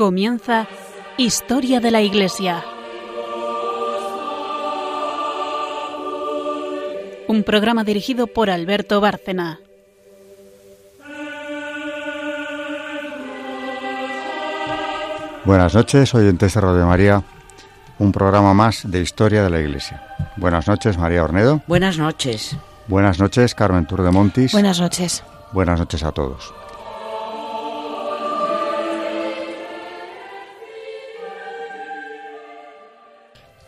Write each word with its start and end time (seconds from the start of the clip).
Comienza 0.00 0.66
Historia 1.18 1.78
de 1.78 1.90
la 1.90 2.00
Iglesia. 2.00 2.64
Un 7.28 7.42
programa 7.42 7.84
dirigido 7.84 8.26
por 8.26 8.48
Alberto 8.48 9.02
Bárcena. 9.02 9.60
Buenas 15.44 15.74
noches, 15.74 16.14
oyentes 16.14 16.54
de 16.54 16.60
Radio 16.62 16.86
María, 16.86 17.22
un 17.98 18.10
programa 18.10 18.54
más 18.54 18.90
de 18.90 19.02
Historia 19.02 19.42
de 19.42 19.50
la 19.50 19.60
Iglesia. 19.60 20.02
Buenas 20.38 20.66
noches, 20.66 20.96
María 20.96 21.22
Ornedo. 21.22 21.60
Buenas 21.66 21.98
noches. 21.98 22.56
Buenas 22.88 23.18
noches, 23.18 23.54
Carmen 23.54 23.84
Tour 23.84 24.02
de 24.02 24.10
Montis. 24.10 24.52
Buenas 24.52 24.80
noches. 24.80 25.22
Buenas 25.52 25.78
noches 25.78 26.02
a 26.04 26.12
todos. 26.12 26.54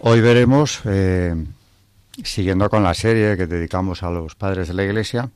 Hoy 0.04 0.20
veremos, 0.20 0.80
eh, 0.84 1.32
siguiendo 2.24 2.68
con 2.68 2.82
la 2.82 2.92
serie 2.92 3.36
que 3.36 3.46
dedicamos 3.46 4.02
a 4.02 4.10
los 4.10 4.34
padres 4.34 4.66
de 4.66 4.74
la 4.74 4.82
Iglesia, 4.82 5.30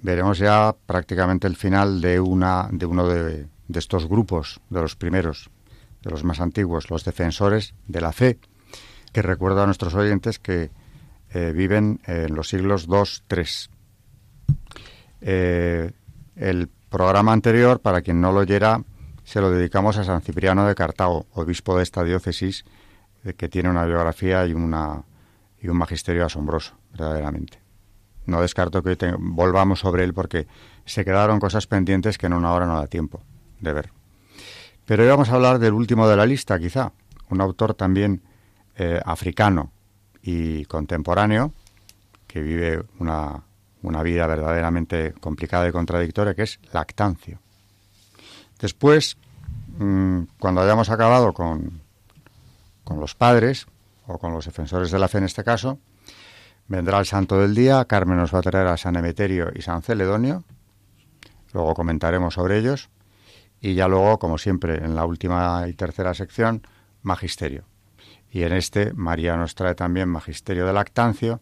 veremos 0.00 0.38
ya 0.38 0.74
prácticamente 0.86 1.46
el 1.46 1.56
final 1.56 2.00
de 2.00 2.18
una 2.18 2.70
de 2.72 2.86
uno 2.86 3.06
de, 3.06 3.48
estos 3.74 4.08
grupos, 4.08 4.62
de 4.70 4.80
los 4.80 4.96
primeros, 4.96 5.50
de 6.02 6.10
los 6.10 6.24
más 6.24 6.40
antiguos, 6.40 6.88
los 6.88 7.04
defensores 7.04 7.74
de 7.86 8.00
la 8.00 8.12
fe, 8.12 8.38
que 9.12 9.20
recuerdo 9.20 9.62
a 9.62 9.66
nuestros 9.66 9.94
oyentes 9.94 10.38
que 10.38 10.70
eh, 11.34 11.52
viven 11.54 12.00
en 12.06 12.34
los 12.34 12.48
siglos 12.48 12.86
II, 12.88 13.02
III. 13.30 13.44
Eh, 15.20 15.92
el 16.36 16.70
programa 16.88 17.34
anterior, 17.34 17.80
para 17.80 18.00
quien 18.00 18.22
no 18.22 18.32
lo 18.32 18.40
oyera, 18.40 18.82
se 19.24 19.42
lo 19.42 19.50
dedicamos 19.50 19.98
a 19.98 20.04
San 20.04 20.22
Cipriano 20.22 20.66
de 20.66 20.74
Cartago, 20.74 21.26
obispo 21.34 21.76
de 21.76 21.82
esta 21.82 22.04
diócesis, 22.04 22.64
que 23.34 23.48
tiene 23.48 23.68
una 23.68 23.84
biografía 23.84 24.46
y, 24.46 24.54
un 24.54 24.70
magisterio 25.62 26.24
asombroso, 26.24 26.74
verdaderamente. 26.92 27.60
No 28.26 28.40
descarto 28.40 28.82
que 28.82 28.96
volvamos 29.18 29.80
sobre 29.80 30.04
él 30.04 30.12
porque 30.12 30.46
se 30.84 31.04
quedaron 31.04 31.40
cosas 31.40 31.66
pendientes 31.66 32.18
que 32.18 32.26
en 32.26 32.32
una 32.32 32.52
hora 32.52 32.66
no 32.66 32.76
da 32.76 32.86
tiempo 32.86 33.22
de 33.60 33.72
ver. 33.72 33.90
Pero 34.84 35.02
hoy 35.02 35.08
vamos 35.08 35.28
a 35.30 35.34
hablar 35.34 35.58
del 35.58 35.72
último 35.72 36.08
de 36.08 36.16
la 36.16 36.26
lista, 36.26 36.58
quizá, 36.58 36.92
un 37.30 37.40
autor 37.40 37.74
también 37.74 38.22
eh, 38.76 39.00
africano 39.04 39.72
y 40.22 40.64
contemporáneo, 40.66 41.52
que 42.26 42.42
vive 42.42 42.84
una, 42.98 43.42
una 43.82 44.02
vida 44.02 44.26
verdaderamente 44.26 45.14
complicada 45.20 45.68
y 45.68 45.72
contradictoria, 45.72 46.34
que 46.34 46.42
es 46.42 46.60
Lactancio. 46.72 47.38
Después, 48.60 49.16
mm, 49.78 50.22
cuando 50.38 50.62
hayamos 50.62 50.90
acabado 50.90 51.32
con, 51.32 51.80
con 52.86 53.00
los 53.00 53.16
padres, 53.16 53.66
o 54.06 54.16
con 54.16 54.32
los 54.32 54.44
defensores 54.44 54.92
de 54.92 55.00
la 55.00 55.08
fe 55.08 55.18
en 55.18 55.24
este 55.24 55.42
caso, 55.42 55.80
vendrá 56.68 57.00
el 57.00 57.04
santo 57.04 57.36
del 57.36 57.52
día, 57.52 57.84
Carmen 57.84 58.16
nos 58.16 58.32
va 58.32 58.38
a 58.38 58.42
traer 58.42 58.68
a 58.68 58.76
San 58.76 58.94
Emeterio 58.94 59.50
y 59.52 59.62
San 59.62 59.82
Celedonio, 59.82 60.44
luego 61.52 61.74
comentaremos 61.74 62.34
sobre 62.34 62.58
ellos, 62.58 62.88
y 63.60 63.74
ya 63.74 63.88
luego, 63.88 64.20
como 64.20 64.38
siempre, 64.38 64.84
en 64.84 64.94
la 64.94 65.04
última 65.04 65.66
y 65.66 65.72
tercera 65.72 66.14
sección, 66.14 66.62
magisterio. 67.02 67.64
Y 68.30 68.44
en 68.44 68.52
este, 68.52 68.92
María 68.92 69.36
nos 69.36 69.56
trae 69.56 69.74
también 69.74 70.08
magisterio 70.08 70.64
de 70.64 70.72
lactancio 70.72 71.40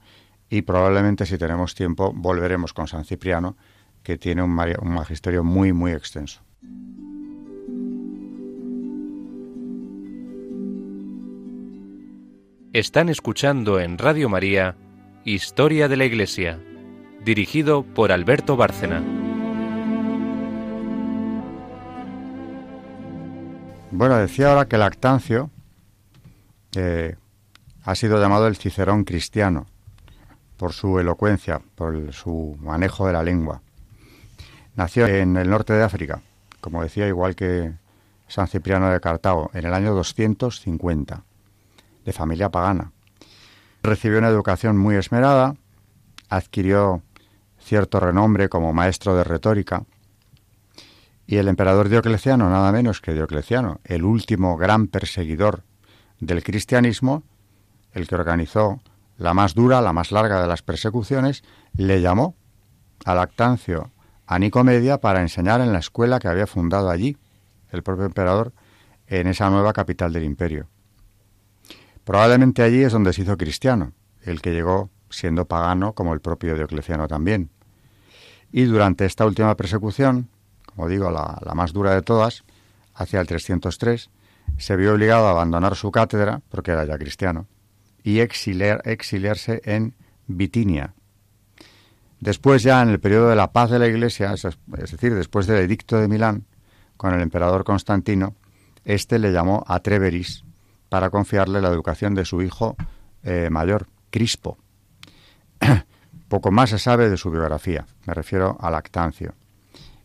y 0.49 0.63
probablemente, 0.63 1.27
si 1.27 1.37
tenemos 1.37 1.75
tiempo, 1.75 2.11
volveremos 2.15 2.73
con 2.73 2.89
San 2.89 3.05
Cipriano, 3.05 3.59
que 4.03 4.17
tiene 4.17 4.43
un, 4.43 4.59
un 4.81 4.95
magisterio 4.95 5.45
muy, 5.45 5.75
muy 5.75 5.93
extenso. 5.93 6.41
Están 12.75 13.09
escuchando 13.09 13.79
en 13.79 13.99
Radio 13.99 14.29
María 14.29 14.75
Historia 15.25 15.87
de 15.87 15.97
la 15.97 16.07
Iglesia, 16.07 16.59
dirigido 17.25 17.85
por 17.85 18.11
Alberto 18.11 18.57
Bárcena. 18.57 19.01
Bueno, 23.93 24.17
decía 24.17 24.49
ahora 24.49 24.67
que 24.67 24.77
Lactancio 24.77 25.51
eh, 26.75 27.15
ha 27.85 27.95
sido 27.95 28.21
llamado 28.21 28.49
el 28.49 28.57
Cicerón 28.57 29.05
cristiano 29.05 29.67
por 30.57 30.73
su 30.73 30.99
elocuencia, 30.99 31.63
por 31.77 32.13
su 32.13 32.59
manejo 32.61 33.07
de 33.07 33.13
la 33.13 33.23
lengua. 33.23 33.63
Nació 34.75 35.07
en 35.07 35.37
el 35.37 35.49
norte 35.49 35.75
de 35.75 35.85
África, 35.85 36.23
como 36.61 36.83
decía, 36.83 37.07
igual 37.07 37.37
que 37.37 37.73
San 38.27 38.49
Cipriano 38.49 38.91
de 38.91 38.99
Cartago, 38.99 39.53
en 39.55 39.65
el 39.65 39.75
año 39.75 39.95
250, 39.95 41.23
de 42.05 42.13
familia 42.13 42.51
pagana. 42.51 42.93
Recibió 43.83 44.19
una 44.19 44.29
educación 44.29 44.77
muy 44.77 44.97
esmerada, 44.97 45.57
adquirió 46.29 47.03
cierto 47.59 48.01
renombre 48.01 48.49
como 48.49 48.73
maestro 48.73 49.15
de 49.17 49.25
retórica, 49.25 49.85
y 51.27 51.37
el 51.37 51.49
emperador 51.49 51.89
Diocleciano, 51.89 52.51
nada 52.51 52.71
menos 52.73 53.01
que 53.01 53.15
Diocleciano, 53.15 53.81
el 53.85 54.05
último 54.05 54.57
gran 54.57 54.89
perseguidor 54.89 55.65
del 56.21 56.43
cristianismo, 56.43 57.23
el 57.93 58.07
que 58.07 58.15
organizó 58.15 58.81
la 59.17 59.33
más 59.33 59.55
dura, 59.55 59.81
la 59.81 59.93
más 59.93 60.13
larga 60.13 60.43
de 60.43 60.49
las 60.49 60.63
persecuciones, 60.63 61.45
le 61.75 62.01
llamó 62.01 62.37
a 63.05 63.15
Lactancio 63.15 63.93
a 64.27 64.39
Nicomedia 64.39 64.99
para 64.99 65.21
enseñar 65.21 65.61
en 65.61 65.73
la 65.73 65.79
escuela 65.79 66.19
que 66.19 66.29
había 66.29 66.47
fundado 66.47 66.91
allí 66.91 67.17
el 67.71 67.83
propio 67.83 68.07
emperador 68.07 68.53
en 69.07 69.27
esa 69.27 69.51
nueva 69.51 69.73
capital 69.73 70.13
del 70.13 70.25
imperio. 70.25 70.69
Probablemente 72.05 72.63
allí 72.63 72.83
es 72.83 72.93
donde 72.93 73.13
se 73.13 73.23
hizo 73.23 73.37
cristiano, 73.37 73.93
el 74.23 74.43
que 74.43 74.53
llegó 74.53 74.91
siendo 75.09 75.47
pagano 75.47 75.95
como 75.95 76.13
el 76.13 76.21
propio 76.21 76.55
Diocleciano 76.55 77.09
también. 77.09 77.51
Y 78.53 78.65
durante 78.65 79.07
esta 79.07 79.27
última 79.27 79.57
persecución, 79.57 80.29
como 80.67 80.89
digo, 80.89 81.11
la, 81.11 81.41
más 81.55 81.73
dura 81.73 81.95
de 81.95 82.03
todas, 82.03 82.45
hacia 82.95 83.21
el 83.21 83.27
303, 83.27 84.11
se 84.59 84.77
vio 84.77 84.93
obligado 84.93 85.27
a 85.27 85.31
abandonar 85.31 85.75
su 85.77 85.91
cátedra, 85.91 86.43
porque 86.51 86.73
era 86.73 86.85
ya 86.85 86.99
cristiano, 86.99 87.47
y 88.03 88.21
exiliar, 88.21 88.83
exiliarse 88.85 89.63
en 89.65 89.95
Bitinia. 90.27 90.95
Después 92.21 92.63
ya 92.63 92.83
en 92.83 92.91
el 92.91 93.01
periodo 93.01 93.29
de 93.29 93.37
la 93.37 93.53
paz 93.53 93.71
de 93.71 93.79
la 93.79 93.87
Iglesia, 93.87 94.33
es, 94.35 94.43
decir, 94.67 95.15
después 95.15 95.47
del 95.47 95.63
edicto 95.63 95.97
de 95.97 96.09
Milán, 96.09 96.45
con 96.97 97.15
el 97.15 97.21
emperador 97.21 97.65
Constantino, 97.65 98.35
éste 98.85 99.19
le 99.19 99.33
llamó 99.33 99.65
a 99.67 99.81
Treveris 99.81 100.45
para 100.95 101.11
confiarle 101.11 101.61
la 101.61 101.71
educación 101.71 102.15
de 102.15 102.25
su 102.25 102.41
hijo 102.41 102.77
eh, 103.25 103.49
mayor, 103.51 103.89
Crispo. 104.11 104.59
Poco 106.29 106.53
más 106.53 106.71
se 106.71 106.79
sabe 106.79 107.11
de 107.11 107.17
su 107.17 107.33
biografía, 107.33 107.85
me 108.07 108.15
refiero 108.15 108.57
a 108.61 108.71
Lactancio 108.71 109.35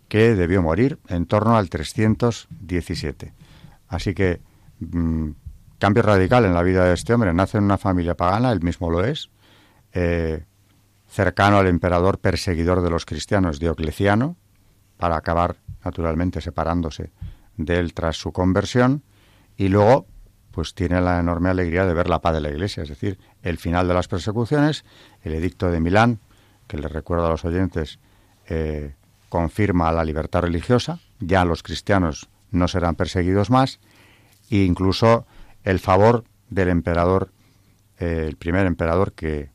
que 0.07 0.33
debió 0.33 0.63
morir 0.63 0.97
en 1.07 1.27
torno 1.27 1.55
al 1.57 1.69
317. 1.69 3.35
Así 3.87 4.15
que 4.15 4.41
mm, 4.79 5.29
cambio 5.77 6.01
radical 6.01 6.45
en 6.45 6.55
la 6.55 6.63
vida 6.63 6.85
de 6.85 6.95
este 6.95 7.13
hombre. 7.13 7.35
Nace 7.35 7.59
en 7.59 7.65
una 7.65 7.77
familia 7.77 8.15
pagana, 8.15 8.51
él 8.51 8.63
mismo 8.63 8.89
lo 8.89 9.05
es, 9.05 9.29
eh, 9.93 10.43
cercano 11.07 11.59
al 11.59 11.67
emperador 11.67 12.17
perseguidor 12.17 12.81
de 12.81 12.89
los 12.89 13.05
cristianos, 13.05 13.59
Diocleciano, 13.59 14.37
para 14.97 15.17
acabar 15.17 15.57
naturalmente 15.85 16.41
separándose 16.41 17.11
de 17.57 17.77
él 17.77 17.93
tras 17.93 18.17
su 18.17 18.31
conversión, 18.31 19.03
y 19.55 19.67
luego 19.67 20.07
pues 20.51 20.73
tiene 20.73 21.01
la 21.01 21.19
enorme 21.19 21.49
alegría 21.49 21.85
de 21.85 21.93
ver 21.93 22.09
la 22.09 22.19
paz 22.19 22.33
de 22.33 22.41
la 22.41 22.49
Iglesia, 22.49 22.83
es 22.83 22.89
decir, 22.89 23.19
el 23.43 23.57
final 23.57 23.87
de 23.87 23.93
las 23.93 24.07
persecuciones, 24.07 24.83
el 25.23 25.33
edicto 25.33 25.69
de 25.69 25.79
Milán, 25.79 26.19
que 26.67 26.77
le 26.77 26.87
recuerdo 26.87 27.27
a 27.27 27.29
los 27.29 27.45
oyentes, 27.45 27.99
eh, 28.47 28.95
confirma 29.29 29.91
la 29.91 30.03
libertad 30.03 30.41
religiosa, 30.41 30.99
ya 31.19 31.45
los 31.45 31.63
cristianos 31.63 32.29
no 32.51 32.67
serán 32.67 32.95
perseguidos 32.95 33.49
más, 33.49 33.79
e 34.49 34.57
incluso 34.57 35.25
el 35.63 35.79
favor 35.79 36.23
del 36.49 36.69
emperador, 36.69 37.31
eh, 37.99 38.25
el 38.27 38.35
primer 38.35 38.65
emperador 38.65 39.13
que 39.13 39.51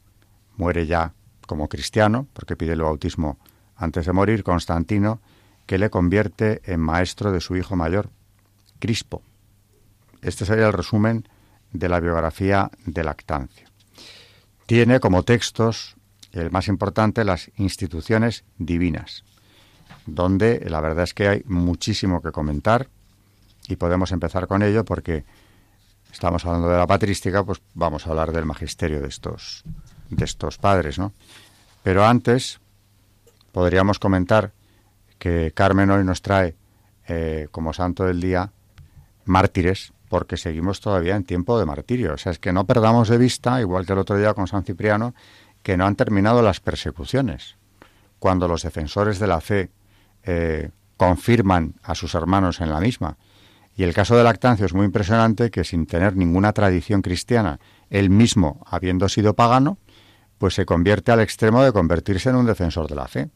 muere 0.56 0.86
ya 0.86 1.12
como 1.46 1.68
cristiano, 1.68 2.26
porque 2.32 2.56
pide 2.56 2.72
el 2.72 2.82
bautismo 2.82 3.38
antes 3.76 4.06
de 4.06 4.12
morir, 4.12 4.44
Constantino, 4.44 5.20
que 5.66 5.78
le 5.78 5.90
convierte 5.90 6.60
en 6.64 6.80
maestro 6.80 7.32
de 7.32 7.40
su 7.40 7.56
hijo 7.56 7.76
mayor, 7.76 8.10
Crispo. 8.78 9.22
Este 10.24 10.44
sería 10.44 10.66
el 10.66 10.72
resumen 10.72 11.28
de 11.72 11.88
la 11.88 12.00
biografía 12.00 12.70
de 12.86 13.04
Lactancio. 13.04 13.68
Tiene 14.66 14.98
como 14.98 15.22
textos, 15.22 15.96
el 16.32 16.50
más 16.50 16.68
importante, 16.68 17.24
las 17.24 17.50
instituciones 17.56 18.44
divinas 18.58 19.24
donde 20.06 20.64
la 20.68 20.80
verdad 20.80 21.04
es 21.04 21.14
que 21.14 21.28
hay 21.28 21.42
muchísimo 21.46 22.20
que 22.20 22.32
comentar 22.32 22.88
y 23.68 23.76
podemos 23.76 24.12
empezar 24.12 24.46
con 24.46 24.62
ello 24.62 24.84
porque 24.84 25.24
estamos 26.12 26.44
hablando 26.44 26.68
de 26.68 26.76
la 26.76 26.86
patrística, 26.86 27.42
pues 27.44 27.62
vamos 27.74 28.06
a 28.06 28.10
hablar 28.10 28.32
del 28.32 28.44
magisterio 28.44 29.00
de 29.00 29.08
estos, 29.08 29.64
de 30.10 30.24
estos 30.24 30.58
padres, 30.58 30.98
¿no? 30.98 31.12
Pero 31.82 32.04
antes 32.04 32.60
podríamos 33.52 33.98
comentar 33.98 34.52
que 35.18 35.52
Carmen 35.54 35.90
hoy 35.90 36.04
nos 36.04 36.22
trae 36.22 36.54
eh, 37.08 37.48
como 37.50 37.72
santo 37.72 38.04
del 38.04 38.20
día 38.20 38.50
mártires, 39.24 39.92
porque 40.14 40.36
seguimos 40.36 40.80
todavía 40.80 41.16
en 41.16 41.24
tiempo 41.24 41.58
de 41.58 41.66
martirio. 41.66 42.14
O 42.14 42.18
sea, 42.18 42.30
es 42.30 42.38
que 42.38 42.52
no 42.52 42.68
perdamos 42.68 43.08
de 43.08 43.18
vista, 43.18 43.60
igual 43.60 43.84
que 43.84 43.94
el 43.94 43.98
otro 43.98 44.16
día 44.16 44.32
con 44.32 44.46
San 44.46 44.62
Cipriano, 44.62 45.12
que 45.64 45.76
no 45.76 45.86
han 45.86 45.96
terminado 45.96 46.40
las 46.40 46.60
persecuciones. 46.60 47.56
Cuando 48.20 48.46
los 48.46 48.62
defensores 48.62 49.18
de 49.18 49.26
la 49.26 49.40
fe 49.40 49.72
eh, 50.22 50.70
confirman 50.96 51.74
a 51.82 51.96
sus 51.96 52.14
hermanos 52.14 52.60
en 52.60 52.70
la 52.70 52.78
misma. 52.78 53.18
Y 53.74 53.82
el 53.82 53.92
caso 53.92 54.16
de 54.16 54.22
Lactancio 54.22 54.66
es 54.66 54.72
muy 54.72 54.86
impresionante 54.86 55.50
que 55.50 55.64
sin 55.64 55.84
tener 55.84 56.14
ninguna 56.14 56.52
tradición 56.52 57.02
cristiana, 57.02 57.58
él 57.90 58.08
mismo 58.08 58.62
habiendo 58.66 59.08
sido 59.08 59.34
pagano, 59.34 59.78
pues 60.38 60.54
se 60.54 60.64
convierte 60.64 61.10
al 61.10 61.22
extremo 61.22 61.60
de 61.64 61.72
convertirse 61.72 62.30
en 62.30 62.36
un 62.36 62.46
defensor 62.46 62.86
de 62.86 62.94
la 62.94 63.08
fe. 63.08 63.30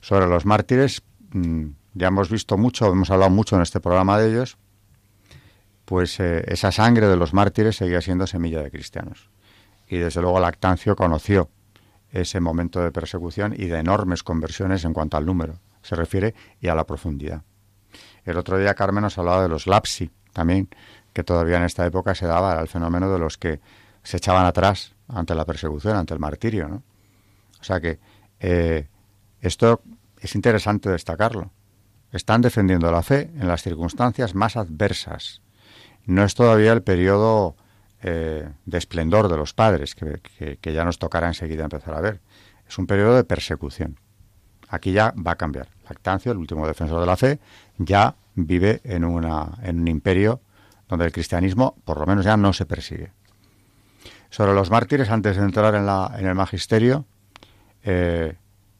Sobre 0.00 0.28
los 0.28 0.46
mártires, 0.46 1.02
mm, 1.32 1.64
ya 1.94 2.06
hemos 2.06 2.30
visto 2.30 2.56
mucho, 2.56 2.92
hemos 2.92 3.10
hablado 3.10 3.32
mucho 3.32 3.56
en 3.56 3.62
este 3.62 3.80
programa 3.80 4.20
de 4.20 4.30
ellos, 4.30 4.56
pues 5.84 6.18
eh, 6.20 6.44
esa 6.46 6.72
sangre 6.72 7.08
de 7.08 7.16
los 7.16 7.34
mártires 7.34 7.76
seguía 7.76 8.00
siendo 8.00 8.26
semilla 8.26 8.62
de 8.62 8.70
cristianos. 8.70 9.30
Y 9.88 9.98
desde 9.98 10.20
luego 10.20 10.40
Lactancio 10.40 10.96
conoció 10.96 11.50
ese 12.10 12.40
momento 12.40 12.80
de 12.80 12.92
persecución 12.92 13.54
y 13.56 13.66
de 13.66 13.78
enormes 13.78 14.22
conversiones 14.22 14.84
en 14.84 14.92
cuanto 14.92 15.16
al 15.16 15.26
número 15.26 15.58
se 15.84 15.94
refiere 15.94 16.34
y 16.60 16.68
a 16.68 16.74
la 16.74 16.84
profundidad. 16.84 17.42
El 18.24 18.38
otro 18.38 18.58
día 18.58 18.74
Carmen 18.74 19.02
nos 19.02 19.18
hablaba 19.18 19.42
de 19.42 19.48
los 19.48 19.66
lapsi, 19.66 20.10
también, 20.32 20.68
que 21.12 21.22
todavía 21.22 21.58
en 21.58 21.64
esta 21.64 21.86
época 21.86 22.14
se 22.14 22.26
daba 22.26 22.60
el 22.60 22.68
fenómeno 22.68 23.12
de 23.12 23.18
los 23.18 23.38
que 23.38 23.60
se 24.02 24.16
echaban 24.16 24.46
atrás 24.46 24.94
ante 25.08 25.34
la 25.34 25.44
persecución, 25.44 25.96
ante 25.96 26.14
el 26.14 26.20
martirio. 26.20 26.68
¿no? 26.68 26.82
O 27.60 27.64
sea 27.64 27.80
que 27.80 28.00
eh, 28.40 28.88
esto 29.40 29.82
es 30.18 30.34
interesante 30.34 30.90
destacarlo. 30.90 31.52
Están 32.10 32.40
defendiendo 32.40 32.90
la 32.90 33.02
fe 33.02 33.30
en 33.34 33.46
las 33.46 33.62
circunstancias 33.62 34.34
más 34.34 34.56
adversas. 34.56 35.42
No 36.06 36.24
es 36.24 36.34
todavía 36.34 36.72
el 36.72 36.82
periodo 36.82 37.56
eh, 38.02 38.48
de 38.66 38.78
esplendor 38.78 39.28
de 39.28 39.36
los 39.36 39.54
padres, 39.54 39.94
que, 39.94 40.58
ya 40.62 40.84
nos 40.84 40.98
tocará 40.98 41.28
enseguida 41.28 41.64
empezar 41.64 41.94
a 41.94 42.00
ver. 42.00 42.20
Es 42.68 42.78
un 42.78 42.86
periodo 42.86 43.16
de 43.16 43.24
persecución. 43.24 43.98
Aquí 44.68 44.92
ya 44.92 45.14
va 45.16 45.32
a 45.32 45.36
cambiar. 45.36 45.68
Lactancio, 45.88 46.32
el 46.32 46.38
último 46.38 46.66
defensor 46.66 47.00
de 47.00 47.06
la 47.06 47.16
fe, 47.16 47.38
ya 47.78 48.16
vive 48.34 48.80
en, 48.84 49.04
una, 49.04 49.58
en 49.62 49.80
un 49.80 49.88
imperio 49.88 50.40
donde 50.88 51.06
el 51.06 51.12
cristianismo, 51.12 51.76
por 51.84 51.98
lo 51.98 52.06
menos, 52.06 52.24
ya 52.24 52.36
no 52.36 52.52
se 52.52 52.66
persigue. 52.66 53.12
Sobre 54.30 54.52
los 54.52 54.70
mártires, 54.70 55.10
antes 55.10 55.36
de 55.36 55.42
entrar 55.42 55.74
en, 55.74 55.86
la, 55.86 56.14
en 56.18 56.26
el 56.26 56.34
magisterio, 56.34 57.06
eh, 57.84 58.36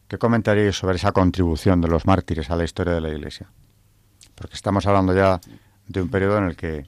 ¿qué 0.09 0.19
comentaríais 0.19 0.77
sobre 0.77 0.97
esa 0.97 1.12
contribución 1.12 1.81
de 1.81 1.88
los 1.88 2.06
mártires 2.06 2.50
a 2.50 2.56
la 2.56 2.65
historia 2.65 2.94
de 2.94 3.00
la 3.00 3.11
Iglesia? 3.11 3.50
Porque 4.35 4.55
estamos 4.55 4.87
hablando 4.87 5.15
ya 5.15 5.41
de 5.87 6.03
un 6.03 6.09
periodo 6.11 6.38
en 6.38 6.44
el 6.44 6.56
que 6.56 6.87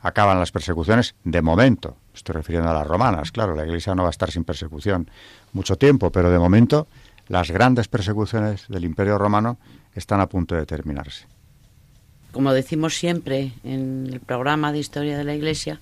acaban 0.00 0.38
las 0.38 0.52
persecuciones 0.52 1.14
de 1.24 1.42
momento. 1.42 1.96
Estoy 2.14 2.34
refiriendo 2.34 2.70
a 2.70 2.74
las 2.74 2.86
romanas, 2.86 3.32
claro, 3.32 3.54
la 3.54 3.64
Iglesia 3.64 3.94
no 3.94 4.02
va 4.02 4.08
a 4.08 4.10
estar 4.10 4.30
sin 4.30 4.44
persecución 4.44 5.10
mucho 5.52 5.76
tiempo, 5.76 6.10
pero 6.10 6.30
de 6.30 6.38
momento 6.38 6.86
las 7.28 7.50
grandes 7.50 7.88
persecuciones 7.88 8.66
del 8.68 8.84
Imperio 8.84 9.18
Romano 9.18 9.58
están 9.94 10.20
a 10.20 10.28
punto 10.28 10.54
de 10.54 10.66
terminarse. 10.66 11.26
Como 12.32 12.52
decimos 12.52 12.96
siempre 12.96 13.52
en 13.64 14.08
el 14.12 14.20
programa 14.20 14.72
de 14.72 14.78
historia 14.78 15.16
de 15.16 15.24
la 15.24 15.34
Iglesia, 15.34 15.80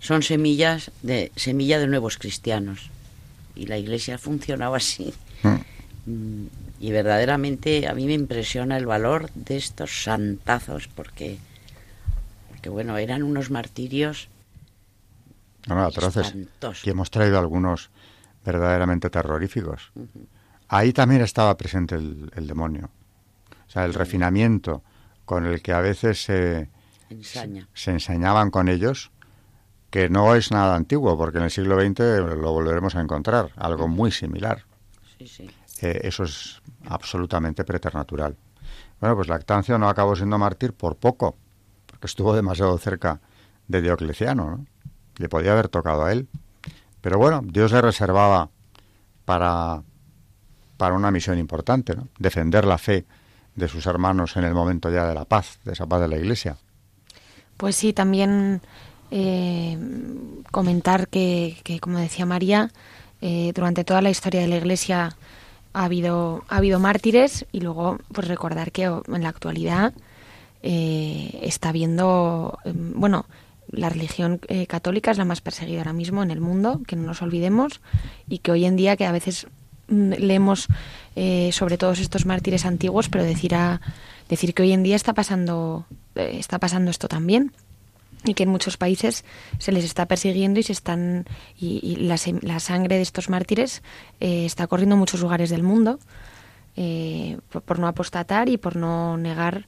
son 0.00 0.22
semillas 0.22 0.90
de 1.02 1.32
semilla 1.36 1.78
de 1.78 1.86
nuevos 1.86 2.18
cristianos 2.18 2.90
y 3.54 3.66
la 3.66 3.78
Iglesia 3.78 4.16
ha 4.16 4.18
funcionado 4.18 4.74
así. 4.74 5.12
Mm, 6.06 6.46
y 6.80 6.92
verdaderamente 6.92 7.88
a 7.88 7.94
mí 7.94 8.06
me 8.06 8.14
impresiona 8.14 8.76
el 8.76 8.86
valor 8.86 9.30
de 9.34 9.56
estos 9.56 10.04
santazos 10.04 10.88
porque, 10.88 11.38
porque 12.58 12.70
bueno, 12.70 12.96
eran 12.96 13.22
unos 13.22 13.50
martirios 13.50 14.28
no, 15.66 15.80
atroces. 15.84 16.34
Y 16.84 16.90
hemos 16.90 17.10
traído 17.10 17.38
algunos 17.38 17.90
verdaderamente 18.44 19.10
terroríficos 19.10 19.92
ahí 20.68 20.92
también 20.92 21.22
estaba 21.22 21.56
presente 21.56 21.96
el, 21.96 22.46
demonio. 22.46 22.90
O 23.66 23.70
sea, 23.70 23.84
el 23.84 23.94
refinamiento 23.94 24.82
con 25.24 25.46
el 25.46 25.60
que 25.62 25.72
a 25.72 25.80
veces 25.80 26.22
se, 26.22 26.70
se, 27.74 27.90
ensañaban 27.90 28.50
con 28.50 28.68
ellos, 28.68 29.10
que 29.90 30.08
no 30.08 30.34
es 30.34 30.50
nada 30.50 30.74
antiguo, 30.74 31.16
porque 31.16 31.38
en 31.38 31.44
el 31.44 31.50
siglo 31.50 31.80
XX 31.80 31.98
lo 32.36 32.52
volveremos 32.52 32.94
a 32.94 33.00
encontrar, 33.00 33.50
algo 33.56 33.88
muy 33.88 34.10
similar. 34.10 34.64
Eh, 35.18 36.00
eso 36.02 36.24
es 36.24 36.62
absolutamente 36.86 37.64
preternatural. 37.64 38.36
Bueno, 39.00 39.16
pues 39.16 39.28
Lactancio 39.28 39.78
no 39.78 39.88
acabó 39.88 40.16
siendo 40.16 40.38
mártir 40.38 40.72
por 40.72 40.96
poco, 40.96 41.36
porque 41.98 42.06
estuvo 42.06 42.34
demasiado 42.34 42.76
cerca 42.78 43.20
de 43.66 43.82
Diocleciano, 43.82 44.50
¿no? 44.50 44.66
Le 45.16 45.28
podía 45.28 45.52
haber 45.52 45.68
tocado 45.68 46.04
a 46.04 46.12
él. 46.12 46.28
Pero 47.00 47.18
bueno, 47.18 47.42
Dios 47.44 47.72
le 47.72 47.80
reservaba 47.80 48.50
para 49.24 49.82
para 50.78 50.94
una 50.94 51.10
misión 51.10 51.38
importante, 51.38 51.94
¿no? 51.94 52.08
defender 52.18 52.64
la 52.64 52.78
fe 52.78 53.04
de 53.54 53.68
sus 53.68 53.84
hermanos 53.86 54.36
en 54.36 54.44
el 54.44 54.54
momento 54.54 54.90
ya 54.90 55.06
de 55.06 55.14
la 55.14 55.26
paz, 55.26 55.58
de 55.64 55.72
esa 55.72 55.86
paz 55.86 56.00
de 56.00 56.08
la 56.08 56.16
Iglesia. 56.16 56.56
Pues 57.56 57.74
sí, 57.74 57.92
también 57.92 58.62
eh, 59.10 59.76
comentar 60.52 61.08
que, 61.08 61.56
como 61.82 61.98
decía 61.98 62.24
María, 62.24 62.70
eh, 63.20 63.52
durante 63.54 63.82
toda 63.82 64.00
la 64.00 64.10
historia 64.10 64.40
de 64.40 64.46
la 64.46 64.56
Iglesia 64.56 65.16
ha 65.72 65.84
habido, 65.84 66.44
ha 66.48 66.58
habido 66.58 66.78
mártires 66.78 67.44
y 67.50 67.60
luego 67.60 67.98
pues 68.12 68.28
recordar 68.28 68.70
que 68.70 68.84
en 68.84 69.22
la 69.22 69.28
actualidad 69.28 69.92
eh, 70.62 71.40
está 71.42 71.70
habiendo, 71.70 72.58
bueno, 72.64 73.26
la 73.70 73.90
religión 73.90 74.40
católica 74.66 75.10
es 75.10 75.18
la 75.18 75.24
más 75.24 75.40
perseguida 75.40 75.80
ahora 75.80 75.92
mismo 75.92 76.22
en 76.22 76.30
el 76.30 76.40
mundo, 76.40 76.80
que 76.86 76.96
no 76.96 77.02
nos 77.02 77.20
olvidemos, 77.20 77.80
y 78.28 78.38
que 78.38 78.50
hoy 78.50 78.64
en 78.64 78.76
día 78.76 78.96
que 78.96 79.04
a 79.04 79.12
veces 79.12 79.46
Mm, 79.88 80.12
leemos 80.18 80.68
eh, 81.16 81.50
sobre 81.52 81.78
todos 81.78 81.98
estos 81.98 82.26
mártires 82.26 82.66
antiguos, 82.66 83.08
pero 83.08 83.24
decir, 83.24 83.54
a, 83.54 83.80
decir 84.28 84.52
que 84.52 84.62
hoy 84.62 84.72
en 84.72 84.82
día 84.82 84.96
está 84.96 85.14
pasando, 85.14 85.86
eh, 86.14 86.36
está 86.38 86.58
pasando 86.58 86.90
esto 86.90 87.08
también 87.08 87.52
y 88.24 88.34
que 88.34 88.42
en 88.42 88.50
muchos 88.50 88.76
países 88.76 89.24
se 89.58 89.72
les 89.72 89.84
está 89.84 90.06
persiguiendo 90.06 90.60
y 90.60 90.62
se 90.62 90.72
están 90.72 91.24
y, 91.58 91.96
la, 91.96 92.18
sangre 92.60 92.96
de 92.96 93.02
estos 93.02 93.30
mártires 93.30 93.82
eh, 94.20 94.44
está 94.44 94.66
corriendo 94.66 94.96
en 94.96 94.98
muchos 94.98 95.20
lugares 95.20 95.50
del 95.50 95.62
mundo 95.62 95.98
por, 97.64 97.78
no 97.78 97.88
apostatar 97.88 98.48
y 98.48 98.56
por 98.56 98.76
no 98.76 99.16
negar 99.16 99.66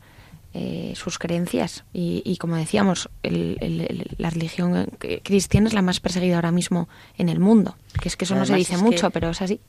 sus 0.95 1.19
creencias 1.19 1.85
y, 1.93 2.37
como 2.39 2.57
decíamos 2.57 3.09
la 3.23 4.31
religión 4.31 4.89
cristiana 5.23 5.69
es 5.69 5.75
la 5.75 5.83
más 5.83 6.01
perseguida 6.01 6.35
ahora 6.37 6.51
mismo 6.51 6.89
en 7.17 7.29
el 7.29 7.39
mundo 7.39 7.77
que 8.03 8.09
es 8.09 8.17
que 8.17 8.25
eso 8.25 8.35
no 8.35 8.45
se 8.45 8.57
dice 8.57 8.77
mucho 8.77 9.11
pero 9.11 9.31
es 9.31 9.43
así 9.43 9.61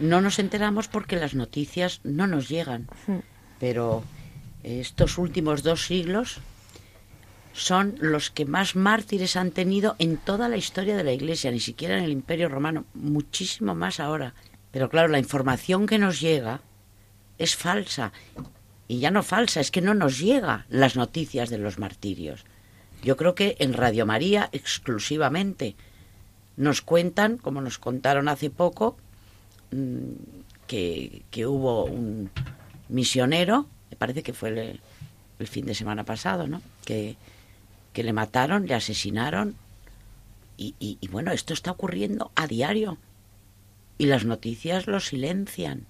no 0.00 0.22
nos 0.22 0.38
enteramos 0.38 0.88
porque 0.88 1.16
las 1.16 1.34
noticias 1.34 2.00
no 2.04 2.26
nos 2.26 2.48
llegan. 2.48 2.88
Pero 3.60 4.02
estos 4.62 5.18
últimos 5.18 5.62
dos 5.62 5.84
siglos 5.84 6.38
son 7.52 7.96
los 8.00 8.30
que 8.30 8.46
más 8.46 8.76
mártires 8.76 9.36
han 9.36 9.50
tenido 9.50 9.96
en 9.98 10.16
toda 10.16 10.48
la 10.48 10.56
historia 10.56 10.96
de 10.96 11.04
la 11.04 11.12
Iglesia, 11.12 11.50
ni 11.50 11.60
siquiera 11.60 11.98
en 11.98 12.04
el 12.04 12.12
Imperio 12.12 12.48
Romano, 12.48 12.86
muchísimo 12.94 13.74
más 13.74 14.00
ahora. 14.00 14.34
Pero 14.70 14.88
claro, 14.88 15.08
la 15.08 15.18
información 15.18 15.86
que 15.86 15.98
nos 15.98 16.18
llega 16.20 16.62
es 17.36 17.54
falsa. 17.54 18.12
Y 18.90 18.98
ya 18.98 19.10
no 19.10 19.22
falsa, 19.22 19.60
es 19.60 19.70
que 19.70 19.80
no 19.80 19.94
nos 19.94 20.18
llega 20.18 20.66
las 20.68 20.96
noticias 20.96 21.48
de 21.48 21.58
los 21.58 21.78
martirios. 21.78 22.44
Yo 23.02 23.16
creo 23.16 23.34
que 23.34 23.56
en 23.60 23.72
Radio 23.72 24.04
María 24.04 24.48
exclusivamente 24.52 25.76
nos 26.56 26.82
cuentan, 26.82 27.38
como 27.38 27.60
nos 27.60 27.78
contaron 27.78 28.28
hace 28.28 28.50
poco, 28.50 28.96
Mm, 29.70 30.14
que, 30.66 31.46
hubo 31.46 31.84
un 31.84 32.30
misionero, 32.88 33.66
me 33.90 33.96
parece 33.96 34.22
que 34.22 34.32
fue 34.32 34.48
el, 34.48 34.80
fin 35.46 35.66
de 35.66 35.74
semana 35.74 36.04
pasado, 36.04 36.46
¿no? 36.46 36.60
Que, 36.84 37.16
que 37.92 38.04
le 38.04 38.12
mataron, 38.12 38.66
le 38.66 38.74
asesinaron. 38.74 39.56
Y, 40.56 40.98
bueno, 41.10 41.32
esto 41.32 41.54
está 41.54 41.70
ocurriendo 41.70 42.30
a 42.34 42.46
diario. 42.46 42.98
Y 43.96 44.06
las 44.06 44.26
noticias 44.26 44.86
lo 44.86 45.00
silencian. 45.00 45.86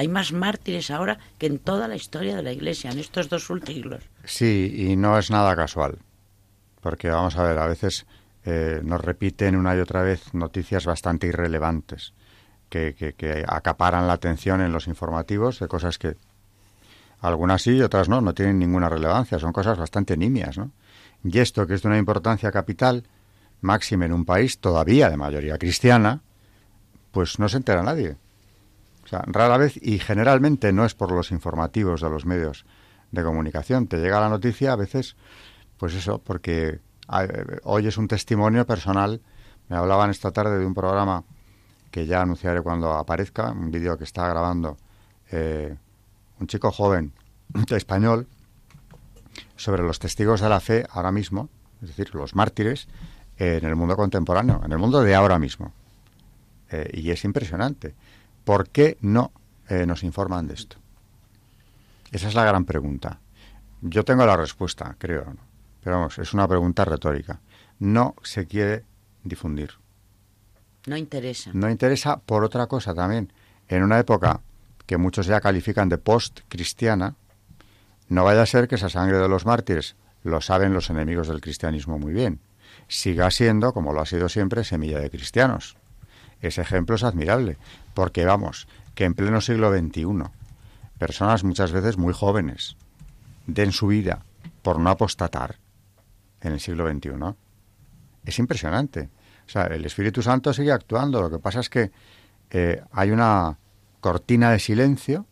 Hay 0.00 0.08
más 0.08 0.32
mártires 0.32 0.90
ahora 0.90 1.18
que 1.36 1.44
en 1.44 1.58
toda 1.58 1.86
la 1.86 1.94
historia 1.94 2.34
de 2.34 2.42
la 2.42 2.52
Iglesia, 2.52 2.90
en 2.90 2.98
estos 2.98 3.28
dos 3.28 3.46
siglos. 3.66 4.02
Sí, 4.24 4.72
y 4.74 4.96
no 4.96 5.18
es 5.18 5.30
nada 5.30 5.54
casual. 5.54 5.98
Porque 6.80 7.10
vamos 7.10 7.36
a 7.36 7.42
ver, 7.42 7.58
a 7.58 7.66
veces 7.66 8.06
eh, 8.46 8.80
nos 8.82 9.02
repiten 9.04 9.56
una 9.56 9.76
y 9.76 9.78
otra 9.78 10.02
vez 10.02 10.32
noticias 10.32 10.86
bastante 10.86 11.26
irrelevantes 11.26 12.14
que, 12.70 13.44
acaparan 13.46 14.06
la 14.06 14.14
atención 14.14 14.62
en 14.62 14.72
los 14.72 14.86
informativos 14.86 15.58
de 15.58 15.68
cosas 15.68 15.98
que 15.98 16.16
algunas 17.20 17.60
sí 17.60 17.72
y 17.72 17.82
otras 17.82 18.08
no, 18.08 18.22
no 18.22 18.32
tienen 18.32 18.58
ninguna 18.58 18.88
relevancia, 18.88 19.38
son 19.38 19.52
cosas 19.52 19.76
bastante 19.76 20.16
nimias, 20.16 20.56
¿no? 20.56 20.70
Y 21.24 21.38
esto, 21.40 21.66
que 21.66 21.74
es 21.74 21.82
de 21.82 21.88
una 21.88 21.98
importancia 21.98 22.50
capital, 22.50 23.04
máxima 23.60 24.06
en 24.06 24.14
un 24.14 24.24
país 24.24 24.60
todavía 24.60 25.10
de 25.10 25.18
mayoría 25.18 25.58
cristiana, 25.58 26.22
pues 27.12 27.38
no 27.38 27.50
se 27.50 27.58
entera 27.58 27.82
nadie. 27.82 28.16
Sea, 29.10 29.24
rara 29.26 29.56
vez 29.56 29.76
y 29.82 29.98
generalmente 29.98 30.72
no 30.72 30.84
es 30.84 30.94
por 30.94 31.10
los 31.10 31.32
informativos 31.32 32.00
de 32.00 32.08
los 32.08 32.26
medios 32.26 32.64
de 33.10 33.24
comunicación. 33.24 33.88
Te 33.88 33.96
llega 33.96 34.20
la 34.20 34.28
noticia 34.28 34.72
a 34.72 34.76
veces 34.76 35.16
pues 35.78 35.94
eso, 35.94 36.20
porque 36.20 36.78
hoy 37.64 37.88
es 37.88 37.96
un 37.96 38.06
testimonio 38.06 38.64
personal. 38.66 39.20
Me 39.68 39.76
hablaban 39.76 40.10
esta 40.10 40.30
tarde 40.30 40.60
de 40.60 40.64
un 40.64 40.74
programa 40.74 41.24
que 41.90 42.06
ya 42.06 42.22
anunciaré 42.22 42.62
cuando 42.62 42.92
aparezca, 42.92 43.50
un 43.50 43.72
vídeo 43.72 43.98
que 43.98 44.04
está 44.04 44.28
grabando 44.28 44.76
eh, 45.32 45.76
un 46.38 46.46
chico 46.46 46.70
joven 46.70 47.12
español 47.70 48.28
sobre 49.56 49.82
los 49.82 49.98
testigos 49.98 50.40
de 50.40 50.48
la 50.48 50.60
fe 50.60 50.86
ahora 50.88 51.10
mismo, 51.10 51.48
es 51.82 51.88
decir, 51.88 52.14
los 52.14 52.36
mártires 52.36 52.86
en 53.38 53.64
el 53.64 53.74
mundo 53.74 53.96
contemporáneo, 53.96 54.60
en 54.64 54.70
el 54.70 54.78
mundo 54.78 55.02
de 55.02 55.16
ahora 55.16 55.40
mismo. 55.40 55.72
Eh, 56.70 56.88
y 56.92 57.10
es 57.10 57.24
impresionante. 57.24 57.96
¿Por 58.50 58.68
qué 58.70 58.98
no 59.00 59.30
eh, 59.68 59.86
nos 59.86 60.02
informan 60.02 60.48
de 60.48 60.54
esto? 60.54 60.76
Esa 62.10 62.26
es 62.26 62.34
la 62.34 62.44
gran 62.44 62.64
pregunta. 62.64 63.20
Yo 63.80 64.04
tengo 64.04 64.26
la 64.26 64.36
respuesta, 64.36 64.96
creo. 64.98 65.36
Pero 65.84 65.98
vamos, 65.98 66.18
es 66.18 66.34
una 66.34 66.48
pregunta 66.48 66.84
retórica. 66.84 67.38
No 67.78 68.16
se 68.24 68.48
quiere 68.48 68.82
difundir. 69.22 69.70
No 70.86 70.96
interesa. 70.96 71.52
No 71.54 71.70
interesa 71.70 72.16
por 72.18 72.42
otra 72.42 72.66
cosa 72.66 72.92
también. 72.92 73.32
En 73.68 73.84
una 73.84 74.00
época 74.00 74.40
que 74.84 74.96
muchos 74.96 75.26
ya 75.26 75.40
califican 75.40 75.88
de 75.88 75.98
post-cristiana, 75.98 77.14
no 78.08 78.24
vaya 78.24 78.42
a 78.42 78.46
ser 78.46 78.66
que 78.66 78.74
esa 78.74 78.88
sangre 78.88 79.18
de 79.18 79.28
los 79.28 79.46
mártires, 79.46 79.94
lo 80.24 80.40
saben 80.40 80.74
los 80.74 80.90
enemigos 80.90 81.28
del 81.28 81.40
cristianismo 81.40 82.00
muy 82.00 82.12
bien, 82.12 82.40
siga 82.88 83.30
siendo, 83.30 83.72
como 83.72 83.92
lo 83.92 84.00
ha 84.00 84.06
sido 84.06 84.28
siempre, 84.28 84.64
semilla 84.64 84.98
de 84.98 85.08
cristianos. 85.08 85.76
Ese 86.40 86.62
ejemplo 86.62 86.96
es 86.96 87.04
admirable, 87.04 87.58
porque 87.94 88.24
vamos, 88.24 88.66
que 88.94 89.04
en 89.04 89.14
pleno 89.14 89.40
siglo 89.40 89.70
XXI, 89.72 90.06
personas 90.98 91.44
muchas 91.44 91.72
veces 91.72 91.98
muy 91.98 92.14
jóvenes 92.14 92.76
den 93.46 93.72
su 93.72 93.88
vida 93.88 94.24
por 94.62 94.78
no 94.78 94.90
apostatar 94.90 95.56
en 96.40 96.52
el 96.52 96.60
siglo 96.60 96.90
XXI, 96.90 97.10
es 98.24 98.38
impresionante. 98.38 99.10
O 99.46 99.48
sea, 99.50 99.64
el 99.64 99.84
Espíritu 99.84 100.22
Santo 100.22 100.52
sigue 100.52 100.72
actuando, 100.72 101.20
lo 101.20 101.30
que 101.30 101.38
pasa 101.38 101.60
es 101.60 101.68
que 101.68 101.90
eh, 102.50 102.82
hay 102.92 103.10
una 103.10 103.58
cortina 104.00 104.50
de 104.50 104.58
silencio 104.58 105.26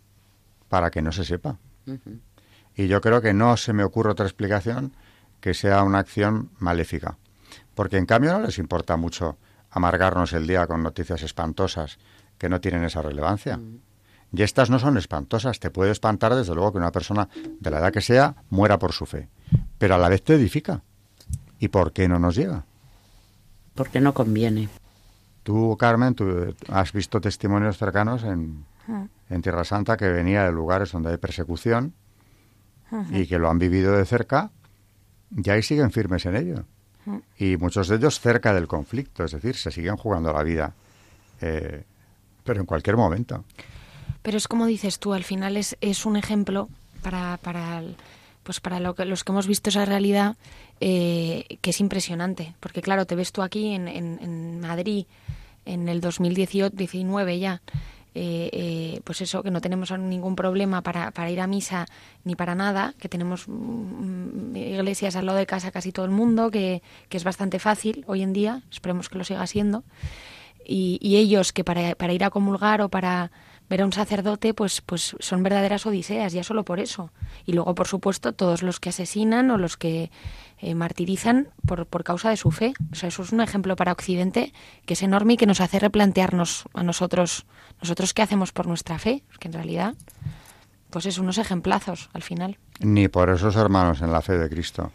para 0.69 0.91
que 0.91 1.03
no 1.03 1.13
se 1.13 1.25
sepa. 1.25 1.59
Y 2.75 2.87
yo 2.87 3.01
creo 3.01 3.21
que 3.21 3.33
no 3.33 3.57
se 3.57 3.73
me 3.73 3.85
ocurre 3.85 4.11
otra 4.11 4.27
explicación 4.27 4.93
que 5.41 5.55
sea 5.55 5.83
una 5.83 5.99
acción 5.99 6.51
maléfica. 6.59 7.17
Porque 7.75 7.97
en 7.97 8.07
cambio 8.07 8.33
no 8.33 8.41
les 8.41 8.59
importa 8.59 8.97
mucho 8.97 9.39
amargarnos 9.71 10.33
el 10.33 10.47
día 10.47 10.67
con 10.67 10.83
noticias 10.83 11.23
espantosas 11.23 11.99
que 12.39 12.49
no 12.49 12.61
tienen 12.61 12.85
esa 12.85 13.03
relevancia. 13.03 13.57
Mm. 13.57 13.81
Y 14.33 14.43
estas 14.43 14.69
no 14.71 14.79
son 14.79 14.99
espantosas. 14.99 15.59
Te 15.59 15.71
puede 15.71 15.91
espantar, 15.91 16.35
desde 16.35 16.55
luego, 16.55 16.73
que 16.73 16.79
una 16.79 16.93
persona 16.93 17.29
de 17.61 17.71
la 17.71 17.79
edad 17.79 17.93
que 17.93 18.03
sea 18.03 18.37
muera 18.51 18.79
por 18.79 18.93
su 18.93 19.07
fe. 19.07 19.29
Pero 19.79 19.95
a 19.95 19.99
la 19.99 20.09
vez 20.09 20.23
te 20.23 20.35
edifica. 20.35 20.83
¿Y 21.59 21.69
por 21.69 21.93
qué 21.93 22.09
no 22.09 22.19
nos 22.19 22.37
llega? 22.37 22.65
Porque 23.75 24.01
no 24.01 24.13
conviene. 24.13 24.69
Tú, 25.43 25.77
Carmen, 25.79 26.15
tú 26.15 26.55
has 26.69 26.93
visto 26.93 27.21
testimonios 27.21 27.79
cercanos 27.79 28.23
en, 28.23 28.67
en 29.31 29.43
Tierra 29.43 29.65
Santa 29.65 29.97
que 29.97 30.09
venía 30.09 30.45
de 30.45 30.53
lugares 30.53 30.93
donde 30.93 31.11
hay 31.11 31.17
persecución 31.17 31.95
y 33.11 33.27
que 33.27 33.39
lo 33.39 33.49
han 33.51 33.59
vivido 33.59 33.93
de 33.97 34.05
cerca 34.05 34.51
y 35.31 35.49
ahí 35.51 35.63
siguen 35.63 35.91
firmes 35.91 36.25
en 36.27 36.37
ello. 36.37 36.65
Y 37.39 37.57
muchos 37.57 37.89
de 37.89 37.97
ellos 37.97 38.21
cerca 38.21 38.53
del 38.53 38.67
conflicto, 38.67 39.25
es 39.25 39.33
decir, 39.33 39.57
se 39.57 39.71
siguen 39.71 39.97
jugando 39.97 40.33
la 40.33 40.43
vida, 40.43 40.75
eh, 41.41 41.83
pero 42.45 42.61
en 42.61 42.67
cualquier 42.67 42.97
momento. 42.97 43.45
Pero 44.23 44.37
es 44.37 44.49
como 44.49 44.67
dices 44.67 44.99
tú, 44.99 45.15
al 45.15 45.25
final 45.25 45.57
es, 45.57 45.77
es 45.81 46.07
un 46.07 46.17
ejemplo 46.17 46.69
para, 47.03 47.39
para, 47.43 47.83
pues 48.43 48.61
para 48.61 48.81
lo 48.81 48.95
que, 48.95 49.05
los 49.05 49.25
que 49.25 49.33
hemos 49.33 49.47
visto 49.47 49.71
esa 49.71 49.85
realidad 49.85 50.37
eh, 50.81 51.59
que 51.61 51.71
es 51.71 51.81
impresionante. 51.81 52.55
Porque 52.61 52.83
claro, 52.83 53.07
te 53.07 53.15
ves 53.15 53.33
tú 53.33 53.43
aquí 53.43 53.75
en, 53.75 53.89
en, 53.89 54.19
en 54.21 54.61
Madrid 54.61 55.07
en 55.65 55.89
el 55.89 56.01
2018-19 56.01 57.39
ya 57.39 57.61
eh, 58.15 58.51
eh, 58.53 59.01
pues 59.05 59.21
eso, 59.21 59.43
que 59.43 59.51
no 59.51 59.61
tenemos 59.61 59.91
ningún 59.99 60.35
problema 60.35 60.83
para, 60.83 61.11
para, 61.11 61.31
ir 61.31 61.41
a 61.41 61.47
misa 61.47 61.87
ni 62.25 62.35
para 62.35 62.55
nada, 62.55 62.95
que 62.99 63.09
tenemos 63.09 63.47
mm, 63.47 64.57
iglesias 64.57 65.15
al 65.17 65.27
lado 65.27 65.39
de 65.39 65.47
casa 65.47 65.71
casi 65.71 65.93
todo 65.93 66.07
el 66.07 66.11
mundo, 66.11 66.51
que, 66.51 66.83
que, 67.09 67.17
es 67.17 67.25
bastante 67.25 67.59
fácil 67.59 68.05
hoy 68.07 68.23
en 68.23 68.33
día, 68.33 68.63
esperemos 68.71 69.09
que 69.09 69.19
lo 69.19 69.25
siga 69.25 69.47
siendo. 69.47 69.85
Y, 70.67 70.99
y 71.01 71.17
ellos 71.17 71.53
que 71.53 71.65
para, 71.65 71.95
para, 71.95 72.13
ir 72.13 72.25
a 72.25 72.31
comulgar 72.31 72.83
o 72.83 72.89
para 72.89 73.31
ver 73.69 73.83
a 73.83 73.85
un 73.85 73.93
sacerdote, 73.93 74.55
pues, 74.55 74.81
pues 74.81 75.17
son 75.19 75.43
verdaderas 75.43 75.87
odiseas, 75.87 76.33
ya 76.33 76.43
solo 76.43 76.65
por 76.65 76.81
eso. 76.81 77.11
Y 77.47 77.53
luego, 77.53 77.75
por 77.75 77.87
supuesto, 77.87 78.33
todos 78.33 78.63
los 78.63 78.81
que 78.81 78.89
asesinan 78.89 79.51
o 79.51 79.59
los 79.59 79.77
que 79.77 80.11
eh, 80.61 80.75
martirizan 80.75 81.49
por, 81.67 81.87
por 81.87 82.05
causa 82.05 82.31
de 82.31 82.37
su 82.37 82.51
fe. 82.51 82.75
O 82.93 82.95
sea, 82.95 83.09
eso 83.09 83.23
es 83.23 83.33
un 83.33 83.41
ejemplo 83.41 83.77
para 83.77 83.93
Occidente 83.93 84.53
que 84.87 84.95
es 84.95 85.03
enorme 85.03 85.35
y 85.35 85.37
que 85.37 85.47
nos 85.47 85.61
hace 85.61 85.79
replantearnos 85.79 86.65
a 86.75 86.83
nosotros, 86.83 87.47
nosotros 87.81 88.15
qué 88.15 88.23
hacemos 88.23 88.53
por 88.53 88.67
nuestra 88.67 88.99
fe, 88.99 89.23
que 89.39 89.49
en 89.49 89.55
realidad, 89.55 89.95
pues 90.91 91.07
es 91.07 91.19
unos 91.19 91.39
ejemplazos 91.39 92.11
al 92.13 92.23
final. 92.23 92.59
Ni 92.81 93.09
por 93.09 93.31
esos 93.31 93.57
hermanos 93.57 94.03
en 94.03 94.13
la 94.13 94.23
fe 94.23 94.39
de 94.39 94.49
Cristo 94.49 94.93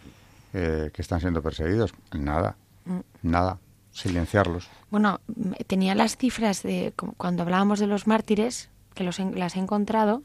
eh, 0.54 0.92
que 0.94 1.02
están 1.02 1.20
siendo 1.20 1.42
perseguidos, 1.42 1.94
nada, 2.12 2.56
mm. 2.86 3.00
nada 3.24 3.60
silenciarlos. 3.94 4.68
Bueno, 4.90 5.22
tenía 5.68 5.96
las 5.96 6.18
cifras 6.18 6.64
de 6.64 6.94
cuando 7.18 7.44
hablábamos 7.44 7.80
de 7.80 7.88
los 7.88 8.08
mártires, 8.08 8.70
que 8.96 9.04
los, 9.04 9.20
las 9.20 9.56
he 9.56 9.60
encontrado, 9.60 10.24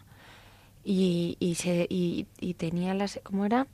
y, 0.85 1.37
y, 1.38 1.57
se, 1.57 1.87
y, 1.90 2.26
tenía 2.54 2.95
las, 2.95 3.21
¿cómo 3.23 3.45
era? 3.45 3.66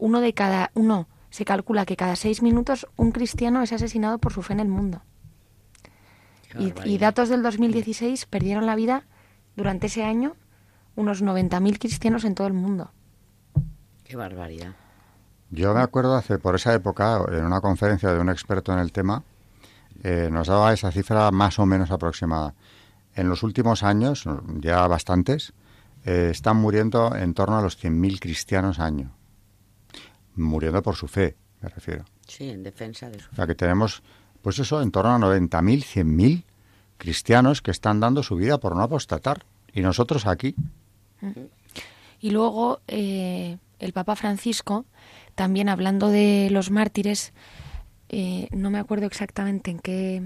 Uno 0.00 0.20
de 0.20 0.34
cada, 0.34 0.72
uno, 0.74 1.06
se 1.30 1.44
calcula 1.44 1.86
que 1.86 1.96
cada 1.96 2.16
seis 2.16 2.42
minutos 2.42 2.88
un 2.96 3.12
cristiano 3.12 3.62
es 3.62 3.72
asesinado 3.72 4.18
por 4.18 4.32
su 4.32 4.42
fe 4.42 4.54
en 4.54 4.60
el 4.60 4.68
mundo. 4.68 5.02
Y, 6.58 6.98
datos 6.98 7.28
del 7.28 7.44
2016 7.44 8.26
perdieron 8.26 8.66
la 8.66 8.74
vida 8.74 9.04
durante 9.54 9.86
ese 9.86 10.02
año 10.02 10.34
unos 10.96 11.22
90.000 11.22 11.78
cristianos 11.78 12.24
en 12.24 12.34
todo 12.34 12.48
el 12.48 12.54
mundo. 12.54 12.90
Qué 14.02 14.16
barbaridad. 14.16 14.72
Yo 15.50 15.72
me 15.74 15.80
acuerdo 15.80 16.16
hace 16.16 16.38
por 16.38 16.56
esa 16.56 16.74
época 16.74 17.24
en 17.30 17.44
una 17.44 17.60
conferencia 17.60 18.12
de 18.12 18.18
un 18.18 18.28
experto 18.28 18.72
en 18.72 18.80
el 18.80 18.90
tema 18.90 19.22
eh, 20.02 20.28
nos 20.32 20.48
daba 20.48 20.72
esa 20.72 20.90
cifra 20.90 21.30
más 21.30 21.58
o 21.58 21.66
menos 21.66 21.90
aproximada. 21.90 22.54
En 23.14 23.28
los 23.28 23.42
últimos 23.42 23.82
años, 23.82 24.24
ya 24.60 24.86
bastantes, 24.86 25.52
eh, 26.04 26.28
están 26.30 26.56
muriendo 26.56 27.14
en 27.14 27.34
torno 27.34 27.58
a 27.58 27.62
los 27.62 27.82
100.000 27.82 28.18
cristianos 28.18 28.78
año. 28.78 29.12
Muriendo 30.36 30.82
por 30.82 30.96
su 30.96 31.08
fe, 31.08 31.36
me 31.60 31.68
refiero. 31.68 32.04
Sí, 32.26 32.50
en 32.50 32.62
defensa 32.62 33.10
de 33.10 33.18
su 33.18 33.26
fe. 33.26 33.32
O 33.32 33.36
sea 33.36 33.46
que 33.46 33.54
tenemos, 33.54 34.02
pues 34.42 34.58
eso, 34.58 34.80
en 34.82 34.90
torno 34.90 35.14
a 35.14 35.18
90.000, 35.18 35.84
100.000 35.84 36.44
cristianos 36.98 37.62
que 37.62 37.70
están 37.70 38.00
dando 38.00 38.22
su 38.22 38.36
vida 38.36 38.58
por 38.58 38.76
no 38.76 38.82
apostatar. 38.82 39.44
Y 39.72 39.82
nosotros 39.82 40.26
aquí. 40.26 40.54
Y 42.20 42.30
luego 42.30 42.80
eh, 42.88 43.58
el 43.78 43.92
Papa 43.92 44.16
Francisco 44.16 44.84
también 45.34 45.68
hablando 45.68 46.08
de 46.08 46.48
los 46.50 46.70
mártires, 46.70 47.32
eh, 48.10 48.48
no 48.50 48.70
me 48.70 48.78
acuerdo 48.78 49.06
exactamente 49.06 49.70
en 49.70 49.78
qué 49.78 50.22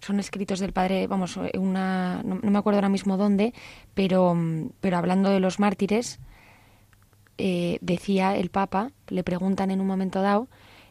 son 0.00 0.20
escritos 0.20 0.60
del 0.60 0.72
padre, 0.72 1.08
vamos, 1.08 1.36
una, 1.58 2.22
no, 2.22 2.36
me 2.36 2.58
acuerdo 2.58 2.78
ahora 2.78 2.88
mismo 2.88 3.16
dónde, 3.16 3.52
pero, 3.94 4.36
pero 4.80 4.96
hablando 4.96 5.30
de 5.30 5.40
los 5.40 5.58
mártires, 5.58 6.20
eh, 7.42 7.78
decía 7.80 8.36
el 8.36 8.50
Papa, 8.50 8.90
le 9.08 9.24
preguntan 9.24 9.70
en 9.70 9.80
un 9.80 9.86
momento 9.86 10.20
dado 10.20 10.48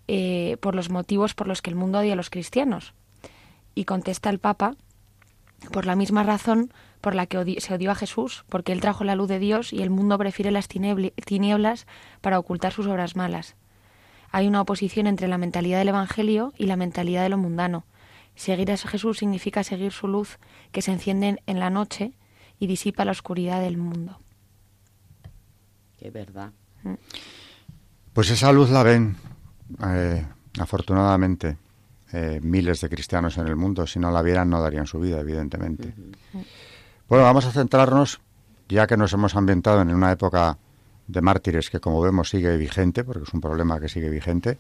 eh, 0.08 0.58
por 0.62 0.74
los 0.74 0.89
motivos 0.89 1.36
por 1.36 1.48
los 1.48 1.62
que 1.62 1.70
el 1.70 1.75
mundo 1.75 2.00
odia 2.00 2.13
a 2.13 2.15
los 2.15 2.32
cristianos. 2.32 2.96
Y 3.75 3.86
contesta 3.86 4.32
el 4.32 4.39
Papa, 4.39 4.75
por 5.72 5.86
la 5.86 5.96
misma 5.96 6.24
razón 6.24 6.74
por 7.01 7.13
la 7.13 7.27
que 7.27 7.62
se 7.62 7.74
odió 7.75 7.91
a 7.91 7.96
Jesús, 7.96 8.46
porque 8.50 8.72
él 8.72 8.82
trajo 8.82 9.03
la 9.03 9.13
luz 9.13 9.27
de 9.27 9.38
Dios 9.38 9.72
y 9.74 9.84
el 9.84 9.91
mundo 9.91 10.18
prefiere 10.18 10.50
las 10.50 10.68
tinieblas 10.68 11.86
para 12.20 12.39
ocultar 12.39 12.74
sus 12.74 12.88
obras 12.88 13.15
malas. 13.15 13.56
Hay 14.32 14.48
una 14.48 14.62
oposición 14.62 15.06
entre 15.06 15.27
la 15.27 15.38
mentalidad 15.38 15.77
del 15.77 15.89
Evangelio 15.89 16.51
y 16.58 16.65
la 16.65 16.77
mentalidad 16.77 17.22
de 17.22 17.29
lo 17.29 17.38
mundano. 17.38 17.86
Seguir 18.34 18.72
a 18.72 18.77
Jesús 18.77 19.20
significa 19.20 19.63
seguir 19.63 19.91
su 19.91 20.08
luz, 20.08 20.39
que 20.72 20.82
se 20.82 20.91
enciende 20.91 21.44
en 21.46 21.60
la 21.60 21.70
noche 21.70 22.13
y 22.58 22.65
disipa 22.65 23.06
la 23.06 23.12
oscuridad 23.12 23.62
del 23.62 23.77
mundo. 23.77 24.20
Verdad. 26.12 26.51
Pues 28.13 28.29
esa 28.32 28.51
luz 28.51 28.70
la 28.70 28.84
ven, 28.84 29.15
eh, 29.86 30.25
afortunadamente, 30.60 31.58
eh, 32.12 32.39
miles 32.41 32.82
de 32.82 32.89
cristianos 32.89 33.38
en 33.38 33.48
el 33.48 33.56
mundo. 33.56 33.86
Si 33.86 34.00
no 34.00 34.12
la 34.12 34.22
vieran, 34.22 34.50
no 34.50 34.62
darían 34.62 34.88
su 34.88 35.00
vida, 35.00 35.20
evidentemente. 35.20 35.94
Bueno, 37.08 37.24
vamos 37.24 37.46
a 37.46 37.51
centrarnos, 37.51 38.20
ya 38.68 38.88
que 38.88 38.98
nos 38.98 39.13
hemos 39.13 39.36
ambientado 39.36 39.82
en 39.82 39.94
una 39.94 40.12
época 40.12 40.58
de 41.08 41.22
mártires 41.22 41.70
que, 41.70 41.79
como 41.79 42.01
vemos, 42.01 42.29
sigue 42.29 42.56
vigente, 42.58 43.03
porque 43.03 43.24
es 43.24 43.34
un 43.34 43.41
problema 43.41 43.79
que 43.79 43.89
sigue 43.89 44.10
vigente, 44.10 44.58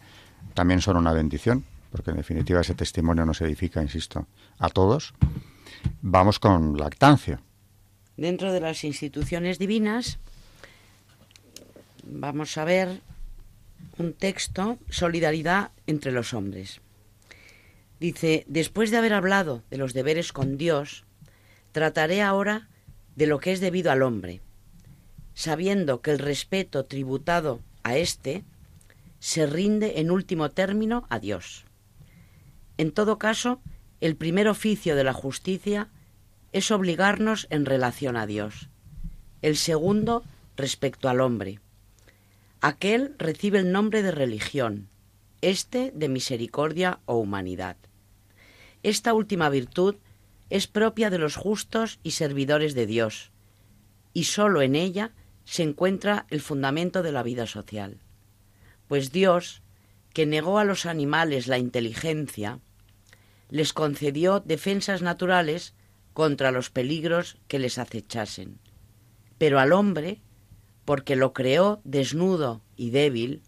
también 0.53 0.81
son 0.81 0.97
una 0.97 1.13
bendición, 1.13 1.63
porque 1.91 2.11
en 2.11 2.17
definitiva 2.17 2.61
ese 2.61 2.75
testimonio 2.75 3.25
nos 3.25 3.41
edifica, 3.41 3.81
insisto, 3.81 4.27
a 4.57 4.69
todos. 4.69 5.13
Vamos 6.01 6.39
con 6.39 6.77
lactancia. 6.77 7.41
Dentro 8.17 8.51
de 8.51 8.59
las 8.59 8.83
instituciones 8.83 9.59
divinas, 9.59 10.19
vamos 12.03 12.57
a 12.57 12.65
ver 12.65 13.01
un 13.97 14.13
texto, 14.13 14.77
Solidaridad 14.89 15.71
entre 15.87 16.11
los 16.11 16.33
hombres. 16.33 16.81
Dice, 17.99 18.45
después 18.47 18.91
de 18.91 18.97
haber 18.97 19.13
hablado 19.13 19.63
de 19.69 19.77
los 19.77 19.93
deberes 19.93 20.31
con 20.31 20.57
Dios, 20.57 21.05
trataré 21.71 22.21
ahora 22.21 22.69
de 23.15 23.27
lo 23.27 23.39
que 23.39 23.51
es 23.51 23.59
debido 23.59 23.91
al 23.91 24.01
hombre, 24.01 24.41
sabiendo 25.33 26.01
que 26.01 26.11
el 26.11 26.19
respeto 26.19 26.85
tributado 26.85 27.59
a 27.83 27.97
éste 27.97 28.43
se 29.19 29.45
rinde 29.45 29.99
en 29.99 30.11
último 30.11 30.49
término 30.51 31.05
a 31.09 31.19
Dios. 31.19 31.65
En 32.77 32.91
todo 32.91 33.17
caso, 33.17 33.61
el 33.99 34.15
primer 34.15 34.47
oficio 34.47 34.95
de 34.95 35.03
la 35.03 35.13
justicia 35.13 35.89
es 36.53 36.71
obligarnos 36.71 37.47
en 37.49 37.65
relación 37.65 38.15
a 38.15 38.25
Dios. 38.25 38.69
El 39.41 39.57
segundo, 39.57 40.23
respecto 40.55 41.09
al 41.09 41.19
hombre. 41.19 41.59
Aquel 42.61 43.15
recibe 43.17 43.59
el 43.59 43.71
nombre 43.71 44.03
de 44.03 44.11
religión, 44.11 44.89
este 45.41 45.93
de 45.95 46.09
misericordia 46.09 46.99
o 47.05 47.15
humanidad. 47.15 47.77
Esta 48.83 49.13
última 49.13 49.49
virtud 49.49 49.95
es 50.49 50.67
propia 50.67 51.09
de 51.09 51.19
los 51.19 51.37
justos 51.37 51.99
y 52.03 52.11
servidores 52.11 52.73
de 52.75 52.85
Dios, 52.85 53.31
y 54.13 54.25
sólo 54.25 54.61
en 54.61 54.75
ella 54.75 55.11
se 55.45 55.63
encuentra 55.63 56.25
el 56.29 56.41
fundamento 56.41 57.01
de 57.01 57.13
la 57.13 57.23
vida 57.23 57.47
social. 57.47 57.97
Pues 58.89 59.13
Dios, 59.13 59.61
que 60.13 60.25
negó 60.25 60.59
a 60.59 60.65
los 60.65 60.85
animales 60.85 61.47
la 61.47 61.59
inteligencia, 61.59 62.59
les 63.49 63.71
concedió 63.71 64.41
defensas 64.41 65.01
naturales 65.01 65.75
contra 66.13 66.51
los 66.51 66.69
peligros 66.69 67.37
que 67.47 67.59
les 67.59 67.77
acechasen. 67.77 68.59
Pero 69.37 69.59
al 69.61 69.71
hombre, 69.71 70.21
porque 70.89 71.15
lo 71.15 71.33
creó 71.33 71.81
desnudo 71.83 72.63
y 72.75 72.89
débil, 72.89 73.43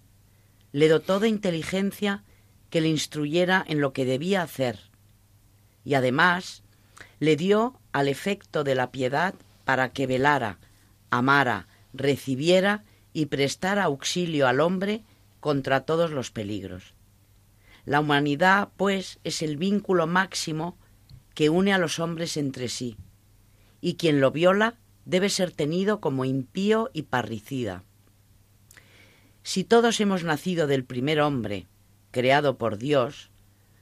le 0.74 0.88
dotó 0.88 1.20
de 1.20 1.28
inteligencia 1.28 2.24
que 2.70 2.82
le 2.82 2.88
instruyera 2.88 3.66
en 3.68 3.82
lo 3.82 3.94
que 3.94 4.06
debía 4.06 4.44
hacer, 4.44 4.78
y 5.84 5.96
además 5.96 6.62
le 7.20 7.36
dio 7.36 7.80
al 7.94 8.10
efecto 8.10 8.64
de 8.64 8.76
la 8.76 8.92
piedad 8.92 9.34
para 9.66 9.92
que 9.92 10.06
velara, 10.06 10.60
amara, 11.10 11.68
recibiera 11.94 12.84
y 13.12 13.26
prestara 13.26 13.86
auxilio 13.86 14.48
al 14.48 14.60
hombre 14.60 15.04
contra 15.40 15.82
todos 15.82 16.12
los 16.12 16.30
peligros. 16.30 16.94
La 17.86 18.02
humanidad, 18.02 18.70
pues, 18.78 19.18
es 19.24 19.42
el 19.42 19.58
vínculo 19.58 20.06
máximo 20.06 20.78
que 21.34 21.50
une 21.50 21.74
a 21.74 21.80
los 21.80 21.98
hombres 21.98 22.38
entre 22.38 22.70
sí, 22.70 22.98
y 23.82 23.96
quien 23.96 24.22
lo 24.22 24.30
viola 24.30 24.76
debe 25.06 25.30
ser 25.30 25.52
tenido 25.52 26.00
como 26.00 26.26
impío 26.26 26.90
y 26.94 27.04
parricida. 27.04 27.84
Si 29.44 29.64
todos 29.64 30.00
hemos 30.00 30.24
nacido 30.24 30.68
del 30.68 30.84
primer 30.84 31.20
hombre, 31.20 31.68
creado 32.12 32.58
por 32.58 32.78
Dios, 32.78 33.32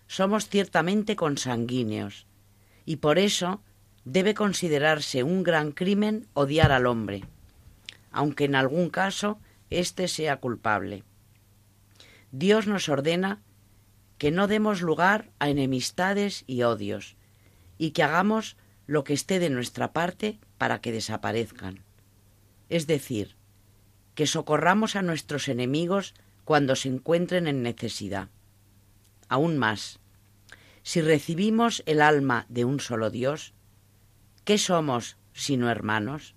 somos 0.07 0.47
ciertamente 0.47 1.15
consanguíneos, 1.15 2.25
y 2.85 2.97
por 2.97 3.19
eso 3.19 3.61
debe 4.05 4.33
considerarse 4.33 5.23
un 5.23 5.43
gran 5.43 5.71
crimen 5.71 6.27
odiar 6.33 6.71
al 6.71 6.87
hombre, 6.87 7.25
aunque 8.11 8.45
en 8.45 8.55
algún 8.55 8.89
caso 8.89 9.39
éste 9.69 10.07
sea 10.07 10.39
culpable. 10.39 11.03
Dios 12.31 12.67
nos 12.67 12.89
ordena 12.89 13.41
que 14.17 14.31
no 14.31 14.47
demos 14.47 14.81
lugar 14.81 15.31
a 15.39 15.49
enemistades 15.49 16.43
y 16.47 16.63
odios, 16.63 17.15
y 17.77 17.91
que 17.91 18.03
hagamos 18.03 18.57
lo 18.89 19.03
que 19.03 19.13
esté 19.13 19.37
de 19.37 19.51
nuestra 19.51 19.93
parte 19.93 20.39
para 20.57 20.81
que 20.81 20.91
desaparezcan. 20.91 21.83
Es 22.69 22.87
decir, 22.87 23.35
que 24.15 24.25
socorramos 24.25 24.95
a 24.95 25.03
nuestros 25.03 25.47
enemigos 25.47 26.15
cuando 26.43 26.75
se 26.75 26.89
encuentren 26.89 27.45
en 27.45 27.61
necesidad. 27.61 28.29
Aún 29.27 29.59
más, 29.59 29.99
si 30.81 31.01
recibimos 31.01 31.83
el 31.85 32.01
alma 32.01 32.47
de 32.49 32.65
un 32.65 32.79
solo 32.79 33.11
Dios, 33.11 33.53
¿qué 34.43 34.57
somos 34.57 35.17
sino 35.33 35.69
hermanos? 35.69 36.33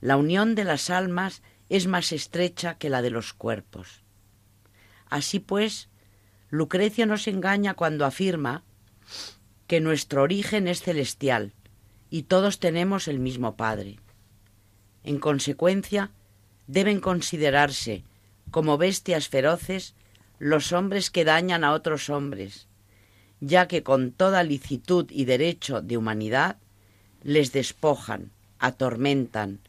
La 0.00 0.16
unión 0.16 0.54
de 0.54 0.64
las 0.64 0.88
almas 0.88 1.42
es 1.68 1.86
más 1.88 2.12
estrecha 2.12 2.78
que 2.78 2.88
la 2.88 3.02
de 3.02 3.10
los 3.10 3.34
cuerpos. 3.34 4.02
Así 5.10 5.40
pues, 5.40 5.90
Lucrecio 6.48 7.04
nos 7.04 7.28
engaña 7.28 7.74
cuando 7.74 8.06
afirma 8.06 8.64
que 9.72 9.80
nuestro 9.80 10.20
origen 10.20 10.68
es 10.68 10.82
celestial 10.82 11.54
y 12.10 12.24
todos 12.24 12.60
tenemos 12.60 13.08
el 13.08 13.18
mismo 13.18 13.56
Padre. 13.56 14.00
En 15.02 15.18
consecuencia, 15.18 16.10
deben 16.66 17.00
considerarse 17.00 18.04
como 18.50 18.76
bestias 18.76 19.30
feroces 19.30 19.94
los 20.38 20.72
hombres 20.72 21.10
que 21.10 21.24
dañan 21.24 21.64
a 21.64 21.72
otros 21.72 22.10
hombres, 22.10 22.68
ya 23.40 23.66
que 23.66 23.82
con 23.82 24.12
toda 24.12 24.42
licitud 24.42 25.06
y 25.10 25.24
derecho 25.24 25.80
de 25.80 25.96
humanidad 25.96 26.58
les 27.22 27.50
despojan, 27.52 28.30
atormentan, 28.58 29.60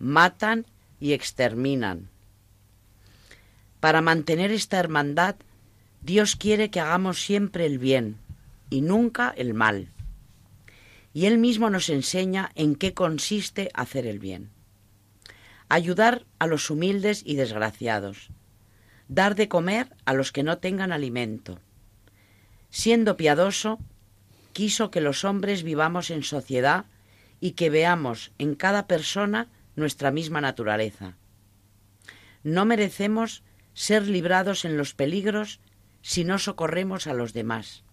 matan 0.00 0.66
y 0.98 1.12
exterminan. 1.12 2.08
Para 3.78 4.00
mantener 4.00 4.50
esta 4.50 4.80
hermandad 4.80 5.36
Dios 6.00 6.34
quiere 6.34 6.68
que 6.68 6.80
hagamos 6.80 7.22
siempre 7.22 7.64
el 7.64 7.78
bien 7.78 8.18
y 8.72 8.80
nunca 8.80 9.34
el 9.36 9.52
mal. 9.52 9.88
Y 11.12 11.26
Él 11.26 11.36
mismo 11.36 11.68
nos 11.68 11.90
enseña 11.90 12.50
en 12.54 12.74
qué 12.74 12.94
consiste 12.94 13.70
hacer 13.74 14.06
el 14.06 14.18
bien. 14.18 14.48
Ayudar 15.68 16.24
a 16.38 16.46
los 16.46 16.70
humildes 16.70 17.22
y 17.26 17.36
desgraciados. 17.36 18.30
Dar 19.08 19.34
de 19.34 19.46
comer 19.46 19.94
a 20.06 20.14
los 20.14 20.32
que 20.32 20.42
no 20.42 20.56
tengan 20.56 20.90
alimento. 20.90 21.58
Siendo 22.70 23.18
piadoso, 23.18 23.78
quiso 24.54 24.90
que 24.90 25.02
los 25.02 25.26
hombres 25.26 25.64
vivamos 25.64 26.10
en 26.10 26.22
sociedad 26.22 26.86
y 27.40 27.50
que 27.50 27.68
veamos 27.68 28.32
en 28.38 28.54
cada 28.54 28.86
persona 28.86 29.48
nuestra 29.76 30.10
misma 30.10 30.40
naturaleza. 30.40 31.18
No 32.42 32.64
merecemos 32.64 33.42
ser 33.74 34.08
librados 34.08 34.64
en 34.64 34.78
los 34.78 34.94
peligros 34.94 35.60
si 36.00 36.24
no 36.24 36.38
socorremos 36.38 37.06
a 37.06 37.12
los 37.12 37.34
demás, 37.34 37.84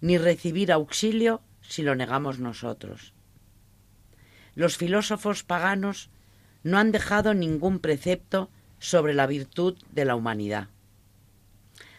ni 0.00 0.18
recibir 0.18 0.72
auxilio 0.72 1.42
si 1.60 1.82
lo 1.82 1.94
negamos 1.94 2.38
nosotros. 2.38 3.14
Los 4.54 4.76
filósofos 4.76 5.44
paganos 5.44 6.10
no 6.62 6.78
han 6.78 6.92
dejado 6.92 7.34
ningún 7.34 7.78
precepto 7.78 8.50
sobre 8.78 9.14
la 9.14 9.26
virtud 9.26 9.76
de 9.92 10.04
la 10.04 10.16
humanidad. 10.16 10.68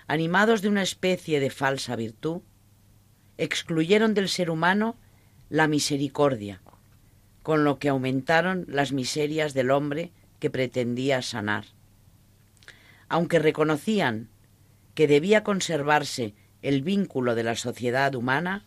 Animados 0.07 0.61
de 0.61 0.69
una 0.69 0.81
especie 0.81 1.39
de 1.39 1.49
falsa 1.49 1.95
virtud, 1.95 2.41
excluyeron 3.37 4.13
del 4.13 4.29
ser 4.29 4.49
humano 4.49 4.97
la 5.49 5.67
misericordia, 5.67 6.61
con 7.43 7.63
lo 7.63 7.79
que 7.79 7.89
aumentaron 7.89 8.65
las 8.67 8.91
miserias 8.91 9.53
del 9.53 9.71
hombre 9.71 10.11
que 10.39 10.49
pretendía 10.49 11.21
sanar. 11.21 11.65
Aunque 13.07 13.39
reconocían 13.39 14.29
que 14.95 15.07
debía 15.07 15.43
conservarse 15.43 16.35
el 16.61 16.81
vínculo 16.81 17.35
de 17.35 17.43
la 17.43 17.55
sociedad 17.55 18.13
humana, 18.15 18.65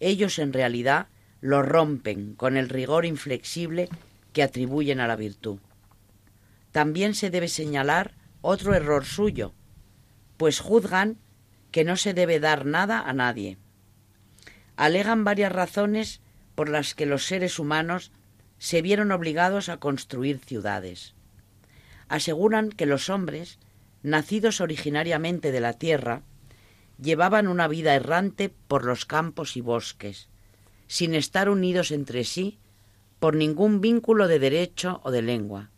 ellos 0.00 0.38
en 0.38 0.52
realidad 0.52 1.08
lo 1.40 1.62
rompen 1.62 2.34
con 2.34 2.56
el 2.56 2.68
rigor 2.68 3.04
inflexible 3.04 3.88
que 4.32 4.42
atribuyen 4.42 5.00
a 5.00 5.06
la 5.06 5.16
virtud. 5.16 5.58
También 6.72 7.14
se 7.14 7.30
debe 7.30 7.48
señalar 7.48 8.12
otro 8.42 8.74
error 8.74 9.04
suyo, 9.04 9.54
pues 10.36 10.60
juzgan 10.60 11.16
que 11.70 11.84
no 11.84 11.96
se 11.96 12.14
debe 12.14 12.40
dar 12.40 12.66
nada 12.66 13.00
a 13.00 13.12
nadie. 13.12 13.58
Alegan 14.76 15.24
varias 15.24 15.52
razones 15.52 16.20
por 16.54 16.68
las 16.68 16.94
que 16.94 17.06
los 17.06 17.24
seres 17.24 17.58
humanos 17.58 18.12
se 18.58 18.82
vieron 18.82 19.12
obligados 19.12 19.68
a 19.68 19.78
construir 19.78 20.38
ciudades. 20.38 21.14
Aseguran 22.08 22.70
que 22.70 22.86
los 22.86 23.08
hombres 23.10 23.58
nacidos 24.02 24.60
originariamente 24.60 25.52
de 25.52 25.60
la 25.60 25.72
tierra, 25.72 26.22
llevaban 26.98 27.48
una 27.48 27.68
vida 27.68 27.94
errante 27.94 28.48
por 28.48 28.84
los 28.84 29.04
campos 29.04 29.56
y 29.56 29.60
bosques, 29.60 30.28
sin 30.86 31.14
estar 31.14 31.48
unidos 31.48 31.90
entre 31.90 32.24
sí 32.24 32.58
por 33.18 33.34
ningún 33.34 33.80
vínculo 33.80 34.28
de 34.28 34.38
derecho 34.38 35.00
o 35.04 35.10
de 35.10 35.22
lengua, 35.22 35.70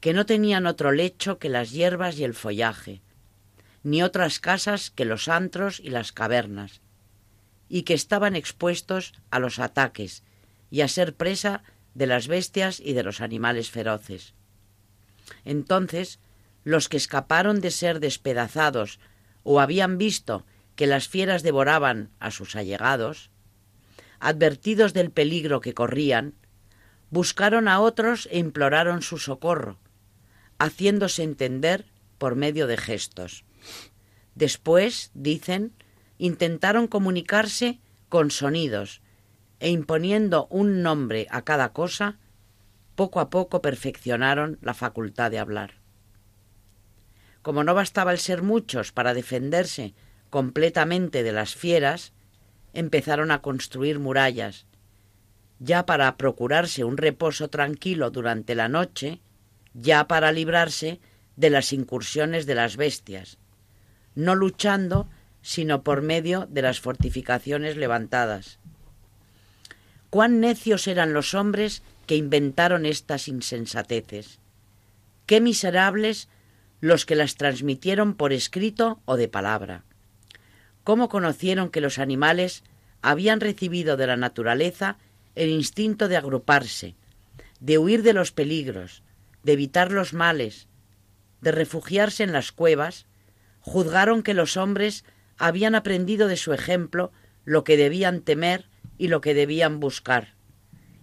que 0.00 0.12
no 0.12 0.26
tenían 0.26 0.66
otro 0.66 0.92
lecho 0.92 1.38
que 1.38 1.48
las 1.48 1.72
hierbas 1.72 2.18
y 2.18 2.24
el 2.24 2.34
follaje, 2.34 3.02
ni 3.82 4.02
otras 4.02 4.40
casas 4.40 4.90
que 4.90 5.04
los 5.04 5.28
antros 5.28 5.80
y 5.80 5.90
las 5.90 6.12
cavernas, 6.12 6.80
y 7.68 7.82
que 7.82 7.94
estaban 7.94 8.36
expuestos 8.36 9.12
a 9.30 9.38
los 9.38 9.58
ataques 9.58 10.22
y 10.70 10.80
a 10.80 10.88
ser 10.88 11.14
presa 11.14 11.62
de 11.94 12.06
las 12.06 12.28
bestias 12.28 12.80
y 12.80 12.92
de 12.92 13.02
los 13.02 13.20
animales 13.20 13.70
feroces. 13.70 14.34
Entonces 15.44 16.20
los 16.62 16.88
que 16.88 16.96
escaparon 16.96 17.60
de 17.60 17.70
ser 17.70 18.00
despedazados 18.00 18.98
o 19.48 19.60
habían 19.60 19.96
visto 19.96 20.44
que 20.74 20.88
las 20.88 21.06
fieras 21.06 21.44
devoraban 21.44 22.10
a 22.18 22.32
sus 22.32 22.56
allegados, 22.56 23.30
advertidos 24.18 24.92
del 24.92 25.12
peligro 25.12 25.60
que 25.60 25.72
corrían, 25.72 26.34
buscaron 27.10 27.68
a 27.68 27.80
otros 27.80 28.28
e 28.32 28.38
imploraron 28.38 29.02
su 29.02 29.18
socorro, 29.18 29.78
haciéndose 30.58 31.22
entender 31.22 31.86
por 32.18 32.34
medio 32.34 32.66
de 32.66 32.76
gestos. 32.76 33.44
Después, 34.34 35.12
dicen, 35.14 35.72
intentaron 36.18 36.88
comunicarse 36.88 37.78
con 38.08 38.32
sonidos 38.32 39.00
e 39.60 39.70
imponiendo 39.70 40.48
un 40.50 40.82
nombre 40.82 41.28
a 41.30 41.42
cada 41.42 41.72
cosa, 41.72 42.18
poco 42.96 43.20
a 43.20 43.30
poco 43.30 43.62
perfeccionaron 43.62 44.58
la 44.60 44.74
facultad 44.74 45.30
de 45.30 45.38
hablar. 45.38 45.85
Como 47.46 47.62
no 47.62 47.74
bastaba 47.74 48.10
el 48.10 48.18
ser 48.18 48.42
muchos 48.42 48.90
para 48.90 49.14
defenderse 49.14 49.94
completamente 50.30 51.22
de 51.22 51.30
las 51.30 51.54
fieras, 51.54 52.12
empezaron 52.72 53.30
a 53.30 53.40
construir 53.40 54.00
murallas, 54.00 54.66
ya 55.60 55.86
para 55.86 56.16
procurarse 56.16 56.82
un 56.82 56.96
reposo 56.96 57.46
tranquilo 57.46 58.10
durante 58.10 58.56
la 58.56 58.68
noche, 58.68 59.20
ya 59.74 60.08
para 60.08 60.32
librarse 60.32 60.98
de 61.36 61.50
las 61.50 61.72
incursiones 61.72 62.46
de 62.46 62.56
las 62.56 62.76
bestias, 62.76 63.38
no 64.16 64.34
luchando 64.34 65.08
sino 65.40 65.84
por 65.84 66.02
medio 66.02 66.48
de 66.50 66.62
las 66.62 66.80
fortificaciones 66.80 67.76
levantadas. 67.76 68.58
Cuán 70.10 70.40
necios 70.40 70.88
eran 70.88 71.12
los 71.12 71.32
hombres 71.32 71.84
que 72.08 72.16
inventaron 72.16 72.86
estas 72.86 73.28
insensateces. 73.28 74.40
Qué 75.26 75.40
miserables 75.40 76.28
los 76.80 77.06
que 77.06 77.16
las 77.16 77.36
transmitieron 77.36 78.14
por 78.14 78.32
escrito 78.32 79.00
o 79.04 79.16
de 79.16 79.28
palabra. 79.28 79.84
Cómo 80.84 81.08
conocieron 81.08 81.70
que 81.70 81.80
los 81.80 81.98
animales 81.98 82.62
habían 83.02 83.40
recibido 83.40 83.96
de 83.96 84.06
la 84.06 84.16
naturaleza 84.16 84.98
el 85.34 85.50
instinto 85.50 86.08
de 86.08 86.16
agruparse, 86.16 86.94
de 87.60 87.78
huir 87.78 88.02
de 88.02 88.12
los 88.12 88.32
peligros, 88.32 89.02
de 89.42 89.52
evitar 89.52 89.92
los 89.92 90.12
males, 90.12 90.68
de 91.40 91.52
refugiarse 91.52 92.24
en 92.24 92.32
las 92.32 92.52
cuevas, 92.52 93.06
juzgaron 93.60 94.22
que 94.22 94.34
los 94.34 94.56
hombres 94.56 95.04
habían 95.38 95.74
aprendido 95.74 96.28
de 96.28 96.36
su 96.36 96.52
ejemplo 96.52 97.12
lo 97.44 97.64
que 97.64 97.76
debían 97.76 98.22
temer 98.22 98.68
y 98.98 99.08
lo 99.08 99.20
que 99.20 99.34
debían 99.34 99.80
buscar, 99.80 100.34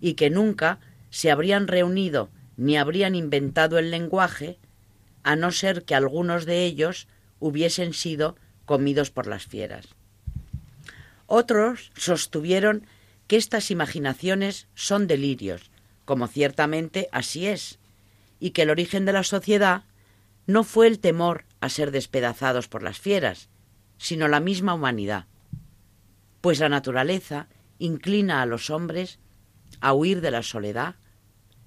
y 0.01 0.13
que 0.13 0.29
nunca 0.29 0.79
se 1.09 1.31
habrían 1.31 1.67
reunido 1.67 2.29
ni 2.57 2.77
habrían 2.77 3.15
inventado 3.15 3.79
el 3.79 3.91
lenguaje, 3.91 4.59
a 5.23 5.35
no 5.35 5.51
ser 5.51 5.83
que 5.83 5.95
algunos 5.95 6.45
de 6.45 6.63
ellos 6.63 7.07
hubiesen 7.39 7.93
sido 7.93 8.35
comidos 8.65 9.11
por 9.11 9.27
las 9.27 9.45
fieras. 9.45 9.87
Otros 11.25 11.91
sostuvieron 11.95 12.85
que 13.27 13.37
estas 13.37 13.71
imaginaciones 13.71 14.67
son 14.75 15.07
delirios, 15.07 15.71
como 16.05 16.27
ciertamente 16.27 17.07
así 17.11 17.47
es, 17.47 17.79
y 18.39 18.51
que 18.51 18.63
el 18.63 18.69
origen 18.69 19.05
de 19.05 19.13
la 19.13 19.23
sociedad 19.23 19.83
no 20.45 20.63
fue 20.63 20.87
el 20.87 20.99
temor 20.99 21.45
a 21.61 21.69
ser 21.69 21.91
despedazados 21.91 22.67
por 22.67 22.83
las 22.83 22.99
fieras, 22.99 23.49
sino 23.97 24.27
la 24.27 24.41
misma 24.41 24.73
humanidad, 24.73 25.27
pues 26.41 26.59
la 26.59 26.67
naturaleza 26.67 27.47
inclina 27.79 28.41
a 28.41 28.45
los 28.45 28.69
hombres 28.69 29.19
a 29.79 29.93
huir 29.93 30.19
de 30.21 30.31
la 30.31 30.43
soledad 30.43 30.95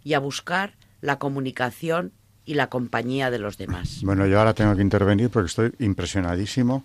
y 0.05 0.15
a 0.15 0.19
buscar 0.19 0.77
la 1.01 1.19
comunicación 1.19 2.13
y 2.47 2.55
la 2.55 2.69
compañía 2.69 3.31
de 3.31 3.39
los 3.39 3.59
demás. 3.59 4.01
Bueno, 4.03 4.27
yo 4.27 4.39
ahora 4.39 4.55
tengo 4.55 4.75
que 4.75 4.83
intervenir 4.83 5.29
porque 5.29 5.49
estoy 5.49 5.75
impresionadísimo 5.81 6.83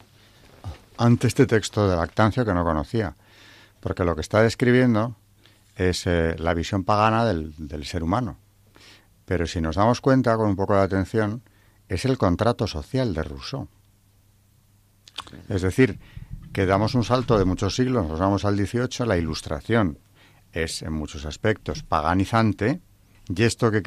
ante 0.98 1.28
este 1.28 1.46
texto 1.46 1.88
de 1.88 1.96
lactancia 1.96 2.44
que 2.44 2.54
no 2.54 2.64
conocía, 2.64 3.16
porque 3.80 4.04
lo 4.04 4.16
que 4.16 4.22
está 4.22 4.42
describiendo 4.42 5.16
es 5.76 6.06
eh, 6.08 6.36
la 6.38 6.54
visión 6.54 6.84
pagana 6.84 7.26
del, 7.26 7.54
del 7.58 7.86
ser 7.86 8.04
humano. 8.04 8.38
Pero 9.26 9.48
si 9.48 9.62
nos 9.62 9.76
damos 9.76 10.02
cuenta, 10.02 10.36
con 10.36 10.50
un 10.50 10.56
poco 10.56 10.76
de 10.76 10.82
atención, 10.82 11.44
es 11.88 12.06
el 12.06 12.18
contrato 12.18 12.68
social 12.68 13.14
de 13.14 13.24
Rousseau. 13.24 13.68
Es 15.48 15.62
decir, 15.62 16.00
que 16.52 16.66
damos 16.66 16.96
un 16.96 17.04
salto 17.04 17.38
de 17.38 17.46
muchos 17.46 17.76
siglos, 17.76 18.08
nos 18.08 18.20
vamos 18.20 18.46
al 18.46 18.58
18, 18.58 19.06
la 19.06 19.18
ilustración 19.18 20.00
es 20.52 20.82
en 20.82 20.94
muchos 20.94 21.26
aspectos 21.26 21.84
paganizante, 21.84 22.82
y 23.36 23.44
esto 23.44 23.72
que, 23.72 23.82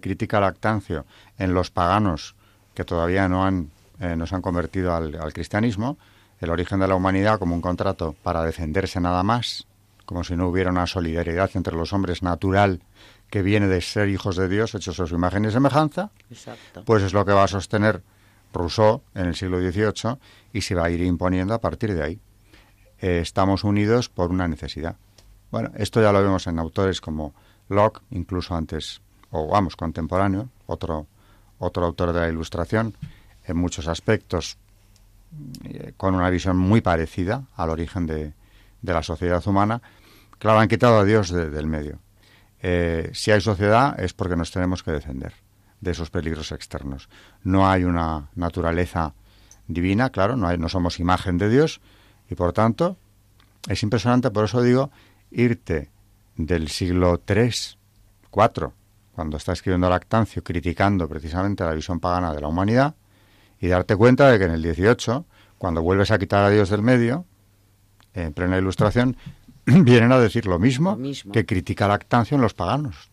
critica 0.00 0.40
Lactancio 0.40 1.04
en 1.38 1.54
los 1.54 1.70
paganos 1.70 2.34
que 2.74 2.84
todavía 2.84 3.28
no 3.28 3.44
han, 3.44 3.70
eh, 4.00 4.16
se 4.26 4.34
han 4.34 4.42
convertido 4.42 4.94
al, 4.94 5.14
al 5.14 5.32
cristianismo, 5.32 5.98
el 6.40 6.50
origen 6.50 6.80
de 6.80 6.88
la 6.88 6.94
humanidad 6.94 7.38
como 7.38 7.54
un 7.54 7.60
contrato 7.60 8.14
para 8.22 8.42
defenderse 8.42 9.00
nada 9.00 9.22
más, 9.22 9.66
como 10.04 10.24
si 10.24 10.36
no 10.36 10.48
hubiera 10.48 10.70
una 10.70 10.86
solidaridad 10.86 11.50
entre 11.54 11.76
los 11.76 11.92
hombres 11.92 12.22
natural 12.22 12.80
que 13.30 13.42
viene 13.42 13.66
de 13.66 13.80
ser 13.80 14.08
hijos 14.08 14.36
de 14.36 14.48
Dios, 14.48 14.74
hechos 14.74 15.00
a 15.00 15.06
su 15.06 15.14
imagen 15.14 15.44
y 15.44 15.50
semejanza, 15.50 16.10
pues 16.84 17.02
es 17.02 17.14
lo 17.14 17.24
que 17.24 17.32
va 17.32 17.44
a 17.44 17.48
sostener 17.48 18.02
Rousseau 18.52 19.02
en 19.14 19.26
el 19.26 19.34
siglo 19.34 19.58
XVIII 19.58 20.18
y 20.52 20.60
se 20.60 20.74
va 20.74 20.84
a 20.84 20.90
ir 20.90 21.00
imponiendo 21.00 21.54
a 21.54 21.60
partir 21.60 21.94
de 21.94 22.02
ahí. 22.02 22.20
Eh, 23.00 23.20
estamos 23.20 23.64
unidos 23.64 24.08
por 24.08 24.30
una 24.30 24.46
necesidad. 24.48 24.96
Bueno, 25.50 25.70
esto 25.76 26.02
ya 26.02 26.12
lo 26.12 26.22
vemos 26.22 26.46
en 26.46 26.58
autores 26.58 27.00
como 27.00 27.34
Locke, 27.68 28.02
incluso 28.10 28.54
antes, 28.54 29.00
o 29.30 29.48
vamos, 29.48 29.76
contemporáneo, 29.76 30.48
otro, 30.66 31.06
otro 31.58 31.86
autor 31.86 32.12
de 32.12 32.20
la 32.20 32.28
Ilustración, 32.28 32.94
en 33.44 33.56
muchos 33.56 33.88
aspectos 33.88 34.58
eh, 35.64 35.92
con 35.96 36.14
una 36.14 36.30
visión 36.30 36.56
muy 36.56 36.80
parecida 36.80 37.44
al 37.56 37.70
origen 37.70 38.06
de, 38.06 38.32
de, 38.82 38.92
la 38.92 39.02
sociedad 39.02 39.46
humana. 39.46 39.80
Claro, 40.38 40.60
han 40.60 40.68
quitado 40.68 40.98
a 40.98 41.04
Dios 41.04 41.30
del 41.30 41.66
medio. 41.66 41.98
Eh, 42.60 43.10
si 43.12 43.30
hay 43.30 43.40
sociedad 43.40 43.98
es 43.98 44.12
porque 44.12 44.36
nos 44.36 44.50
tenemos 44.52 44.82
que 44.82 44.92
defender 44.92 45.32
de 45.80 45.90
esos 45.90 46.10
peligros 46.10 46.52
externos. 46.52 47.08
No 47.42 47.68
hay 47.68 47.84
una 47.84 48.28
naturaleza 48.36 49.14
divina, 49.66 50.10
claro, 50.10 50.36
no, 50.36 50.46
hay, 50.46 50.58
no 50.58 50.68
somos 50.68 51.00
imagen 51.00 51.38
de 51.38 51.48
Dios 51.48 51.80
y 52.30 52.34
por 52.34 52.52
tanto 52.52 52.96
es 53.68 53.82
impresionante, 53.82 54.30
por 54.30 54.44
eso 54.44 54.62
digo, 54.62 54.90
irte 55.30 55.90
del 56.36 56.68
siglo 56.68 57.20
III, 57.28 57.50
IV, 58.32 58.70
cuando 59.12 59.36
está 59.36 59.52
escribiendo 59.52 59.88
Lactancio, 59.88 60.42
criticando 60.42 61.08
precisamente 61.08 61.64
la 61.64 61.72
visión 61.72 62.00
pagana 62.00 62.34
de 62.34 62.40
la 62.40 62.48
humanidad, 62.48 62.94
y 63.60 63.68
darte 63.68 63.94
cuenta 63.96 64.30
de 64.30 64.38
que 64.38 64.44
en 64.44 64.52
el 64.52 64.62
XVIII, 64.62 65.24
cuando 65.58 65.82
vuelves 65.82 66.10
a 66.10 66.18
quitar 66.18 66.44
a 66.44 66.50
Dios 66.50 66.70
del 66.70 66.82
medio, 66.82 67.24
en 68.14 68.32
plena 68.32 68.58
ilustración, 68.58 69.16
vienen 69.64 70.12
a 70.12 70.18
decir 70.18 70.46
lo 70.46 70.58
mismo, 70.58 70.98
que 71.32 71.46
critica 71.46 71.88
Lactancio 71.88 72.34
en 72.34 72.42
los 72.42 72.54
paganos. 72.54 73.10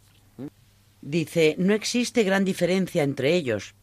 Dice, 1.01 1.55
no 1.57 1.73
existe 1.73 2.23
gran 2.23 2.43
diferencia 2.43 3.03
entre 3.03 3.35
ellos. 3.35 3.75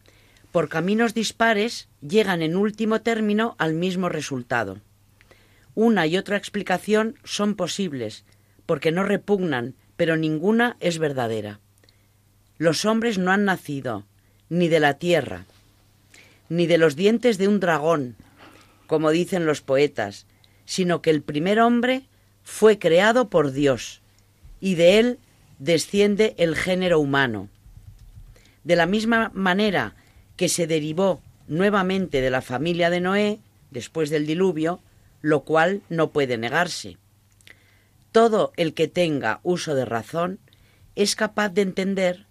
Por 0.53 0.69
caminos 0.69 1.15
dispares 1.15 1.89
llegan 2.01 2.43
en 2.43 2.57
último 2.57 3.01
término 3.01 3.55
al 3.59 3.75
mismo 3.75 4.09
resultado. 4.09 4.81
Una 5.75 6.07
y 6.07 6.17
otra 6.17 6.37
explicación 6.37 7.17
son 7.25 7.55
posibles, 7.55 8.25
porque 8.67 8.93
no 8.93 9.05
repugnan, 9.05 9.75
pero 9.97 10.17
ninguna 10.17 10.77
es 10.81 10.99
verdadera. 10.99 11.61
Los 12.59 12.85
hombres 12.85 13.19
no 13.19 13.33
han 13.33 13.45
nacido 13.45 14.05
ni 14.49 14.69
de 14.69 14.81
la 14.81 14.95
tierra, 14.95 15.47
ni 16.49 16.67
de 16.67 16.79
los 16.79 16.97
dientes 16.97 17.39
de 17.39 17.49
un 17.49 17.61
dragón, 17.61 18.17
como 18.87 19.11
dicen 19.11 19.47
los 19.47 19.61
poetas, 19.61 20.27
sino 20.65 21.03
que 21.03 21.11
el 21.11 21.23
primer 21.23 21.61
hombre 21.61 22.05
fue 22.43 22.79
creado 22.79 23.29
por 23.29 23.53
Dios, 23.53 24.03
y 24.61 24.75
de 24.75 24.99
él 24.99 25.19
desciende 25.59 26.35
el 26.39 26.57
género 26.57 27.01
humano. 27.01 27.49
De 28.65 28.77
la 28.77 28.87
misma 28.87 29.31
manera 29.35 29.95
que 30.37 30.49
se 30.49 30.67
derivó 30.67 31.21
nuevamente 31.49 32.21
de 32.21 32.31
la 32.31 32.43
familia 32.43 32.91
de 32.91 33.01
Noé, 33.01 33.39
después 33.71 34.11
del 34.11 34.27
diluvio, 34.27 34.81
lo 35.23 35.41
cual 35.45 35.83
no 35.89 36.11
puede 36.11 36.39
negarse. 36.39 36.99
Todo 38.17 38.55
el 38.57 38.73
que 38.73 38.89
tenga 38.89 39.41
uso 39.43 39.75
de 39.75 39.85
razón 39.85 40.41
es 40.95 41.17
capaz 41.17 41.51
de 41.51 41.61
entender 41.61 42.25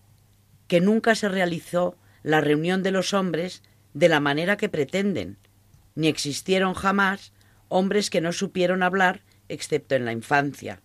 que 0.68 0.82
nunca 0.82 1.14
se 1.14 1.30
realizó 1.30 1.96
la 2.24 2.42
reunión 2.42 2.82
de 2.82 2.90
los 2.90 3.14
hombres 3.14 3.62
de 3.94 4.10
la 4.10 4.20
manera 4.20 4.58
que 4.58 4.68
pretenden, 4.68 5.38
ni 5.94 6.08
existieron 6.08 6.74
jamás 6.74 7.34
hombres 7.70 8.10
que 8.10 8.20
no 8.20 8.34
supieron 8.34 8.82
hablar 8.82 9.22
excepto 9.48 9.94
en 9.94 10.06
la 10.06 10.12
infancia. 10.12 10.82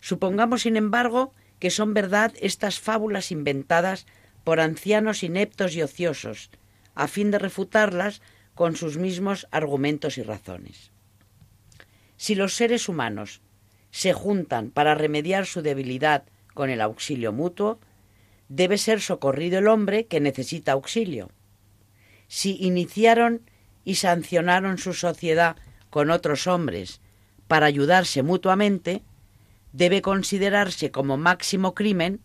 Supongamos, 0.00 0.60
sin 0.60 0.76
embargo, 0.76 1.32
que 1.58 1.70
son 1.70 1.94
verdad 1.94 2.34
estas 2.42 2.80
fábulas 2.80 3.32
inventadas 3.32 4.04
por 4.44 4.60
ancianos 4.60 5.22
ineptos 5.22 5.74
y 5.74 5.80
ociosos, 5.80 6.50
a 6.94 7.08
fin 7.08 7.30
de 7.30 7.38
refutarlas 7.38 8.20
con 8.54 8.76
sus 8.76 8.98
mismos 8.98 9.48
argumentos 9.50 10.18
y 10.18 10.22
razones. 10.22 10.90
Si 12.18 12.34
los 12.34 12.52
seres 12.52 12.90
humanos 12.90 13.40
se 13.90 14.12
juntan 14.12 14.70
para 14.70 14.94
remediar 14.94 15.46
su 15.46 15.62
debilidad 15.62 16.24
con 16.54 16.70
el 16.70 16.80
auxilio 16.80 17.32
mutuo, 17.32 17.78
debe 18.48 18.78
ser 18.78 19.00
socorrido 19.00 19.58
el 19.58 19.68
hombre 19.68 20.06
que 20.06 20.20
necesita 20.20 20.72
auxilio. 20.72 21.30
Si 22.26 22.56
iniciaron 22.60 23.42
y 23.84 23.96
sancionaron 23.96 24.78
su 24.78 24.92
sociedad 24.92 25.56
con 25.90 26.10
otros 26.10 26.46
hombres 26.46 27.00
para 27.46 27.66
ayudarse 27.66 28.22
mutuamente, 28.22 29.02
debe 29.72 30.02
considerarse 30.02 30.90
como 30.90 31.16
máximo 31.16 31.74
crimen 31.74 32.20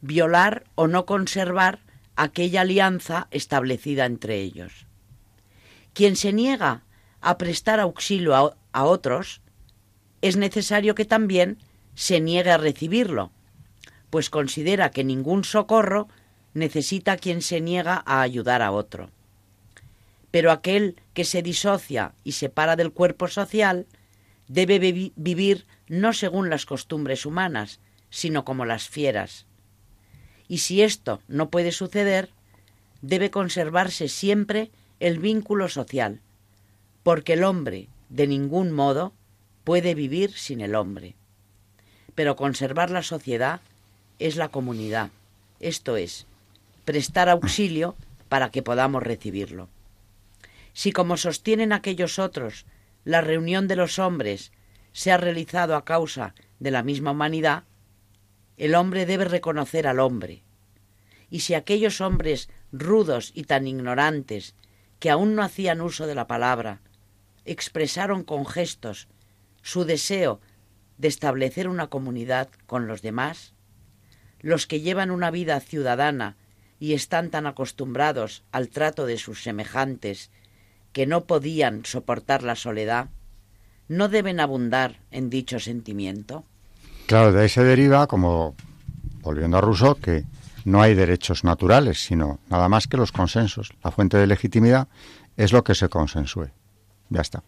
violar 0.00 0.64
o 0.74 0.88
no 0.88 1.06
conservar 1.06 1.80
aquella 2.16 2.62
alianza 2.62 3.28
establecida 3.30 4.04
entre 4.04 4.40
ellos. 4.40 4.86
Quien 5.94 6.16
se 6.16 6.32
niega 6.32 6.84
a 7.20 7.38
prestar 7.38 7.80
auxilio 7.80 8.56
a, 8.72 8.84
otros, 8.84 9.40
es 10.22 10.36
necesario 10.36 10.94
que 10.94 11.04
también 11.04 11.58
se 11.94 12.20
niegue 12.20 12.50
a 12.50 12.56
recibirlo, 12.56 13.32
pues 14.08 14.30
considera 14.30 14.90
que 14.90 15.04
ningún 15.04 15.44
socorro 15.44 16.08
necesita 16.54 17.16
quien 17.16 17.42
se 17.42 17.60
niega 17.60 18.02
a 18.06 18.22
ayudar 18.22 18.62
a 18.62 18.72
otro. 18.72 19.10
Pero 20.30 20.50
aquel 20.50 20.96
que 21.12 21.24
se 21.24 21.42
disocia 21.42 22.14
y 22.24 22.32
separa 22.32 22.76
del 22.76 22.92
cuerpo 22.92 23.28
social 23.28 23.86
debe 24.48 24.78
vivir 24.78 25.66
no 25.88 26.12
según 26.12 26.50
las 26.50 26.66
costumbres 26.66 27.26
humanas, 27.26 27.80
sino 28.10 28.44
como 28.44 28.64
las 28.64 28.88
fieras. 28.88 29.46
Y 30.48 30.58
si 30.58 30.82
esto 30.82 31.20
no 31.28 31.50
puede 31.50 31.72
suceder, 31.72 32.30
debe 33.00 33.30
conservarse 33.30 34.08
siempre 34.08 34.70
el 35.00 35.18
vínculo 35.18 35.68
social, 35.68 36.20
porque 37.02 37.32
el 37.32 37.44
hombre, 37.44 37.88
de 38.08 38.26
ningún 38.26 38.72
modo, 38.72 39.12
puede 39.64 39.94
vivir 39.94 40.32
sin 40.32 40.60
el 40.60 40.74
hombre. 40.74 41.14
Pero 42.14 42.36
conservar 42.36 42.90
la 42.90 43.02
sociedad 43.02 43.60
es 44.18 44.36
la 44.36 44.48
comunidad, 44.48 45.10
esto 45.60 45.96
es, 45.96 46.26
prestar 46.84 47.28
auxilio 47.28 47.96
para 48.28 48.50
que 48.50 48.62
podamos 48.62 49.02
recibirlo. 49.02 49.68
Si 50.72 50.92
como 50.92 51.16
sostienen 51.16 51.72
aquellos 51.72 52.18
otros, 52.18 52.66
la 53.04 53.20
reunión 53.20 53.68
de 53.68 53.76
los 53.76 53.98
hombres 53.98 54.52
se 54.92 55.12
ha 55.12 55.16
realizado 55.16 55.76
a 55.76 55.84
causa 55.84 56.34
de 56.60 56.70
la 56.70 56.82
misma 56.82 57.12
humanidad, 57.12 57.64
el 58.56 58.74
hombre 58.74 59.06
debe 59.06 59.24
reconocer 59.24 59.86
al 59.86 60.00
hombre. 60.00 60.42
Y 61.30 61.40
si 61.40 61.54
aquellos 61.54 62.00
hombres 62.00 62.48
rudos 62.72 63.32
y 63.34 63.44
tan 63.44 63.66
ignorantes, 63.66 64.54
que 65.00 65.10
aún 65.10 65.34
no 65.34 65.42
hacían 65.42 65.80
uso 65.80 66.06
de 66.06 66.14
la 66.14 66.26
palabra, 66.26 66.80
expresaron 67.44 68.22
con 68.22 68.46
gestos 68.46 69.08
su 69.62 69.84
deseo 69.84 70.40
de 70.98 71.08
establecer 71.08 71.68
una 71.68 71.88
comunidad 71.88 72.48
con 72.66 72.86
los 72.86 73.02
demás, 73.02 73.54
los 74.40 74.66
que 74.66 74.80
llevan 74.80 75.10
una 75.10 75.30
vida 75.30 75.58
ciudadana 75.60 76.36
y 76.78 76.94
están 76.94 77.30
tan 77.30 77.46
acostumbrados 77.46 78.42
al 78.52 78.68
trato 78.68 79.06
de 79.06 79.18
sus 79.18 79.42
semejantes 79.42 80.30
que 80.92 81.06
no 81.06 81.24
podían 81.24 81.84
soportar 81.84 82.42
la 82.42 82.56
soledad, 82.56 83.08
no 83.88 84.08
deben 84.08 84.40
abundar 84.40 85.00
en 85.10 85.30
dicho 85.30 85.58
sentimiento. 85.60 86.44
Claro, 87.06 87.32
de 87.32 87.42
ahí 87.42 87.48
se 87.48 87.64
deriva, 87.64 88.06
como 88.06 88.54
volviendo 89.22 89.58
a 89.58 89.60
Rousseau, 89.60 89.94
que 89.94 90.24
no 90.64 90.82
hay 90.82 90.94
derechos 90.94 91.44
naturales, 91.44 92.02
sino 92.02 92.38
nada 92.48 92.68
más 92.68 92.86
que 92.86 92.96
los 92.96 93.12
consensos. 93.12 93.72
La 93.82 93.90
fuente 93.90 94.16
de 94.16 94.26
legitimidad 94.26 94.88
es 95.36 95.52
lo 95.52 95.64
que 95.64 95.74
se 95.74 95.88
consensúe. 95.88 96.50
Ya 97.08 97.20
está. 97.20 97.42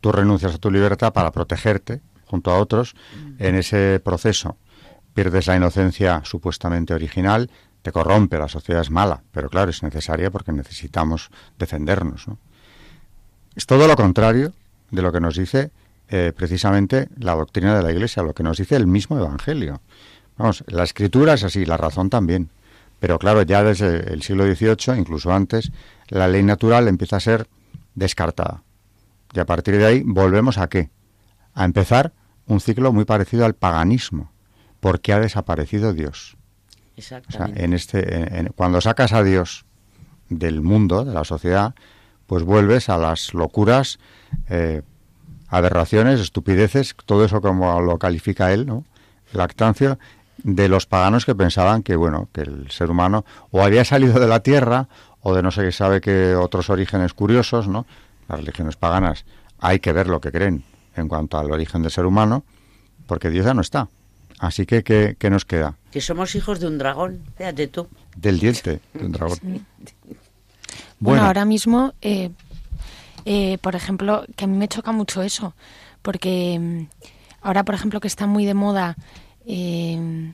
Tú 0.00 0.12
renuncias 0.12 0.54
a 0.54 0.58
tu 0.58 0.70
libertad 0.70 1.12
para 1.12 1.32
protegerte 1.32 2.00
junto 2.26 2.50
a 2.50 2.58
otros 2.58 2.94
en 3.38 3.54
ese 3.54 4.00
proceso. 4.04 4.56
Pierdes 5.14 5.46
la 5.46 5.56
inocencia 5.56 6.22
supuestamente 6.24 6.92
original, 6.92 7.50
te 7.82 7.92
corrompe, 7.92 8.38
la 8.38 8.48
sociedad 8.48 8.82
es 8.82 8.90
mala, 8.90 9.22
pero 9.30 9.48
claro, 9.48 9.70
es 9.70 9.82
necesaria 9.82 10.30
porque 10.30 10.52
necesitamos 10.52 11.30
defendernos. 11.58 12.26
Es 13.54 13.66
todo 13.66 13.86
lo 13.86 13.96
contrario 13.96 14.52
de 14.90 15.02
lo 15.02 15.12
que 15.12 15.20
nos 15.20 15.36
dice 15.36 15.70
eh, 16.08 16.32
precisamente 16.36 17.08
la 17.18 17.34
doctrina 17.34 17.76
de 17.76 17.82
la 17.82 17.90
Iglesia, 17.90 18.22
lo 18.22 18.34
que 18.34 18.42
nos 18.42 18.58
dice 18.58 18.76
el 18.76 18.86
mismo 18.86 19.18
Evangelio. 19.18 19.80
Vamos, 20.36 20.64
la 20.68 20.84
escritura 20.84 21.34
es 21.34 21.44
así, 21.44 21.64
la 21.64 21.76
razón 21.76 22.10
también. 22.10 22.50
Pero 23.00 23.18
claro, 23.18 23.42
ya 23.42 23.62
desde 23.62 24.12
el 24.12 24.22
siglo 24.22 24.44
XVIII, 24.44 24.98
incluso 24.98 25.32
antes, 25.32 25.70
la 26.08 26.28
ley 26.28 26.42
natural 26.42 26.88
empieza 26.88 27.16
a 27.16 27.20
ser 27.20 27.48
descartada. 27.94 28.62
Y 29.32 29.40
a 29.40 29.46
partir 29.46 29.76
de 29.76 29.86
ahí 29.86 30.02
volvemos 30.04 30.58
a 30.58 30.68
qué? 30.68 30.90
A 31.54 31.64
empezar 31.64 32.12
un 32.46 32.60
ciclo 32.60 32.92
muy 32.92 33.04
parecido 33.04 33.44
al 33.44 33.54
paganismo, 33.54 34.30
porque 34.80 35.12
ha 35.12 35.20
desaparecido 35.20 35.92
Dios. 35.92 36.36
Exactamente. 36.96 37.62
en 37.62 37.72
este, 37.74 38.50
cuando 38.54 38.80
sacas 38.80 39.12
a 39.12 39.22
Dios 39.22 39.66
del 40.30 40.62
mundo, 40.62 41.04
de 41.04 41.12
la 41.12 41.24
sociedad, 41.24 41.74
pues 42.26 42.42
vuelves 42.42 42.88
a 42.88 42.96
las 42.96 43.34
locuras, 43.34 43.98
eh, 44.48 44.82
aberraciones, 45.48 46.20
estupideces, 46.20 46.94
todo 47.04 47.24
eso 47.24 47.40
como 47.40 47.80
lo 47.80 47.98
califica 47.98 48.52
él, 48.52 48.66
¿no? 48.66 48.84
Lactancia 49.32 49.98
de 50.42 50.68
los 50.68 50.86
paganos 50.86 51.24
que 51.24 51.34
pensaban 51.34 51.82
que, 51.82 51.96
bueno, 51.96 52.28
que 52.32 52.42
el 52.42 52.70
ser 52.70 52.90
humano 52.90 53.24
o 53.50 53.62
había 53.62 53.84
salido 53.84 54.18
de 54.18 54.26
la 54.26 54.40
tierra 54.40 54.88
o 55.20 55.34
de 55.34 55.42
no 55.42 55.50
sé 55.50 55.62
qué 55.62 55.72
sabe 55.72 56.00
que 56.00 56.34
otros 56.34 56.70
orígenes 56.70 57.14
curiosos, 57.14 57.68
¿no? 57.68 57.86
Las 58.28 58.40
religiones 58.40 58.76
paganas 58.76 59.24
hay 59.58 59.80
que 59.80 59.92
ver 59.92 60.08
lo 60.08 60.20
que 60.20 60.32
creen 60.32 60.64
en 60.94 61.08
cuanto 61.08 61.38
al 61.38 61.50
origen 61.50 61.82
del 61.82 61.90
ser 61.90 62.06
humano, 62.06 62.44
porque 63.06 63.30
Dios 63.30 63.46
ya 63.46 63.54
no 63.54 63.60
está. 63.60 63.88
Así 64.38 64.66
que, 64.66 64.82
¿qué, 64.82 65.30
nos 65.30 65.44
queda? 65.44 65.76
Que 65.90 66.00
somos 66.00 66.34
hijos 66.34 66.60
de 66.60 66.66
un 66.66 66.78
dragón, 66.78 67.22
fíjate 67.36 67.68
tú. 67.68 67.88
Del 68.16 68.38
diente 68.38 68.80
de 68.92 69.06
un 69.06 69.12
dragón. 69.12 69.38
Bueno, 70.98 71.24
ahora 71.24 71.44
mismo, 71.44 71.94
eh, 72.02 72.30
eh, 73.24 73.58
por 73.58 73.74
ejemplo, 73.74 74.24
que 74.34 74.44
a 74.44 74.48
mí 74.48 74.56
me 74.56 74.68
choca 74.68 74.92
mucho 74.92 75.22
eso, 75.22 75.54
porque 76.02 76.58
mm, 76.58 76.86
ahora, 77.42 77.64
por 77.64 77.74
ejemplo, 77.74 78.00
que 78.00 78.08
está 78.08 78.26
muy 78.26 78.44
de 78.44 78.54
moda 78.54 78.96
eh, 79.46 80.32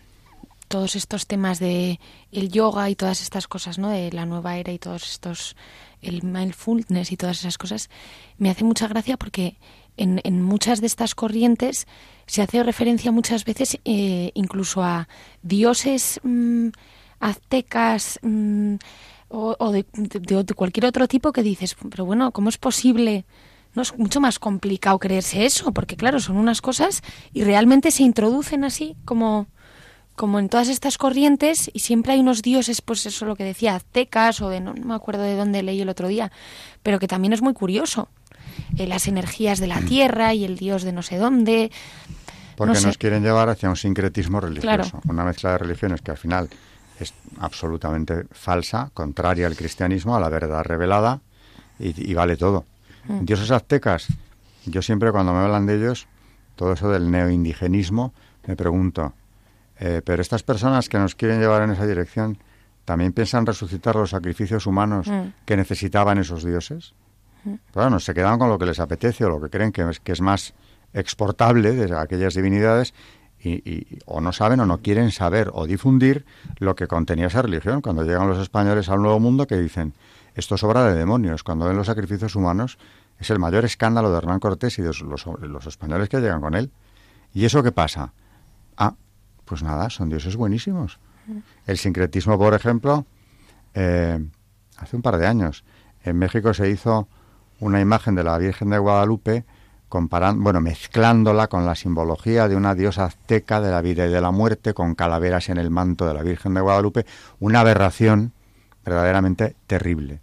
todos 0.72 0.96
estos 0.96 1.26
temas 1.26 1.58
de 1.58 2.00
el 2.32 2.50
yoga 2.50 2.88
y 2.90 2.96
todas 2.96 3.20
estas 3.20 3.46
cosas, 3.46 3.78
¿no? 3.78 3.90
De 3.90 4.10
la 4.10 4.24
nueva 4.24 4.56
era 4.56 4.72
y 4.72 4.78
todos 4.78 5.04
estos, 5.04 5.54
el 6.02 6.22
mindfulness 6.22 7.12
y 7.12 7.16
todas 7.16 7.40
esas 7.40 7.58
cosas, 7.58 7.88
me 8.38 8.50
hace 8.50 8.64
mucha 8.64 8.88
gracia 8.88 9.16
porque 9.16 9.56
en, 9.96 10.20
en 10.24 10.42
muchas 10.42 10.80
de 10.80 10.86
estas 10.86 11.14
corrientes 11.14 11.86
se 12.26 12.42
hace 12.42 12.62
referencia 12.62 13.12
muchas 13.12 13.44
veces 13.44 13.78
eh, 13.84 14.30
incluso 14.34 14.82
a 14.82 15.08
dioses 15.42 16.20
mm, 16.22 16.68
aztecas 17.20 18.18
mm, 18.22 18.76
o, 19.28 19.72
de, 19.72 19.86
de, 19.94 20.54
cualquier 20.54 20.84
otro 20.84 21.08
tipo 21.08 21.32
que 21.32 21.42
dices, 21.42 21.74
pero 21.88 22.04
bueno, 22.04 22.32
¿cómo 22.32 22.50
es 22.50 22.58
posible? 22.58 23.24
No 23.74 23.80
es 23.80 23.96
mucho 23.96 24.20
más 24.20 24.38
complicado 24.38 24.98
creerse 24.98 25.46
eso, 25.46 25.72
porque 25.72 25.96
claro, 25.96 26.20
son 26.20 26.36
unas 26.36 26.60
cosas 26.60 27.00
y 27.32 27.42
realmente 27.42 27.90
se 27.90 28.02
introducen 28.02 28.62
así 28.62 28.94
como 29.06 29.46
como 30.14 30.38
en 30.38 30.48
todas 30.48 30.68
estas 30.68 30.98
corrientes 30.98 31.70
y 31.72 31.80
siempre 31.80 32.12
hay 32.12 32.20
unos 32.20 32.42
dioses, 32.42 32.82
pues 32.82 33.06
eso 33.06 33.24
lo 33.26 33.36
que 33.36 33.44
decía, 33.44 33.74
aztecas 33.74 34.40
o 34.40 34.48
de 34.48 34.60
no, 34.60 34.74
me 34.74 34.94
acuerdo 34.94 35.22
de 35.22 35.36
dónde 35.36 35.62
leí 35.62 35.80
el 35.80 35.88
otro 35.88 36.08
día, 36.08 36.30
pero 36.82 36.98
que 36.98 37.08
también 37.08 37.32
es 37.32 37.42
muy 37.42 37.54
curioso. 37.54 38.08
Eh, 38.76 38.86
las 38.86 39.08
energías 39.08 39.60
de 39.60 39.66
la 39.66 39.80
mm. 39.80 39.86
tierra 39.86 40.34
y 40.34 40.44
el 40.44 40.56
dios 40.56 40.82
de 40.82 40.92
no 40.92 41.02
sé 41.02 41.16
dónde. 41.16 41.70
Porque 42.56 42.80
nos 42.80 42.98
quieren 42.98 43.22
llevar 43.22 43.48
hacia 43.48 43.68
un 43.68 43.76
sincretismo 43.76 44.40
religioso, 44.40 45.00
una 45.08 45.24
mezcla 45.24 45.52
de 45.52 45.58
religiones 45.58 46.02
que 46.02 46.10
al 46.10 46.18
final 46.18 46.48
es 47.00 47.14
absolutamente 47.40 48.24
falsa, 48.30 48.90
contraria 48.94 49.46
al 49.46 49.56
cristianismo, 49.56 50.16
a 50.16 50.20
la 50.20 50.28
verdad 50.28 50.62
revelada 50.62 51.20
y, 51.78 52.14
vale 52.14 52.36
todo. 52.36 52.66
Mm. 53.08 53.24
Dioses 53.24 53.50
aztecas, 53.50 54.08
yo 54.66 54.82
siempre 54.82 55.10
cuando 55.10 55.32
me 55.32 55.40
hablan 55.40 55.66
de 55.66 55.76
ellos, 55.76 56.06
todo 56.54 56.74
eso 56.74 56.90
del 56.90 57.10
neoindigenismo, 57.10 58.12
me 58.46 58.54
pregunto, 58.54 59.14
eh, 59.84 60.00
pero 60.04 60.22
estas 60.22 60.44
personas 60.44 60.88
que 60.88 60.96
nos 60.96 61.16
quieren 61.16 61.40
llevar 61.40 61.62
en 61.62 61.72
esa 61.72 61.84
dirección, 61.84 62.38
¿también 62.84 63.12
piensan 63.12 63.44
resucitar 63.44 63.96
los 63.96 64.10
sacrificios 64.10 64.68
humanos 64.68 65.08
mm. 65.08 65.44
que 65.44 65.56
necesitaban 65.56 66.18
esos 66.18 66.44
dioses? 66.44 66.94
Mm. 67.42 67.54
Bueno, 67.74 67.98
se 67.98 68.14
quedan 68.14 68.38
con 68.38 68.48
lo 68.48 68.60
que 68.60 68.66
les 68.66 68.78
apetece 68.78 69.24
o 69.24 69.28
lo 69.28 69.40
que 69.40 69.50
creen 69.50 69.72
que 69.72 69.82
es, 69.90 69.98
que 69.98 70.12
es 70.12 70.20
más 70.20 70.54
exportable 70.94 71.72
de 71.72 71.98
aquellas 71.98 72.34
divinidades 72.34 72.94
y, 73.42 73.98
o 74.06 74.20
no 74.20 74.32
saben 74.32 74.60
o 74.60 74.66
no 74.66 74.78
quieren 74.78 75.10
saber 75.10 75.50
o 75.52 75.66
difundir 75.66 76.26
lo 76.58 76.76
que 76.76 76.86
contenía 76.86 77.26
esa 77.26 77.42
religión. 77.42 77.80
Cuando 77.80 78.04
llegan 78.04 78.28
los 78.28 78.38
españoles 78.38 78.88
al 78.88 79.02
Nuevo 79.02 79.18
Mundo 79.18 79.48
que 79.48 79.56
dicen, 79.56 79.94
esto 80.36 80.54
es 80.54 80.62
obra 80.62 80.84
de 80.84 80.94
demonios, 80.94 81.42
cuando 81.42 81.66
ven 81.66 81.76
los 81.76 81.88
sacrificios 81.88 82.36
humanos, 82.36 82.78
es 83.18 83.30
el 83.30 83.40
mayor 83.40 83.64
escándalo 83.64 84.12
de 84.12 84.18
Hernán 84.18 84.38
Cortés 84.38 84.78
y 84.78 84.82
de 84.82 84.88
los, 84.88 85.26
los 85.26 85.66
españoles 85.66 86.08
que 86.08 86.20
llegan 86.20 86.40
con 86.40 86.54
él. 86.54 86.70
¿Y 87.34 87.46
eso 87.46 87.64
qué 87.64 87.72
pasa? 87.72 88.12
Ah, 88.76 88.94
pues 89.52 89.62
nada, 89.62 89.90
son 89.90 90.08
dioses 90.08 90.34
buenísimos. 90.34 90.98
El 91.66 91.76
sincretismo, 91.76 92.38
por 92.38 92.54
ejemplo, 92.54 93.04
eh, 93.74 94.18
hace 94.78 94.96
un 94.96 95.02
par 95.02 95.18
de 95.18 95.26
años, 95.26 95.62
en 96.04 96.16
México 96.16 96.54
se 96.54 96.70
hizo 96.70 97.06
una 97.60 97.78
imagen 97.78 98.14
de 98.14 98.24
la 98.24 98.38
Virgen 98.38 98.70
de 98.70 98.78
Guadalupe 98.78 99.44
comparando, 99.90 100.42
bueno, 100.42 100.62
mezclándola 100.62 101.48
con 101.48 101.66
la 101.66 101.74
simbología 101.74 102.48
de 102.48 102.56
una 102.56 102.74
diosa 102.74 103.04
azteca 103.04 103.60
de 103.60 103.70
la 103.70 103.82
vida 103.82 104.06
y 104.06 104.10
de 104.10 104.22
la 104.22 104.30
muerte, 104.30 104.72
con 104.72 104.94
calaveras 104.94 105.50
en 105.50 105.58
el 105.58 105.68
manto 105.68 106.06
de 106.06 106.14
la 106.14 106.22
Virgen 106.22 106.54
de 106.54 106.62
Guadalupe, 106.62 107.04
una 107.38 107.60
aberración 107.60 108.32
verdaderamente 108.86 109.54
terrible. 109.66 110.22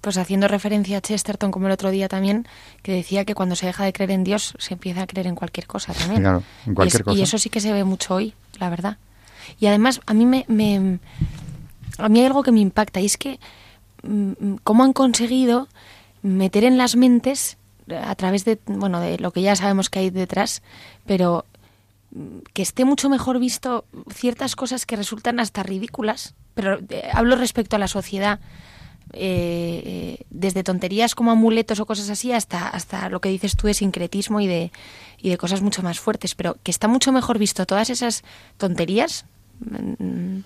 Pues 0.00 0.16
haciendo 0.16 0.48
referencia 0.48 0.98
a 0.98 1.00
Chesterton, 1.00 1.50
como 1.50 1.66
el 1.66 1.72
otro 1.72 1.90
día 1.90 2.08
también, 2.08 2.46
que 2.82 2.92
decía 2.92 3.24
que 3.24 3.34
cuando 3.34 3.54
se 3.54 3.66
deja 3.66 3.84
de 3.84 3.92
creer 3.92 4.12
en 4.12 4.24
Dios, 4.24 4.54
se 4.58 4.74
empieza 4.74 5.02
a 5.02 5.06
creer 5.06 5.26
en 5.26 5.34
cualquier 5.34 5.66
cosa 5.66 5.92
también. 5.92 6.22
Claro, 6.22 6.42
en 6.66 6.74
cualquier 6.74 7.02
y, 7.02 7.04
cosa. 7.04 7.18
y 7.18 7.22
eso 7.22 7.38
sí 7.38 7.50
que 7.50 7.60
se 7.60 7.72
ve 7.72 7.84
mucho 7.84 8.14
hoy, 8.14 8.34
la 8.58 8.70
verdad. 8.70 8.96
Y 9.58 9.66
además, 9.66 10.00
a 10.06 10.14
mí 10.14 10.26
me, 10.26 10.44
a 11.98 12.08
mí 12.08 12.20
hay 12.20 12.26
algo 12.26 12.42
que 12.42 12.52
me 12.52 12.60
impacta 12.60 13.00
y 13.00 13.06
es 13.06 13.16
que 13.16 13.38
mm, 14.02 14.54
cómo 14.62 14.84
han 14.84 14.92
conseguido 14.92 15.68
meter 16.22 16.64
en 16.64 16.78
las 16.78 16.96
mentes 16.96 17.56
a 17.90 18.14
través 18.14 18.44
de 18.44 18.58
bueno 18.66 19.00
de 19.00 19.18
lo 19.18 19.32
que 19.32 19.42
ya 19.42 19.56
sabemos 19.56 19.90
que 19.90 20.00
hay 20.00 20.10
detrás, 20.10 20.62
pero 21.06 21.44
mm, 22.12 22.38
que 22.52 22.62
esté 22.62 22.84
mucho 22.84 23.08
mejor 23.08 23.38
visto 23.38 23.84
ciertas 24.12 24.56
cosas 24.56 24.86
que 24.86 24.96
resultan 24.96 25.40
hasta 25.40 25.62
ridículas, 25.62 26.34
pero 26.54 26.78
eh, 26.88 27.08
hablo 27.12 27.36
respecto 27.36 27.76
a 27.76 27.78
la 27.78 27.88
sociedad, 27.88 28.40
eh, 29.12 30.24
desde 30.30 30.62
tonterías 30.62 31.14
como 31.14 31.30
amuletos 31.30 31.80
o 31.80 31.86
cosas 31.86 32.10
así 32.10 32.32
hasta, 32.32 32.68
hasta 32.68 33.08
lo 33.08 33.20
que 33.20 33.28
dices 33.28 33.56
tú 33.56 33.66
de 33.66 33.74
sincretismo 33.74 34.40
y 34.40 34.46
de, 34.46 34.72
y 35.18 35.30
de 35.30 35.38
cosas 35.38 35.62
mucho 35.62 35.82
más 35.82 36.00
fuertes, 36.00 36.34
pero 36.34 36.56
que 36.62 36.70
está 36.70 36.88
mucho 36.88 37.12
mejor 37.12 37.38
visto 37.38 37.66
todas 37.66 37.90
esas 37.90 38.22
tonterías, 38.56 39.24
mm, 39.60 40.40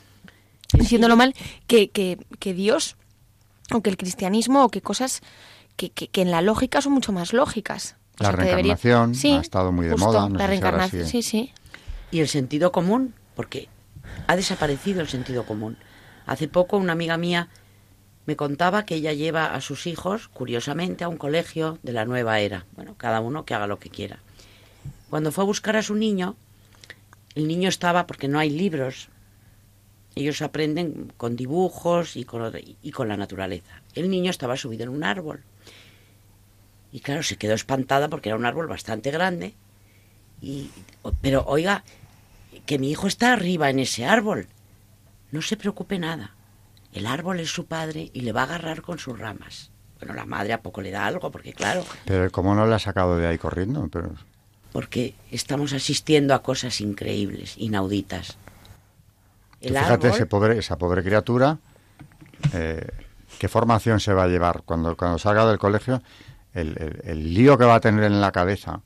diciéndolo 0.73 1.17
mal, 1.17 1.35
que, 1.67 1.91
que, 1.91 2.19
que 2.39 2.55
Dios 2.55 2.97
o 3.73 3.83
que 3.83 3.91
el 3.91 3.97
cristianismo 3.97 4.65
o 4.65 4.69
que 4.69 4.81
cosas 4.81 5.21
que, 5.77 5.91
que, 5.91 6.23
en 6.23 6.31
la 6.31 6.43
lógica 6.43 6.81
son 6.81 6.93
mucho 6.93 7.13
más 7.13 7.33
lógicas. 7.33 7.97
la 8.19 8.33
reencarnación 8.33 9.13
ha 9.13 9.41
estado 9.41 9.73
muy 9.73 9.87
de 9.87 9.97
moda. 9.97 10.29
la 10.29 10.47
reencarnación, 10.47 11.07
sí, 11.07 11.23
sí. 11.23 11.53
Y 12.11 12.21
el 12.21 12.29
sentido 12.29 12.71
común, 12.71 13.15
porque 13.35 13.69
ha 14.27 14.37
desaparecido 14.37 15.01
el 15.01 15.09
sentido 15.09 15.45
común. 15.45 15.77
Hace 16.27 16.49
poco 16.49 16.77
una 16.77 16.93
amiga 16.93 17.17
mía 17.17 17.49
me 18.27 18.37
contaba 18.37 18.87
que 18.87 18.97
ella 18.97 19.13
lleva 19.13 19.55
a 19.55 19.61
sus 19.61 19.87
hijos, 19.87 20.29
curiosamente, 20.29 21.05
a 21.05 21.09
un 21.09 21.17
colegio 21.17 21.79
de 21.83 21.93
la 21.93 22.05
nueva 22.05 22.41
era. 22.41 22.67
Bueno, 22.73 22.95
cada 22.97 23.21
uno 23.21 23.45
que 23.45 23.55
haga 23.55 23.67
lo 23.67 23.79
que 23.79 23.91
quiera. 23.91 24.19
Cuando 25.11 25.31
fue 25.31 25.45
a 25.45 25.47
buscar 25.47 25.77
a 25.77 25.83
su 25.83 25.95
niño, 25.95 26.37
el 27.35 27.47
niño 27.47 27.69
estaba, 27.69 28.07
porque 28.07 28.29
no 28.29 28.39
hay 28.39 28.51
libros, 28.51 29.09
ellos 30.15 30.43
aprenden 30.43 31.13
con 31.17 31.37
dibujos 31.37 32.17
y 32.17 32.25
con, 32.25 32.53
y 32.83 32.91
con 32.93 33.09
la 33.09 33.17
naturaleza. 33.17 33.83
El 33.95 34.09
niño 34.09 34.31
estaba 34.31 34.57
subido 34.57 34.85
en 34.85 34.91
un 34.91 35.05
árbol. 35.05 35.43
Y 36.93 37.01
claro, 37.01 37.23
se 37.23 37.37
quedó 37.37 37.55
espantada 37.55 38.09
porque 38.09 38.29
era 38.29 38.39
un 38.39 38.47
árbol 38.47 38.69
bastante 38.69 39.11
grande. 39.11 39.55
Y, 40.41 40.71
pero 41.21 41.45
oiga, 41.47 41.85
que 42.67 42.79
mi 42.79 42.91
hijo 42.91 43.09
está 43.09 43.33
arriba 43.33 43.69
en 43.71 43.81
ese 43.81 44.05
árbol. 44.05 44.47
No 45.33 45.43
se 45.43 45.57
preocupe 45.57 45.99
nada. 45.99 46.34
El 46.95 47.07
árbol 47.07 47.41
es 47.41 47.51
su 47.51 47.67
padre 47.67 48.11
y 48.13 48.21
le 48.21 48.33
va 48.33 48.43
a 48.43 48.45
agarrar 48.45 48.81
con 48.81 48.99
sus 48.99 49.19
ramas. 49.19 49.71
Bueno, 49.99 50.15
la 50.15 50.25
madre 50.27 50.53
a 50.53 50.63
poco 50.63 50.81
le 50.81 50.93
da 50.93 51.05
algo, 51.05 51.31
porque 51.31 51.53
claro. 51.53 51.85
Pero 52.05 52.31
¿cómo 52.31 52.55
no 52.55 52.67
le 52.67 52.75
ha 52.75 52.79
sacado 52.79 53.19
de 53.19 53.27
ahí 53.27 53.37
corriendo? 53.37 53.89
Pero... 53.91 54.13
Porque 54.73 55.15
estamos 55.31 55.73
asistiendo 55.73 56.35
a 56.35 56.43
cosas 56.43 56.81
increíbles, 56.81 57.57
inauditas. 57.59 58.37
fíjate 59.61 60.09
ese 60.09 60.27
pobre, 60.27 60.59
esa 60.59 60.79
pobre 60.79 61.03
criatura, 61.03 61.59
eh, 62.53 62.87
¿qué 63.39 63.49
formación 63.49 63.99
se 63.99 64.13
va 64.13 64.25
a 64.25 64.29
llevar 64.29 64.63
cuando, 64.65 64.97
cuando 64.97 65.19
salga 65.19 65.47
del 65.47 65.59
colegio? 65.59 66.01
El, 66.53 67.01
el, 67.03 67.35
lío 67.35 67.59
que 67.59 67.65
va 67.65 67.77
a 67.77 67.81
tener 67.81 68.05
en 68.05 68.21
la 68.21 68.31
cabeza. 68.31 68.81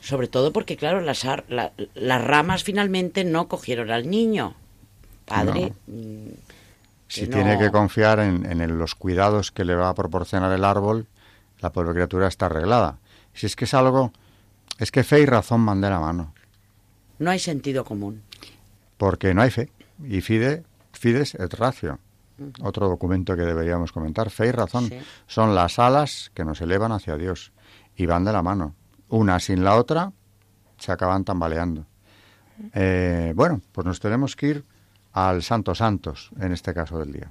Sobre 0.00 0.28
todo 0.28 0.52
porque, 0.52 0.76
claro, 0.76 1.00
las, 1.00 1.26
las 1.48 2.24
ramas 2.24 2.62
finalmente 2.62 3.24
no 3.24 3.48
cogieron 3.48 3.90
al 3.90 4.10
niño. 4.10 4.54
Padre. 5.24 5.72
Mm, 5.86 6.28
si 7.08 7.28
tiene 7.28 7.58
que 7.58 7.70
confiar 7.70 8.18
en, 8.20 8.78
los 8.78 8.94
cuidados 8.94 9.52
que 9.52 9.64
le 9.64 9.74
va 9.74 9.88
a 9.88 9.94
proporcionar 9.94 10.52
el 10.52 10.64
árbol, 10.64 11.06
la 11.60 11.70
pobre 11.72 11.92
criatura 11.92 12.28
está 12.28 12.46
arreglada. 12.46 12.98
Si 13.32 13.46
es 13.46 13.56
que 13.56 13.64
es 13.64 13.74
algo, 13.74 14.12
es 14.78 14.90
que 14.90 15.04
fe 15.04 15.20
y 15.20 15.26
razón 15.26 15.64
van 15.64 15.80
de 15.80 15.90
la 15.90 16.00
mano. 16.00 16.34
No 17.18 17.30
hay 17.30 17.38
sentido 17.38 17.84
común. 17.84 18.22
Porque 18.96 19.34
no 19.34 19.42
hay 19.42 19.50
fe. 19.50 19.70
Y 20.04 20.20
fide, 20.20 20.64
fides 20.92 21.34
et 21.34 21.54
ratio. 21.54 21.98
Otro 22.62 22.88
documento 22.88 23.36
que 23.36 23.42
deberíamos 23.42 23.92
comentar. 23.92 24.30
Fe 24.30 24.48
y 24.48 24.50
razón 24.50 24.90
son 25.26 25.54
las 25.54 25.78
alas 25.78 26.30
que 26.34 26.44
nos 26.44 26.60
elevan 26.60 26.92
hacia 26.92 27.16
Dios. 27.16 27.52
Y 27.96 28.06
van 28.06 28.24
de 28.24 28.32
la 28.32 28.42
mano. 28.42 28.74
Una 29.08 29.40
sin 29.40 29.64
la 29.64 29.76
otra 29.76 30.12
se 30.78 30.92
acaban 30.92 31.24
tambaleando. 31.24 31.86
Eh, 32.74 33.32
bueno, 33.34 33.60
pues 33.72 33.86
nos 33.86 34.00
tenemos 34.00 34.36
que 34.36 34.48
ir 34.48 34.64
al 35.16 35.42
Santo 35.42 35.74
Santos 35.74 36.30
en 36.38 36.52
este 36.52 36.74
caso 36.74 36.98
del 36.98 37.10
día. 37.10 37.30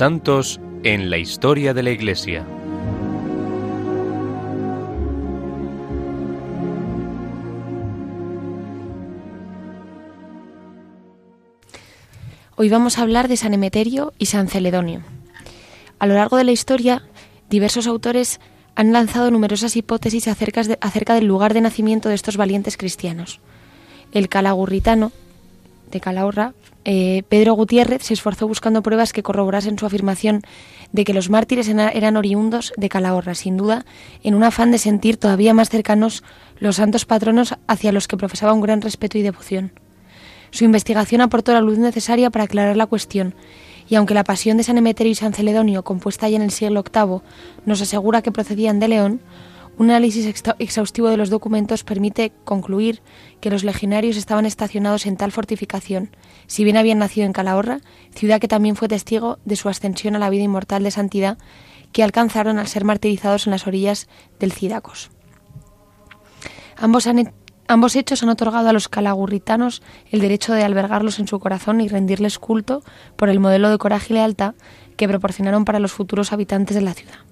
Santos 0.00 0.58
en 0.82 1.10
la 1.10 1.18
historia 1.18 1.74
de 1.74 1.82
la 1.82 1.90
Iglesia. 1.90 2.46
Hoy 12.56 12.70
vamos 12.70 12.96
a 12.96 13.02
hablar 13.02 13.28
de 13.28 13.36
San 13.36 13.52
Emeterio 13.52 14.14
y 14.16 14.24
San 14.24 14.48
Celedonio. 14.48 15.02
A 15.98 16.06
lo 16.06 16.14
largo 16.14 16.38
de 16.38 16.44
la 16.44 16.52
historia, 16.52 17.02
diversos 17.50 17.86
autores 17.86 18.40
han 18.76 18.94
lanzado 18.94 19.30
numerosas 19.30 19.76
hipótesis 19.76 20.28
acerca, 20.28 20.62
acerca 20.80 21.12
del 21.12 21.26
lugar 21.26 21.52
de 21.52 21.60
nacimiento 21.60 22.08
de 22.08 22.14
estos 22.14 22.38
valientes 22.38 22.78
cristianos. 22.78 23.40
El 24.12 24.30
calagurritano, 24.30 25.12
de 25.90 26.00
Calahorra, 26.00 26.54
eh, 26.84 27.22
Pedro 27.28 27.54
Gutiérrez 27.54 28.02
se 28.02 28.14
esforzó 28.14 28.48
buscando 28.48 28.82
pruebas 28.82 29.12
que 29.12 29.22
corroborasen 29.22 29.78
su 29.78 29.86
afirmación 29.86 30.42
de 30.92 31.04
que 31.04 31.14
los 31.14 31.30
mártires 31.30 31.68
eran 31.68 32.16
oriundos 32.16 32.72
de 32.76 32.88
Calahorra, 32.88 33.34
sin 33.34 33.56
duda, 33.56 33.84
en 34.22 34.34
un 34.34 34.42
afán 34.44 34.70
de 34.70 34.78
sentir 34.78 35.16
todavía 35.16 35.54
más 35.54 35.68
cercanos 35.68 36.24
los 36.58 36.76
santos 36.76 37.04
patronos 37.04 37.54
hacia 37.66 37.92
los 37.92 38.08
que 38.08 38.16
profesaba 38.16 38.52
un 38.52 38.60
gran 38.60 38.80
respeto 38.80 39.18
y 39.18 39.22
devoción. 39.22 39.72
Su 40.50 40.64
investigación 40.64 41.20
aportó 41.20 41.52
la 41.52 41.60
luz 41.60 41.78
necesaria 41.78 42.30
para 42.30 42.44
aclarar 42.44 42.76
la 42.76 42.86
cuestión 42.86 43.34
Y 43.88 43.96
aunque 43.96 44.14
la 44.14 44.24
pasión 44.24 44.56
de 44.56 44.62
San 44.62 44.78
Emeterio 44.78 45.10
y 45.12 45.16
San 45.16 45.32
Celedonio, 45.32 45.82
compuesta 45.82 46.28
ya 46.28 46.36
en 46.36 46.42
el 46.42 46.52
siglo 46.52 46.84
VIII, 46.84 47.20
nos 47.66 47.82
asegura 47.82 48.22
que 48.22 48.30
procedían 48.30 48.78
de 48.78 48.86
León, 48.86 49.20
un 49.80 49.88
análisis 49.88 50.26
exhaustivo 50.58 51.08
de 51.08 51.16
los 51.16 51.30
documentos 51.30 51.84
permite 51.84 52.32
concluir 52.44 53.00
que 53.40 53.48
los 53.48 53.64
legionarios 53.64 54.18
estaban 54.18 54.44
estacionados 54.44 55.06
en 55.06 55.16
tal 55.16 55.32
fortificación, 55.32 56.14
si 56.46 56.64
bien 56.64 56.76
habían 56.76 56.98
nacido 56.98 57.24
en 57.24 57.32
Calahorra, 57.32 57.80
ciudad 58.14 58.42
que 58.42 58.46
también 58.46 58.76
fue 58.76 58.88
testigo 58.88 59.38
de 59.46 59.56
su 59.56 59.70
ascensión 59.70 60.14
a 60.14 60.18
la 60.18 60.28
vida 60.28 60.42
inmortal 60.42 60.82
de 60.82 60.90
santidad 60.90 61.38
que 61.92 62.02
alcanzaron 62.02 62.58
al 62.58 62.66
ser 62.66 62.84
martirizados 62.84 63.46
en 63.46 63.52
las 63.52 63.66
orillas 63.66 64.06
del 64.38 64.52
Cidacos. 64.52 65.10
Ambos, 66.76 67.08
ambos 67.66 67.96
hechos 67.96 68.22
han 68.22 68.28
otorgado 68.28 68.68
a 68.68 68.74
los 68.74 68.90
calagurritanos 68.90 69.80
el 70.10 70.20
derecho 70.20 70.52
de 70.52 70.62
albergarlos 70.62 71.18
en 71.20 71.26
su 71.26 71.40
corazón 71.40 71.80
y 71.80 71.88
rendirles 71.88 72.38
culto 72.38 72.82
por 73.16 73.30
el 73.30 73.40
modelo 73.40 73.70
de 73.70 73.78
coraje 73.78 74.12
y 74.12 74.16
lealtad 74.16 74.56
que 74.98 75.08
proporcionaron 75.08 75.64
para 75.64 75.78
los 75.78 75.92
futuros 75.92 76.34
habitantes 76.34 76.74
de 76.74 76.82
la 76.82 76.92
ciudad. 76.92 77.29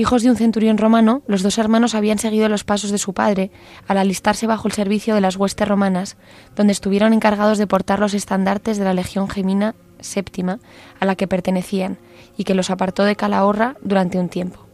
Hijos 0.00 0.22
de 0.22 0.30
un 0.30 0.36
centurión 0.36 0.78
romano, 0.78 1.20
los 1.26 1.42
dos 1.42 1.58
hermanos 1.58 1.94
habían 1.94 2.18
seguido 2.18 2.48
los 2.48 2.64
pasos 2.64 2.90
de 2.90 2.96
su 2.96 3.12
padre 3.12 3.50
al 3.86 3.98
alistarse 3.98 4.46
bajo 4.46 4.66
el 4.66 4.72
servicio 4.72 5.14
de 5.14 5.20
las 5.20 5.36
huestes 5.36 5.68
romanas, 5.68 6.16
donde 6.56 6.72
estuvieron 6.72 7.12
encargados 7.12 7.58
de 7.58 7.66
portar 7.66 7.98
los 7.98 8.14
estandartes 8.14 8.78
de 8.78 8.84
la 8.84 8.94
Legión 8.94 9.28
Gemina 9.28 9.74
séptima 9.98 10.58
a 11.00 11.04
la 11.04 11.16
que 11.16 11.28
pertenecían 11.28 11.98
y 12.38 12.44
que 12.44 12.54
los 12.54 12.70
apartó 12.70 13.04
de 13.04 13.14
Calahorra 13.14 13.76
durante 13.82 14.18
un 14.18 14.30
tiempo. 14.30 14.64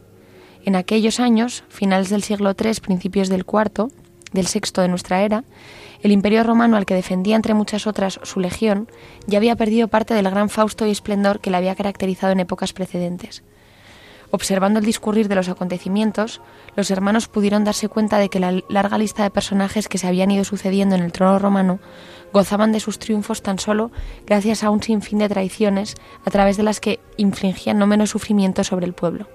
En 0.63 0.77
aquellos 0.77 1.19
años, 1.19 1.65
finales 1.67 2.07
del 2.07 2.23
siglo 2.23 2.55
III, 2.57 2.79
principios 2.79 3.27
del 3.27 3.43
IV, 3.45 3.89
del 4.31 4.47
sexto 4.47 4.79
de 4.79 4.87
nuestra 4.87 5.23
era, 5.23 5.43
el 6.03 6.13
imperio 6.13 6.41
romano 6.43 6.77
al 6.77 6.85
que 6.85 6.95
defendía 6.95 7.35
entre 7.35 7.53
muchas 7.53 7.85
otras 7.85 8.21
su 8.23 8.39
legión 8.39 8.87
ya 9.25 9.39
había 9.39 9.57
perdido 9.57 9.89
parte 9.89 10.13
del 10.13 10.29
gran 10.29 10.47
fausto 10.47 10.87
y 10.87 10.91
esplendor 10.91 11.41
que 11.41 11.51
le 11.51 11.57
había 11.57 11.75
caracterizado 11.75 12.31
en 12.31 12.39
épocas 12.39 12.71
precedentes. 12.71 13.43
Observando 14.31 14.79
el 14.79 14.85
discurrir 14.85 15.29
de 15.29 15.35
los 15.35 15.47
acontecimientos, 15.47 16.41
los 16.75 16.91
hermanos 16.91 17.27
pudieron 17.27 17.63
darse 17.63 17.87
cuenta 17.87 18.17
de 18.17 18.29
que 18.29 18.41
la 18.41 18.61
larga 18.67 18.97
lista 18.97 19.23
de 19.23 19.29
personajes 19.29 19.87
que 19.87 19.97
se 19.97 20.07
habían 20.07 20.31
ido 20.31 20.43
sucediendo 20.43 20.95
en 20.95 21.03
el 21.03 21.13
trono 21.13 21.39
romano 21.39 21.79
gozaban 22.33 22.73
de 22.73 22.81
sus 22.81 22.99
triunfos 22.99 23.41
tan 23.41 23.57
solo 23.57 23.89
gracias 24.25 24.63
a 24.63 24.69
un 24.69 24.83
sinfín 24.83 25.19
de 25.19 25.29
traiciones 25.29 25.95
a 26.25 26.29
través 26.29 26.57
de 26.57 26.63
las 26.63 26.81
que 26.81 26.99
infligían 27.15 27.79
no 27.79 27.87
menos 27.87 28.09
sufrimiento 28.09 28.65
sobre 28.65 28.85
el 28.85 28.93
pueblo. 28.93 29.27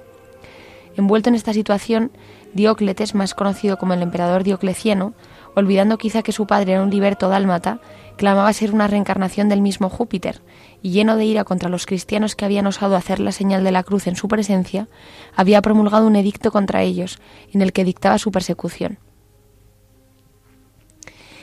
Envuelto 0.94 1.30
en 1.30 1.36
esta 1.36 1.54
situación, 1.54 2.12
Diócletes, 2.52 3.14
más 3.14 3.32
conocido 3.32 3.78
como 3.78 3.94
el 3.94 4.02
emperador 4.02 4.44
Diocleciano, 4.44 5.14
olvidando 5.54 5.96
quizá 5.96 6.22
que 6.22 6.32
su 6.32 6.46
padre 6.46 6.72
era 6.72 6.82
un 6.82 6.90
liberto 6.90 7.30
dálmata, 7.30 7.80
clamaba 8.16 8.52
ser 8.52 8.72
una 8.72 8.88
reencarnación 8.88 9.48
del 9.48 9.62
mismo 9.62 9.88
Júpiter, 9.88 10.42
y 10.82 10.90
lleno 10.90 11.16
de 11.16 11.24
ira 11.24 11.44
contra 11.44 11.68
los 11.68 11.86
cristianos 11.86 12.34
que 12.34 12.44
habían 12.44 12.66
osado 12.66 12.96
hacer 12.96 13.20
la 13.20 13.32
señal 13.32 13.64
de 13.64 13.72
la 13.72 13.84
cruz 13.84 14.06
en 14.06 14.16
su 14.16 14.28
presencia, 14.28 14.88
había 15.34 15.62
promulgado 15.62 16.06
un 16.06 16.16
edicto 16.16 16.50
contra 16.50 16.82
ellos, 16.82 17.18
en 17.52 17.62
el 17.62 17.72
que 17.72 17.84
dictaba 17.84 18.18
su 18.18 18.32
persecución. 18.32 18.98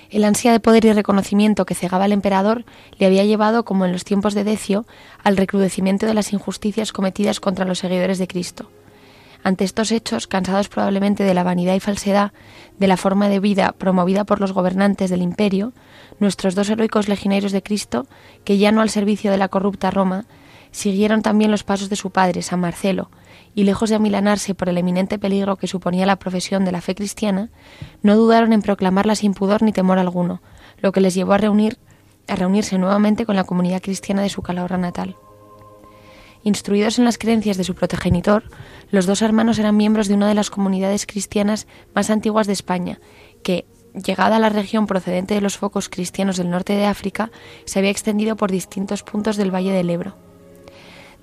El 0.10 0.24
ansia 0.24 0.52
de 0.52 0.60
poder 0.60 0.86
y 0.86 0.94
reconocimiento 0.94 1.66
que 1.66 1.76
cegaba 1.76 2.06
al 2.06 2.12
emperador 2.12 2.66
le 2.98 3.06
había 3.06 3.26
llevado, 3.26 3.64
como 3.64 3.86
en 3.86 3.92
los 3.92 4.04
tiempos 4.04 4.34
de 4.34 4.44
Decio, 4.44 4.86
al 5.24 5.38
recrudecimiento 5.38 6.08
de 6.08 6.16
las 6.16 6.34
injusticias 6.34 6.92
cometidas 6.92 7.40
contra 7.40 7.66
los 7.66 7.80
seguidores 7.80 8.18
de 8.18 8.28
Cristo. 8.28 8.70
Ante 9.44 9.64
estos 9.64 9.92
hechos, 9.92 10.28
cansados 10.28 10.70
probablemente 10.70 11.24
de 11.24 11.34
la 11.34 11.44
vanidad 11.44 11.74
y 11.74 11.80
falsedad 11.80 12.34
de 12.78 12.88
la 12.88 12.98
forma 12.98 13.30
de 13.30 13.40
vida 13.40 13.72
promovida 13.72 14.26
por 14.26 14.42
los 14.42 14.52
gobernantes 14.52 15.10
del 15.10 15.22
imperio, 15.22 15.74
nuestros 16.20 16.56
dos 16.56 16.70
heroicos 16.70 17.08
legionarios 17.08 17.52
de 17.52 17.64
Cristo, 17.64 18.06
que 18.44 18.58
ya 18.58 18.72
no 18.72 18.82
al 18.82 18.90
servicio 18.90 19.32
de 19.32 19.38
la 19.38 19.48
corrupta 19.48 19.92
Roma, 19.92 20.26
siguieron 20.72 21.22
también 21.22 21.52
los 21.52 21.64
pasos 21.64 21.90
de 21.90 21.96
su 21.96 22.12
padre, 22.12 22.42
San 22.42 22.60
Marcelo, 22.60 23.10
y 23.56 23.64
lejos 23.64 23.90
de 23.90 23.96
amilanarse 23.96 24.54
por 24.54 24.70
el 24.70 24.78
eminente 24.78 25.18
peligro 25.18 25.56
que 25.56 25.68
suponía 25.68 26.06
la 26.06 26.18
profesión 26.18 26.66
de 26.66 26.72
la 26.72 26.82
fe 26.82 26.94
cristiana, 26.94 27.50
no 28.04 28.16
dudaron 28.16 28.54
en 28.54 28.62
proclamarla 28.62 29.16
sin 29.16 29.34
pudor 29.34 29.64
ni 29.64 29.72
temor 29.72 30.00
alguno, 30.00 30.42
lo 30.78 30.92
que 30.92 31.02
les 31.02 31.16
llevó 31.16 31.34
a 31.34 31.38
reunir 31.38 31.78
a 32.28 32.36
reunirse 32.36 32.78
nuevamente 32.78 33.26
con 33.26 33.36
la 33.36 33.44
comunidad 33.44 33.82
cristiana 33.82 34.22
de 34.22 34.30
su 34.30 34.44
Calahorra 34.44 34.78
natal. 34.78 35.16
Instruidos 36.44 37.00
en 37.00 37.06
las 37.06 37.18
creencias 37.18 37.58
de 37.58 37.64
su 37.64 37.76
progenitor, 37.76 38.44
los 38.92 39.06
dos 39.06 39.22
hermanos 39.22 39.60
eran 39.60 39.76
miembros 39.76 40.08
de 40.08 40.14
una 40.14 40.28
de 40.28 40.36
las 40.36 40.50
comunidades 40.50 41.06
cristianas 41.06 41.68
más 41.94 42.10
antiguas 42.10 42.48
de 42.48 42.54
España, 42.54 43.00
que, 43.44 43.66
llegada 43.94 44.38
a 44.38 44.40
la 44.40 44.50
región 44.50 44.88
procedente 44.88 45.34
de 45.34 45.42
los 45.42 45.58
focos 45.58 45.90
cristianos 45.90 46.38
del 46.38 46.50
norte 46.50 46.74
de 46.74 46.86
África, 46.86 47.30
se 47.66 47.80
había 47.80 47.92
extendido 47.92 48.38
por 48.38 48.52
distintos 48.52 49.04
puntos 49.04 49.36
del 49.36 49.54
Valle 49.54 49.74
del 49.74 49.90
Ebro. 49.90 50.16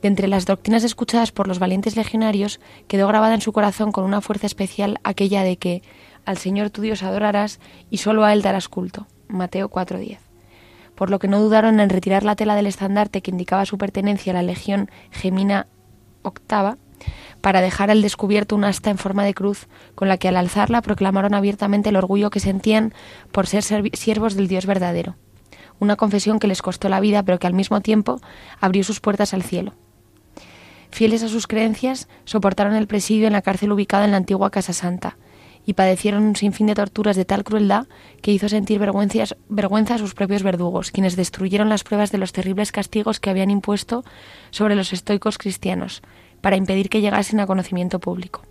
De 0.03 0.09
entre 0.09 0.29
las 0.29 0.45
doctrinas 0.45 0.85
escuchadas 0.85 1.33
por 1.33 1.49
los 1.49 1.59
valientes 1.59 1.97
legionarios, 1.97 2.61
quedó 2.87 3.09
grabada 3.09 3.35
en 3.35 3.41
su 3.41 3.53
corazón 3.53 3.93
con 3.93 4.05
una 4.05 4.21
fuerza 4.21 4.47
especial 4.47 5.01
aquella 5.03 5.43
de 5.43 5.57
que 5.57 5.83
al 6.27 6.37
Señor 6.37 6.69
tu 6.71 6.83
Dios 6.83 7.03
adorarás 7.03 7.61
y 7.89 7.99
solo 7.99 8.25
a 8.25 8.35
Él 8.35 8.43
darás 8.43 8.69
culto. 8.69 9.07
Mateo 9.29 9.71
4:10. 9.71 10.26
Por 10.97 11.11
lo 11.11 11.21
que 11.21 11.29
no 11.29 11.41
dudaron 11.41 11.79
en 11.79 11.91
retirar 11.91 12.25
la 12.25 12.35
tela 12.35 12.57
del 12.57 12.67
estandarte 12.67 13.23
que 13.23 13.31
indicaba 13.31 13.67
su 13.67 13.79
pertenencia 13.79 14.33
a 14.33 14.35
la 14.35 14.43
Legión 14.43 14.91
Gemina 15.13 15.67
octava 16.23 16.79
para 17.41 17.61
dejar 17.61 17.91
al 17.91 18.03
descubierto 18.03 18.57
un 18.57 18.65
asta 18.65 18.91
en 18.91 18.99
forma 18.99 19.25
de 19.25 19.35
cruz, 19.35 19.69
con 19.95 20.09
la 20.09 20.17
que 20.17 20.29
al 20.29 20.37
alzarla 20.37 20.83
proclamaron 20.83 21.35
abiertamente 21.35 21.91
el 21.91 21.97
orgullo 21.97 22.31
que 22.31 22.41
sentían 22.41 22.93
por 23.31 23.47
ser 23.47 23.63
siervos 23.63 24.35
del 24.35 24.49
Dios 24.49 24.67
verdadero. 24.67 25.15
Una 25.79 25.97
confesión 25.97 26.39
que 26.39 26.49
les 26.49 26.63
costó 26.63 26.89
la 26.89 27.01
vida, 27.01 27.23
pero 27.23 27.39
que 27.39 27.47
al 27.47 27.53
mismo 27.53 27.81
tiempo 27.83 28.21
abrió 28.61 28.83
sus 28.83 29.01
puertas 29.01 29.35
al 29.35 29.43
cielo. 29.43 29.75
Fieles 30.91 31.23
a 31.23 31.29
sus 31.29 31.47
creencias, 31.47 32.09
soportaron 32.25 32.75
el 32.75 32.87
presidio 32.87 33.27
en 33.27 33.35
la 33.35 33.43
cárcel 33.43 33.73
ubicada 33.73 34.07
en 34.07 34.13
la 34.13 34.17
antigua 34.17 34.51
Casa 34.51 34.73
Santa, 34.73 35.19
y 35.67 35.75
padecieron 35.75 36.23
un 36.23 36.37
sinfín 36.37 36.69
de 36.69 36.75
torturas 36.75 37.17
de 37.17 37.25
tal 37.25 37.45
crueldad 37.45 37.87
que 38.23 38.31
hizo 38.33 38.49
sentir 38.49 38.79
vergüenza 38.79 39.95
a 39.95 39.99
sus 39.99 40.15
propios 40.15 40.45
verdugos, 40.45 40.93
quienes 40.93 41.17
destruyeron 41.17 41.69
las 41.69 41.83
pruebas 41.83 42.13
de 42.13 42.19
los 42.19 42.33
terribles 42.33 42.73
castigos 42.73 43.21
que 43.21 43.31
habían 43.31 43.51
impuesto 43.51 44.05
sobre 44.51 44.77
los 44.77 44.93
estoicos 44.93 45.39
cristianos, 45.39 46.03
para 46.41 46.57
impedir 46.57 46.89
que 46.89 47.01
llegasen 47.01 47.41
a 47.41 47.47
conocimiento 47.47 47.99
público. 47.99 48.43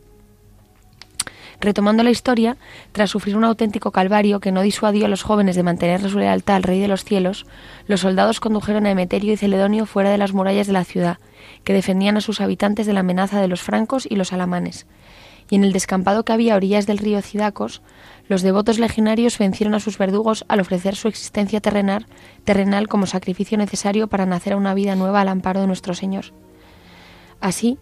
Retomando 1.62 2.04
la 2.04 2.10
historia, 2.10 2.58
tras 2.92 3.12
sufrir 3.12 3.38
un 3.38 3.46
auténtico 3.46 3.92
calvario 3.92 4.42
que 4.42 4.52
no 4.52 4.62
disuadió 4.62 5.06
a 5.06 5.10
los 5.10 5.24
jóvenes 5.24 5.56
de 5.56 5.64
mantener 5.64 6.02
su 6.10 6.20
lealtad 6.20 6.58
al 6.58 6.64
Rey 6.64 6.82
de 6.82 6.90
los 6.90 7.06
cielos, 7.06 7.46
los 7.88 8.02
soldados 8.02 8.42
condujeron 8.42 8.86
a 8.86 8.92
Emeterio 8.92 9.32
y 9.32 9.38
Celedonio 9.38 9.86
fuera 9.86 10.10
de 10.10 10.18
las 10.18 10.34
murallas 10.34 10.68
de 10.68 10.74
la 10.74 10.84
ciudad, 10.84 11.18
que 11.64 11.74
defendían 11.74 12.18
a 12.18 12.22
sus 12.22 12.42
habitantes 12.42 12.86
de 12.86 12.94
la 12.94 13.00
amenaza 13.00 13.40
de 13.40 13.48
los 13.48 13.62
francos 13.62 14.06
y 14.10 14.18
los 14.18 14.34
alamanes. 14.34 14.86
Y 15.50 15.56
en 15.56 15.64
el 15.64 15.74
descampado 15.74 16.26
que 16.26 16.34
había 16.34 16.54
a 16.54 16.58
orillas 16.58 16.88
del 16.88 16.98
río 16.98 17.22
Cidacos, 17.22 17.82
los 18.28 18.42
devotos 18.42 18.80
legionarios 18.80 19.38
vencieron 19.38 19.76
a 19.76 19.80
sus 19.80 19.98
verdugos 19.98 20.46
al 20.48 20.60
ofrecer 20.60 20.96
su 20.96 21.08
existencia 21.08 21.62
terrenal, 21.62 22.08
terrenal 22.44 22.88
como 22.88 23.06
sacrificio 23.06 23.58
necesario 23.58 24.08
para 24.08 24.26
nacer 24.26 24.54
a 24.54 24.58
una 24.58 24.74
vida 24.74 24.96
nueva 24.96 25.22
al 25.22 25.28
amparo 25.28 25.62
de 25.62 25.68
nuestro 25.68 25.94
Señor. 25.94 26.26
Así, 27.40 27.78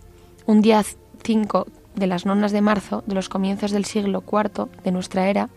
un 0.46 0.62
día 0.62 0.84
5 1.24 1.68
de 1.96 2.08
las 2.08 2.26
nonas 2.26 2.52
de 2.52 2.62
marzo 2.62 3.04
de 3.08 3.16
los 3.16 3.30
comienzos 3.30 3.72
del 3.72 3.86
siglo 3.86 4.24
IV 4.30 4.68
de 4.84 4.92
nuestra 4.92 5.30
era, 5.30 5.50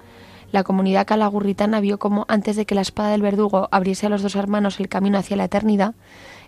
la 0.52 0.62
comunidad 0.62 1.06
calagurritana 1.06 1.80
vio 1.80 1.98
como, 1.98 2.24
antes 2.28 2.54
de 2.54 2.66
que 2.66 2.76
la 2.76 2.82
espada 2.82 3.10
del 3.10 3.22
verdugo 3.22 3.68
abriese 3.72 4.06
a 4.06 4.10
los 4.10 4.22
dos 4.22 4.36
hermanos 4.36 4.78
el 4.78 4.88
camino 4.88 5.18
hacia 5.18 5.36
la 5.36 5.44
eternidad, 5.44 5.94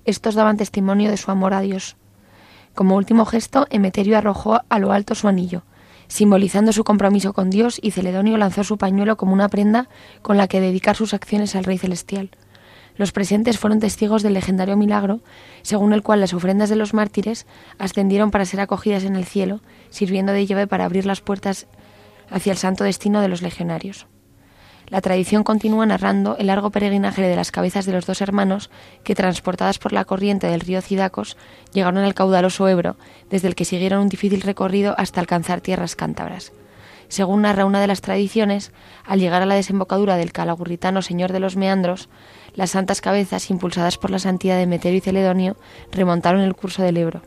estos 0.04 0.34
daban 0.34 0.56
testimonio 0.56 1.10
de 1.10 1.16
su 1.16 1.30
amor 1.30 1.52
a 1.52 1.60
Dios. 1.60 1.96
Como 2.78 2.94
último 2.94 3.24
gesto, 3.24 3.66
Emeterio 3.70 4.16
arrojó 4.16 4.60
a 4.68 4.78
lo 4.78 4.92
alto 4.92 5.16
su 5.16 5.26
anillo, 5.26 5.64
simbolizando 6.06 6.72
su 6.72 6.84
compromiso 6.84 7.32
con 7.32 7.50
Dios, 7.50 7.80
y 7.82 7.90
Celedonio 7.90 8.36
lanzó 8.36 8.62
su 8.62 8.78
pañuelo 8.78 9.16
como 9.16 9.32
una 9.32 9.48
prenda 9.48 9.88
con 10.22 10.36
la 10.36 10.46
que 10.46 10.60
dedicar 10.60 10.94
sus 10.94 11.12
acciones 11.12 11.56
al 11.56 11.64
Rey 11.64 11.76
Celestial. 11.76 12.30
Los 12.94 13.10
presentes 13.10 13.58
fueron 13.58 13.80
testigos 13.80 14.22
del 14.22 14.34
legendario 14.34 14.76
milagro, 14.76 15.18
según 15.62 15.92
el 15.92 16.04
cual 16.04 16.20
las 16.20 16.34
ofrendas 16.34 16.68
de 16.70 16.76
los 16.76 16.94
mártires 16.94 17.48
ascendieron 17.80 18.30
para 18.30 18.44
ser 18.44 18.60
acogidas 18.60 19.02
en 19.02 19.16
el 19.16 19.24
cielo, 19.24 19.58
sirviendo 19.90 20.30
de 20.30 20.46
llave 20.46 20.68
para 20.68 20.84
abrir 20.84 21.04
las 21.04 21.20
puertas 21.20 21.66
hacia 22.30 22.52
el 22.52 22.58
santo 22.58 22.84
destino 22.84 23.20
de 23.20 23.26
los 23.26 23.42
legionarios. 23.42 24.06
La 24.90 25.02
tradición 25.02 25.44
continúa 25.44 25.84
narrando 25.84 26.36
el 26.38 26.46
largo 26.46 26.70
peregrinaje 26.70 27.22
de 27.22 27.36
las 27.36 27.50
cabezas 27.50 27.84
de 27.84 27.92
los 27.92 28.06
dos 28.06 28.22
hermanos 28.22 28.70
que, 29.04 29.14
transportadas 29.14 29.78
por 29.78 29.92
la 29.92 30.06
corriente 30.06 30.46
del 30.46 30.60
río 30.60 30.80
Cidacos, 30.80 31.36
llegaron 31.72 32.04
al 32.04 32.14
caudaloso 32.14 32.68
Ebro, 32.68 32.96
desde 33.28 33.48
el 33.48 33.54
que 33.54 33.66
siguieron 33.66 34.00
un 34.00 34.08
difícil 34.08 34.40
recorrido 34.40 34.94
hasta 34.96 35.20
alcanzar 35.20 35.60
tierras 35.60 35.94
cántabras. 35.94 36.52
Según 37.08 37.42
narra 37.42 37.66
una 37.66 37.80
de 37.80 37.86
las 37.86 38.00
tradiciones, 38.00 38.72
al 39.04 39.20
llegar 39.20 39.42
a 39.42 39.46
la 39.46 39.54
desembocadura 39.54 40.16
del 40.16 40.32
calagurritano 40.32 41.02
Señor 41.02 41.32
de 41.32 41.40
los 41.40 41.56
Meandros, 41.56 42.08
las 42.54 42.70
santas 42.70 43.00
cabezas, 43.02 43.50
impulsadas 43.50 43.98
por 43.98 44.10
la 44.10 44.18
santidad 44.18 44.58
de 44.58 44.66
Meterio 44.66 44.98
y 44.98 45.02
Celedonio, 45.02 45.56
remontaron 45.92 46.40
el 46.40 46.54
curso 46.54 46.82
del 46.82 46.96
Ebro. 46.96 47.22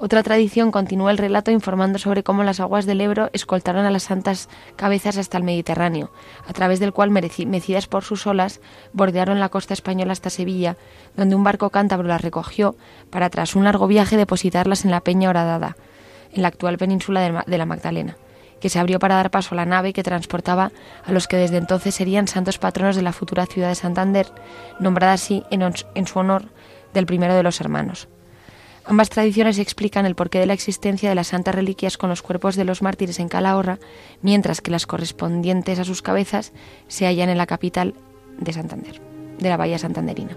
Otra 0.00 0.22
tradición 0.22 0.70
continúa 0.70 1.10
el 1.10 1.18
relato 1.18 1.50
informando 1.50 1.98
sobre 1.98 2.22
cómo 2.22 2.44
las 2.44 2.60
aguas 2.60 2.86
del 2.86 3.00
Ebro 3.00 3.30
escoltaron 3.32 3.84
a 3.84 3.90
las 3.90 4.04
santas 4.04 4.48
cabezas 4.76 5.18
hasta 5.18 5.38
el 5.38 5.42
Mediterráneo, 5.42 6.12
a 6.46 6.52
través 6.52 6.78
del 6.78 6.92
cual, 6.92 7.10
mecidas 7.10 7.88
por 7.88 8.04
sus 8.04 8.24
olas, 8.28 8.60
bordearon 8.92 9.40
la 9.40 9.48
costa 9.48 9.74
española 9.74 10.12
hasta 10.12 10.30
Sevilla, 10.30 10.76
donde 11.16 11.34
un 11.34 11.42
barco 11.42 11.70
cántabro 11.70 12.06
las 12.06 12.22
recogió 12.22 12.76
para, 13.10 13.28
tras 13.28 13.56
un 13.56 13.64
largo 13.64 13.88
viaje, 13.88 14.16
depositarlas 14.16 14.84
en 14.84 14.92
la 14.92 15.00
Peña 15.00 15.30
Horadada, 15.30 15.76
en 16.32 16.42
la 16.42 16.48
actual 16.48 16.78
península 16.78 17.44
de 17.44 17.58
la 17.58 17.66
Magdalena, 17.66 18.16
que 18.60 18.68
se 18.68 18.78
abrió 18.78 19.00
para 19.00 19.16
dar 19.16 19.32
paso 19.32 19.56
a 19.56 19.56
la 19.56 19.66
nave 19.66 19.92
que 19.92 20.04
transportaba 20.04 20.70
a 21.04 21.10
los 21.10 21.26
que 21.26 21.38
desde 21.38 21.56
entonces 21.56 21.96
serían 21.96 22.28
santos 22.28 22.58
patronos 22.58 22.94
de 22.94 23.02
la 23.02 23.12
futura 23.12 23.46
ciudad 23.46 23.70
de 23.70 23.74
Santander, 23.74 24.28
nombrada 24.78 25.14
así 25.14 25.42
en 25.50 26.06
su 26.06 26.18
honor 26.20 26.44
del 26.94 27.06
primero 27.06 27.34
de 27.34 27.42
los 27.42 27.60
hermanos. 27.60 28.08
Ambas 28.88 29.10
tradiciones 29.10 29.58
explican 29.58 30.06
el 30.06 30.14
porqué 30.14 30.38
de 30.38 30.46
la 30.46 30.54
existencia 30.54 31.10
de 31.10 31.14
las 31.14 31.26
santas 31.26 31.54
reliquias 31.54 31.98
con 31.98 32.08
los 32.08 32.22
cuerpos 32.22 32.56
de 32.56 32.64
los 32.64 32.80
mártires 32.80 33.20
en 33.20 33.28
Calahorra, 33.28 33.78
mientras 34.22 34.62
que 34.62 34.70
las 34.70 34.86
correspondientes 34.86 35.78
a 35.78 35.84
sus 35.84 36.00
cabezas 36.00 36.52
se 36.88 37.04
hallan 37.04 37.28
en 37.28 37.36
la 37.36 37.46
capital 37.46 37.92
de 38.40 38.54
Santander, 38.54 38.98
de 39.38 39.48
la 39.50 39.58
bahía 39.58 39.78
santanderina. 39.78 40.34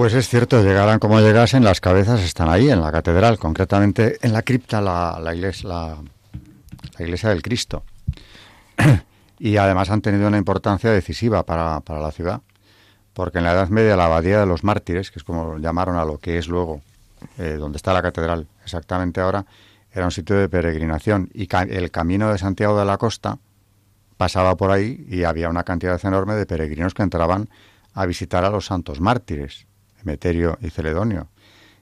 Pues 0.00 0.14
es 0.14 0.30
cierto, 0.30 0.62
llegaran 0.62 0.98
como 0.98 1.20
llegasen, 1.20 1.62
las 1.62 1.82
cabezas 1.82 2.22
están 2.22 2.48
ahí, 2.48 2.70
en 2.70 2.80
la 2.80 2.90
catedral, 2.90 3.38
concretamente 3.38 4.16
en 4.22 4.32
la 4.32 4.40
cripta, 4.40 4.80
la, 4.80 5.34
iglesia, 5.34 5.68
la, 5.68 5.98
iglesia 6.98 7.28
del 7.28 7.42
Cristo. 7.42 7.82
y 9.38 9.58
además 9.58 9.90
han 9.90 10.00
tenido 10.00 10.26
una 10.26 10.38
importancia 10.38 10.90
decisiva 10.90 11.44
para, 11.44 11.82
la 11.86 12.12
ciudad, 12.12 12.40
porque 13.12 13.36
en 13.36 13.44
la 13.44 13.52
Edad 13.52 13.68
Media 13.68 13.94
la 13.94 14.06
abadía 14.06 14.40
de 14.40 14.46
los 14.46 14.64
mártires, 14.64 15.10
que 15.10 15.18
es 15.18 15.22
como 15.22 15.58
llamaron 15.58 15.98
a 15.98 16.06
lo 16.06 16.16
que 16.16 16.38
es 16.38 16.48
luego, 16.48 16.80
eh, 17.36 17.56
donde 17.58 17.76
está 17.76 17.92
la 17.92 18.00
catedral 18.00 18.46
exactamente 18.64 19.20
ahora, 19.20 19.44
era 19.92 20.06
un 20.06 20.12
sitio 20.12 20.34
de 20.34 20.48
peregrinación 20.48 21.28
y 21.34 21.46
el 21.68 21.90
camino 21.90 22.32
de 22.32 22.38
Santiago 22.38 22.78
de 22.78 22.86
la 22.86 22.96
Costa 22.96 23.36
pasaba 24.16 24.56
por 24.56 24.70
ahí 24.70 25.04
y 25.10 25.24
había 25.24 25.50
una 25.50 25.64
cantidad 25.64 26.00
enorme 26.02 26.36
de 26.36 26.46
peregrinos 26.46 26.94
que 26.94 27.02
entraban 27.02 27.50
a 27.92 28.06
visitar 28.06 28.46
a 28.46 28.50
los 28.50 28.64
santos 28.64 28.98
mártires. 28.98 29.66
Emeterio 30.02 30.58
y 30.60 30.70
Celedonio, 30.70 31.28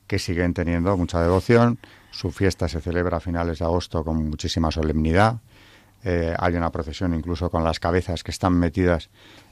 que 0.06 0.18
siguen 0.18 0.54
teniendo 0.54 0.96
mucha 0.96 1.20
devoción. 1.22 1.78
Su 2.10 2.30
fiesta 2.30 2.68
se 2.68 2.80
celebra 2.80 3.18
a 3.18 3.20
finales 3.20 3.58
de 3.58 3.64
agosto 3.64 4.04
con 4.04 4.28
muchísima 4.28 4.70
solemnidad. 4.70 5.40
Eh, 6.04 6.34
hay 6.38 6.54
una 6.54 6.70
procesión 6.70 7.14
incluso 7.14 7.50
con 7.50 7.64
las 7.64 7.80
cabezas 7.80 8.22
que 8.22 8.30
están 8.30 8.54
metidas 8.54 9.10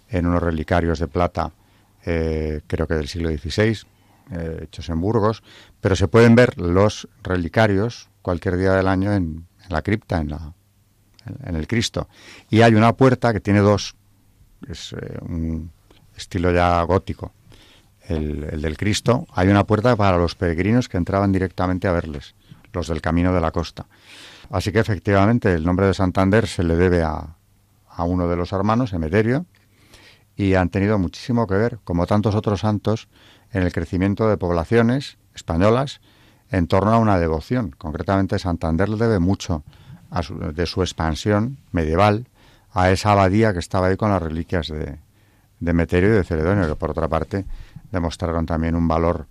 en 0.08 0.26
unos 0.26 0.42
relicarios 0.42 0.98
de 0.98 1.08
plata, 1.08 1.52
eh, 2.04 2.60
creo 2.66 2.86
que 2.86 2.94
del 2.94 3.08
siglo 3.08 3.28
XVI, 3.30 3.78
eh, 4.30 4.60
hechos 4.62 4.88
en 4.88 5.00
Burgos, 5.00 5.42
pero 5.80 5.96
se 5.96 6.06
pueden 6.06 6.34
ver 6.34 6.58
los 6.58 7.08
relicarios 7.22 8.08
cualquier 8.22 8.56
día 8.56 8.72
del 8.72 8.86
año 8.86 9.12
en, 9.12 9.46
la 9.68 9.82
cripta, 9.82 10.18
en, 10.20 10.30
la, 10.30 10.52
en, 11.44 11.56
el 11.56 11.66
Cristo. 11.66 12.08
Y 12.48 12.62
hay 12.62 12.74
una 12.74 12.92
puerta 12.92 13.32
que 13.32 13.40
tiene 13.40 13.58
dos, 13.58 13.96
es 14.68 14.94
un 15.22 15.72
estilo 16.16 16.52
ya 16.52 16.80
gótico, 16.82 17.32
el, 18.08 18.60
del 18.60 18.76
Cristo, 18.76 19.26
hay 19.32 19.48
una 19.48 19.64
puerta 19.64 19.96
para 19.96 20.18
los 20.18 20.34
peregrinos 20.34 20.88
que 20.88 20.96
entraban 20.96 21.32
directamente 21.32 21.88
a 21.88 21.92
verles, 21.92 22.34
los 22.72 22.88
del 22.88 23.00
Camino 23.00 23.32
de 23.32 23.40
la 23.40 23.50
Costa. 23.50 23.86
Así 24.50 24.72
que 24.72 24.78
efectivamente 24.78 25.52
el 25.54 25.64
nombre 25.64 25.86
de 25.86 25.94
Santander 25.94 26.46
se 26.46 26.62
le 26.62 26.76
debe 26.76 27.02
a, 27.02 27.36
a 27.88 28.04
uno 28.04 28.28
de 28.28 28.36
los 28.36 28.52
hermanos, 28.52 28.92
Emeterio, 28.92 29.46
y 30.36 30.54
han 30.54 30.68
tenido 30.68 30.98
muchísimo 30.98 31.46
que 31.46 31.54
ver, 31.54 31.78
como 31.84 32.06
tantos 32.06 32.34
otros 32.34 32.60
santos, 32.60 33.08
en 33.52 33.62
el 33.62 33.72
crecimiento 33.72 34.28
de 34.28 34.36
poblaciones 34.36 35.16
españolas 35.34 36.00
en 36.50 36.66
torno 36.66 36.92
a 36.92 36.98
una 36.98 37.18
devoción. 37.18 37.74
Concretamente, 37.76 38.38
Santander 38.38 38.88
le 38.88 38.96
debe 38.96 39.18
mucho 39.18 39.64
de 40.54 40.66
su 40.66 40.82
expansión 40.82 41.58
medieval 41.72 42.28
a 42.72 42.90
esa 42.90 43.12
abadía 43.12 43.52
que 43.52 43.58
estaba 43.58 43.88
ahí 43.88 43.96
con 43.96 44.10
las 44.10 44.22
reliquias 44.22 44.68
de, 44.68 44.98
de 45.60 45.70
Emeterio 45.70 46.10
y 46.10 46.12
de 46.12 46.24
Celedonio, 46.24 46.68
que 46.68 46.76
por 46.76 46.90
otra 46.90 47.08
parte 47.08 47.44
demostraron 47.90 48.46
también 48.46 48.74
un 48.74 48.88
valor 48.88 49.26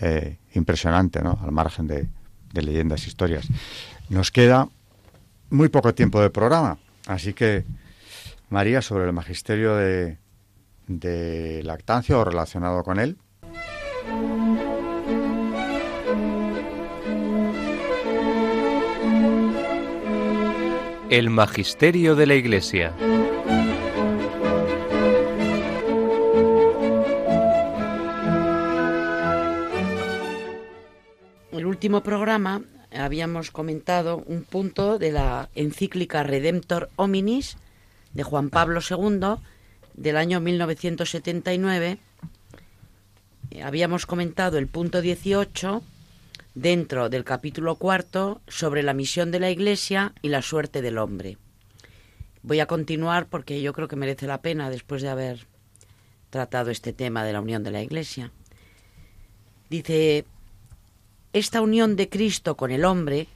eh, 0.00 0.38
impresionante, 0.54 1.22
¿no? 1.22 1.38
Al 1.42 1.52
margen 1.52 1.86
de, 1.86 2.08
leyendas 2.52 3.04
e 3.04 3.08
historias. 3.08 3.48
Nos 4.08 4.30
queda 4.30 4.68
muy 5.50 5.68
poco 5.68 5.94
tiempo 5.94 6.20
de 6.20 6.30
programa, 6.30 6.78
así 7.06 7.32
que, 7.32 7.64
María, 8.48 8.80
sobre 8.82 9.06
el 9.06 9.12
magisterio 9.12 9.74
de, 9.76 10.18
de 10.86 11.62
lactancia 11.64 12.16
o 12.16 12.24
relacionado 12.24 12.82
con 12.84 13.00
él. 13.00 13.16
El 21.10 21.30
magisterio 21.30 22.16
de 22.16 22.26
la 22.26 22.34
Iglesia. 22.34 22.92
Último 31.84 32.02
programa 32.02 32.62
habíamos 32.96 33.50
comentado 33.50 34.24
un 34.26 34.44
punto 34.44 34.98
de 34.98 35.12
la 35.12 35.50
encíclica 35.54 36.22
Redemptor 36.22 36.88
Hominis 36.96 37.58
de 38.14 38.22
Juan 38.22 38.48
Pablo 38.48 38.80
II 38.80 39.34
del 39.92 40.16
año 40.16 40.40
1979. 40.40 41.98
Habíamos 43.62 44.06
comentado 44.06 44.56
el 44.56 44.66
punto 44.66 45.02
18 45.02 45.82
dentro 46.54 47.10
del 47.10 47.22
capítulo 47.22 47.74
cuarto 47.74 48.40
sobre 48.48 48.82
la 48.82 48.94
misión 48.94 49.30
de 49.30 49.40
la 49.40 49.50
Iglesia 49.50 50.14
y 50.22 50.30
la 50.30 50.40
suerte 50.40 50.80
del 50.80 50.96
hombre. 50.96 51.36
Voy 52.40 52.60
a 52.60 52.66
continuar 52.66 53.26
porque 53.26 53.60
yo 53.60 53.74
creo 53.74 53.88
que 53.88 53.96
merece 53.96 54.26
la 54.26 54.40
pena 54.40 54.70
después 54.70 55.02
de 55.02 55.10
haber 55.10 55.46
tratado 56.30 56.70
este 56.70 56.94
tema 56.94 57.24
de 57.24 57.34
la 57.34 57.42
unión 57.42 57.62
de 57.62 57.72
la 57.72 57.82
Iglesia. 57.82 58.32
Dice, 59.68 60.24
esta 61.34 61.60
unión 61.60 61.96
de 61.96 62.08
Cristo 62.08 62.56
con 62.56 62.70
el 62.70 62.84
hombre 62.84 63.26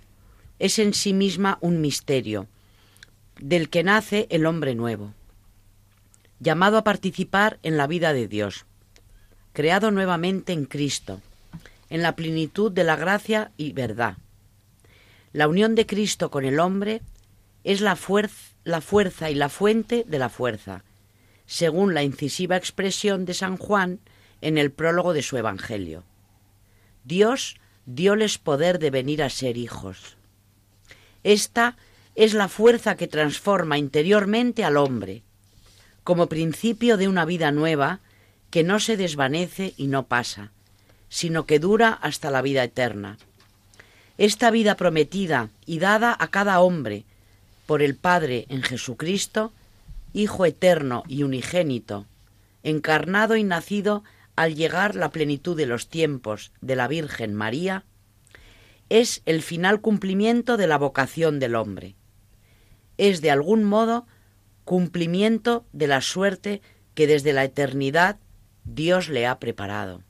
es 0.61 0.79
en 0.79 0.95
sí 0.95 1.13
misma 1.13 1.59
un 1.61 1.81
misterio, 1.81 2.47
del 3.41 3.69
que 3.69 3.83
nace 3.83 4.29
el 4.31 4.47
hombre 4.47 4.77
nuevo, 4.77 5.15
llamado 6.39 6.79
a 6.79 6.85
participar 6.85 7.59
en 7.65 7.77
la 7.77 7.89
vida 7.89 8.13
de 8.13 8.29
Dios, 8.29 8.67
creado 9.53 9.91
nuevamente 9.91 10.53
en 10.53 10.65
Cristo, 10.65 11.21
en 11.91 12.03
la 12.03 12.15
plenitud 12.15 12.71
de 12.71 12.85
la 12.85 12.95
gracia 12.95 13.51
y 13.57 13.73
verdad. 13.73 14.17
La 15.33 15.49
unión 15.49 15.75
de 15.75 15.85
Cristo 15.85 16.31
con 16.31 16.45
el 16.45 16.61
hombre 16.61 17.03
es 17.65 17.81
la, 17.81 17.99
la 18.63 18.81
fuerza 18.81 19.31
y 19.31 19.35
la 19.35 19.49
fuente 19.49 20.05
de 20.07 20.19
la 20.21 20.29
fuerza, 20.29 20.85
según 21.47 21.95
la 21.95 22.05
incisiva 22.05 22.57
expresión 22.57 23.25
de 23.25 23.35
San 23.35 23.57
Juan 23.57 23.99
en 24.41 24.57
el 24.57 24.71
prólogo 24.71 25.15
de 25.15 25.23
su 25.23 25.37
Evangelio. 25.37 26.05
Dios 27.03 27.57
dióles 27.89 28.37
poder 28.37 28.79
de 28.79 28.91
venir 28.91 29.23
a 29.23 29.31
ser 29.31 29.57
hijos. 29.57 30.17
Esta 31.25 31.77
es 32.15 32.35
la 32.35 32.49
fuerza 32.49 32.97
que 32.97 33.09
transforma 33.09 33.79
interiormente 33.79 34.63
al 34.63 34.77
hombre, 34.77 35.23
como 36.05 36.27
principio 36.27 36.99
de 36.99 37.09
una 37.09 37.25
vida 37.25 37.51
nueva 37.51 38.01
que 38.51 38.63
no 38.63 38.79
se 38.79 38.97
desvanece 38.97 39.73
y 39.77 39.87
no 39.87 40.07
pasa, 40.07 40.53
sino 41.09 41.47
que 41.47 41.59
dura 41.59 41.91
hasta 41.91 42.31
la 42.31 42.43
vida 42.43 42.63
eterna. 42.63 43.17
Esta 44.19 44.51
vida 44.51 44.77
prometida 44.77 45.49
y 45.65 45.79
dada 45.79 46.15
a 46.19 46.29
cada 46.29 46.61
hombre 46.61 47.05
por 47.67 47.83
el 47.83 47.95
Padre 47.95 48.47
en 48.49 48.63
Jesucristo, 48.63 49.53
Hijo 50.15 50.47
eterno 50.47 51.05
y 51.07 51.23
unigénito, 51.23 52.07
encarnado 52.63 53.37
y 53.37 53.45
nacido 53.45 54.03
al 54.39 54.55
llegar 54.55 54.95
la 54.95 55.11
plenitud 55.11 55.57
de 55.57 55.67
los 55.67 55.89
tiempos 55.89 56.53
de 56.61 56.77
la 56.77 56.87
Virgen 56.87 57.35
María, 57.35 57.85
es 58.89 59.21
el 59.27 59.43
final 59.43 59.81
cumplimiento 59.81 60.57
de 60.57 60.69
la 60.69 60.79
vocación 60.79 61.41
del 61.41 61.57
hombre. 61.57 61.97
Es 62.99 63.21
de 63.21 63.33
algún 63.33 63.65
modo 63.65 64.07
cumplimiento 64.65 65.67
de 65.73 65.89
la 65.89 66.01
suerte 66.01 66.63
que 66.95 67.09
desde 67.09 67.33
la 67.33 67.43
eternidad 67.43 68.21
Dios 68.65 69.09
le 69.09 69.27
ha 69.27 69.41
preparado. 69.41 70.05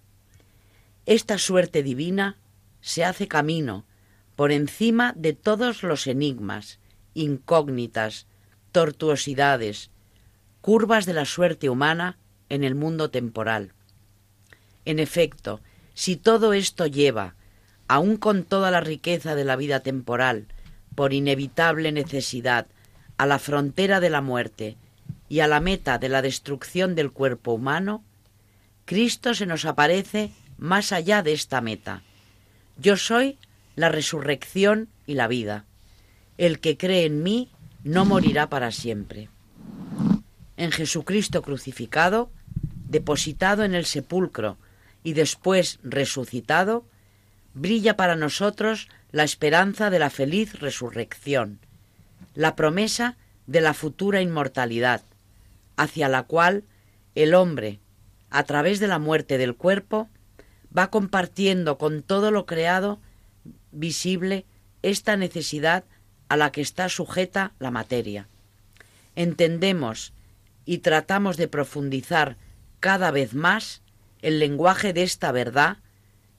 Esta 1.06 1.38
suerte 1.38 1.82
divina 1.82 2.36
se 2.82 3.06
hace 3.06 3.28
camino 3.28 3.86
por 4.36 4.52
encima 4.52 5.14
de 5.16 5.32
todos 5.32 5.82
los 5.82 6.06
enigmas, 6.06 6.80
incógnitas, 7.14 8.26
tortuosidades, 8.72 9.90
curvas 10.60 11.06
de 11.06 11.14
la 11.14 11.24
suerte 11.24 11.70
humana 11.70 12.18
en 12.50 12.62
el 12.62 12.74
mundo 12.74 13.10
temporal. 13.10 13.72
En 14.88 15.00
efecto, 15.00 15.60
si 15.92 16.16
todo 16.16 16.54
esto 16.54 16.86
lleva, 16.86 17.34
aun 17.88 18.16
con 18.16 18.42
toda 18.42 18.70
la 18.70 18.80
riqueza 18.80 19.34
de 19.34 19.44
la 19.44 19.54
vida 19.54 19.80
temporal, 19.80 20.46
por 20.94 21.12
inevitable 21.12 21.92
necesidad 21.92 22.68
a 23.18 23.26
la 23.26 23.38
frontera 23.38 24.00
de 24.00 24.08
la 24.08 24.22
muerte 24.22 24.78
y 25.28 25.40
a 25.40 25.46
la 25.46 25.60
meta 25.60 25.98
de 25.98 26.08
la 26.08 26.22
destrucción 26.22 26.94
del 26.94 27.10
cuerpo 27.12 27.52
humano, 27.52 28.02
Cristo 28.86 29.34
se 29.34 29.44
nos 29.44 29.66
aparece 29.66 30.30
más 30.56 30.92
allá 30.92 31.22
de 31.22 31.34
esta 31.34 31.60
meta. 31.60 32.02
Yo 32.78 32.96
soy 32.96 33.36
la 33.76 33.90
resurrección 33.90 34.88
y 35.06 35.16
la 35.16 35.28
vida. 35.28 35.66
El 36.38 36.60
que 36.60 36.78
cree 36.78 37.04
en 37.04 37.22
mí 37.22 37.50
no 37.84 38.06
morirá 38.06 38.48
para 38.48 38.72
siempre. 38.72 39.28
En 40.56 40.72
Jesucristo 40.72 41.42
crucificado, 41.42 42.30
depositado 42.88 43.64
en 43.64 43.74
el 43.74 43.84
sepulcro 43.84 44.56
y 45.08 45.14
después 45.14 45.78
resucitado, 45.82 46.84
brilla 47.54 47.96
para 47.96 48.14
nosotros 48.14 48.90
la 49.10 49.24
esperanza 49.24 49.88
de 49.88 49.98
la 49.98 50.10
feliz 50.10 50.60
resurrección, 50.60 51.60
la 52.34 52.54
promesa 52.54 53.16
de 53.46 53.62
la 53.62 53.72
futura 53.72 54.20
inmortalidad, 54.20 55.00
hacia 55.78 56.10
la 56.10 56.24
cual 56.24 56.64
el 57.14 57.32
hombre, 57.32 57.80
a 58.28 58.42
través 58.42 58.80
de 58.80 58.86
la 58.86 58.98
muerte 58.98 59.38
del 59.38 59.56
cuerpo, 59.56 60.10
va 60.76 60.90
compartiendo 60.90 61.78
con 61.78 62.02
todo 62.02 62.30
lo 62.30 62.44
creado 62.44 63.00
visible 63.72 64.44
esta 64.82 65.16
necesidad 65.16 65.84
a 66.28 66.36
la 66.36 66.52
que 66.52 66.60
está 66.60 66.90
sujeta 66.90 67.54
la 67.58 67.70
materia. 67.70 68.28
Entendemos 69.16 70.12
y 70.66 70.78
tratamos 70.78 71.38
de 71.38 71.48
profundizar 71.48 72.36
cada 72.78 73.10
vez 73.10 73.32
más 73.32 73.80
el 74.22 74.38
lenguaje 74.38 74.92
de 74.92 75.02
esta 75.02 75.32
verdad 75.32 75.78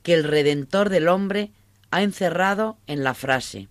que 0.03 0.13
el 0.13 0.23
Redentor 0.23 0.89
del 0.89 1.07
hombre 1.07 1.51
ha 1.91 2.03
encerrado 2.03 2.77
en 2.87 3.03
la 3.03 3.13
frase 3.13 3.67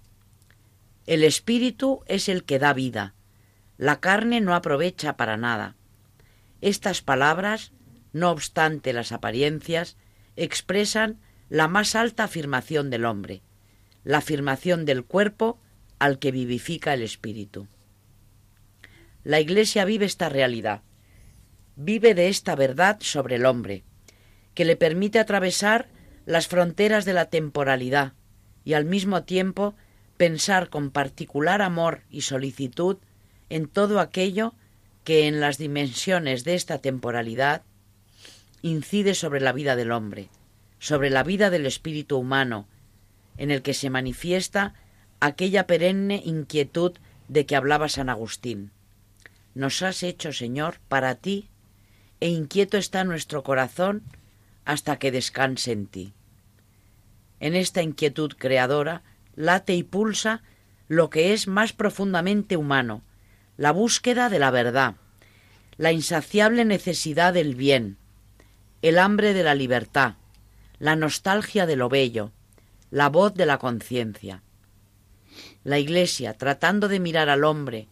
El 1.07 1.25
espíritu 1.25 2.03
es 2.07 2.29
el 2.29 2.45
que 2.45 2.59
da 2.59 2.73
vida, 2.73 3.15
la 3.79 4.01
carne 4.01 4.41
no 4.41 4.55
aprovecha 4.55 5.17
para 5.17 5.37
nada. 5.37 5.77
Estas 6.61 7.01
palabras, 7.01 7.73
no 8.13 8.31
obstante 8.31 8.93
las 8.93 9.13
apariencias, 9.13 9.97
expresan 10.37 11.21
la 11.49 11.69
más 11.69 11.95
alta 11.95 12.25
afirmación 12.25 12.91
del 12.91 13.05
hombre, 13.05 13.43
la 14.05 14.19
afirmación 14.19 14.85
del 14.85 15.05
cuerpo 15.05 15.61
al 15.99 16.19
que 16.19 16.33
vivifica 16.33 16.93
el 16.95 17.03
espíritu. 17.03 17.69
La 19.23 19.41
Iglesia 19.41 19.85
vive 19.85 20.07
esta 20.07 20.29
realidad, 20.29 20.83
vive 21.77 22.15
de 22.15 22.29
esta 22.29 22.57
verdad 22.57 22.99
sobre 23.01 23.37
el 23.37 23.47
hombre, 23.47 23.85
que 24.59 24.65
le 24.65 24.75
permite 24.75 25.21
atravesar 25.21 25.87
las 26.27 26.49
fronteras 26.49 27.05
de 27.05 27.13
la 27.13 27.27
temporalidad 27.27 28.15
y 28.65 28.73
al 28.73 28.87
mismo 28.87 29.23
tiempo 29.23 29.77
pensar 30.17 30.69
con 30.69 30.91
particular 30.91 31.63
amor 31.63 32.03
y 32.11 32.23
solicitud 32.23 32.97
en 33.51 33.69
todo 33.69 34.01
aquello 34.01 34.57
que 35.05 35.29
en 35.29 35.39
las 35.39 35.59
dimensiones 35.59 36.43
de 36.43 36.57
esta 36.57 36.79
temporalidad 36.79 37.63
incide 38.61 39.15
sobre 39.15 39.41
la 39.41 39.53
vida 39.53 39.77
del 39.77 39.93
hombre, 39.93 40.29
sobre 40.81 41.09
la 41.09 41.23
vida 41.23 41.51
del 41.51 41.65
espíritu 41.65 42.19
humano, 42.19 42.67
en 43.37 43.53
el 43.53 43.63
que 43.63 43.75
se 43.75 43.91
manifiesta 43.91 44.75
aquella 45.21 45.69
perenne 45.69 46.21
inquietud 46.25 46.95
de 47.29 47.47
que 47.47 47.55
hablaba 47.55 47.89
San 47.89 48.09
Agustín. 48.09 48.73
Nos 49.55 49.83
has 49.83 50.03
hecho, 50.03 50.33
Señor, 50.33 50.81
para 50.89 51.15
ti, 51.15 51.49
e 52.19 52.27
inquieto 52.29 52.77
está 52.77 53.05
nuestro 53.05 53.45
corazón 53.45 54.03
hasta 54.69 54.99
que 54.99 55.11
descanse 55.11 55.73
en 55.73 55.87
ti. 55.87 56.13
En 57.41 57.55
esta 57.55 57.81
inquietud 57.81 58.35
creadora 58.37 59.03
late 59.35 59.75
y 59.75 59.83
pulsa 59.83 60.43
lo 60.89 61.09
que 61.09 61.33
es 61.33 61.49
más 61.49 61.73
profundamente 61.73 62.59
humano, 62.59 63.01
la 63.57 63.73
búsqueda 63.73 64.29
de 64.29 64.39
la 64.39 64.51
verdad, 64.51 64.97
la 65.79 65.91
insaciable 65.93 66.67
necesidad 66.67 67.33
del 67.33 67.55
bien, 67.55 67.97
el 68.83 68.99
hambre 68.99 69.33
de 69.33 69.43
la 69.43 69.55
libertad, 69.55 70.17
la 70.79 70.97
nostalgia 70.97 71.65
de 71.65 71.77
lo 71.77 71.89
bello, 71.89 72.31
la 72.91 73.09
voz 73.09 73.33
de 73.33 73.47
la 73.47 73.57
conciencia. 73.57 74.43
La 75.65 75.79
Iglesia, 75.79 76.35
tratando 76.35 76.89
de 76.89 77.01
mirar 77.01 77.31
al 77.31 77.45
hombre 77.45 77.89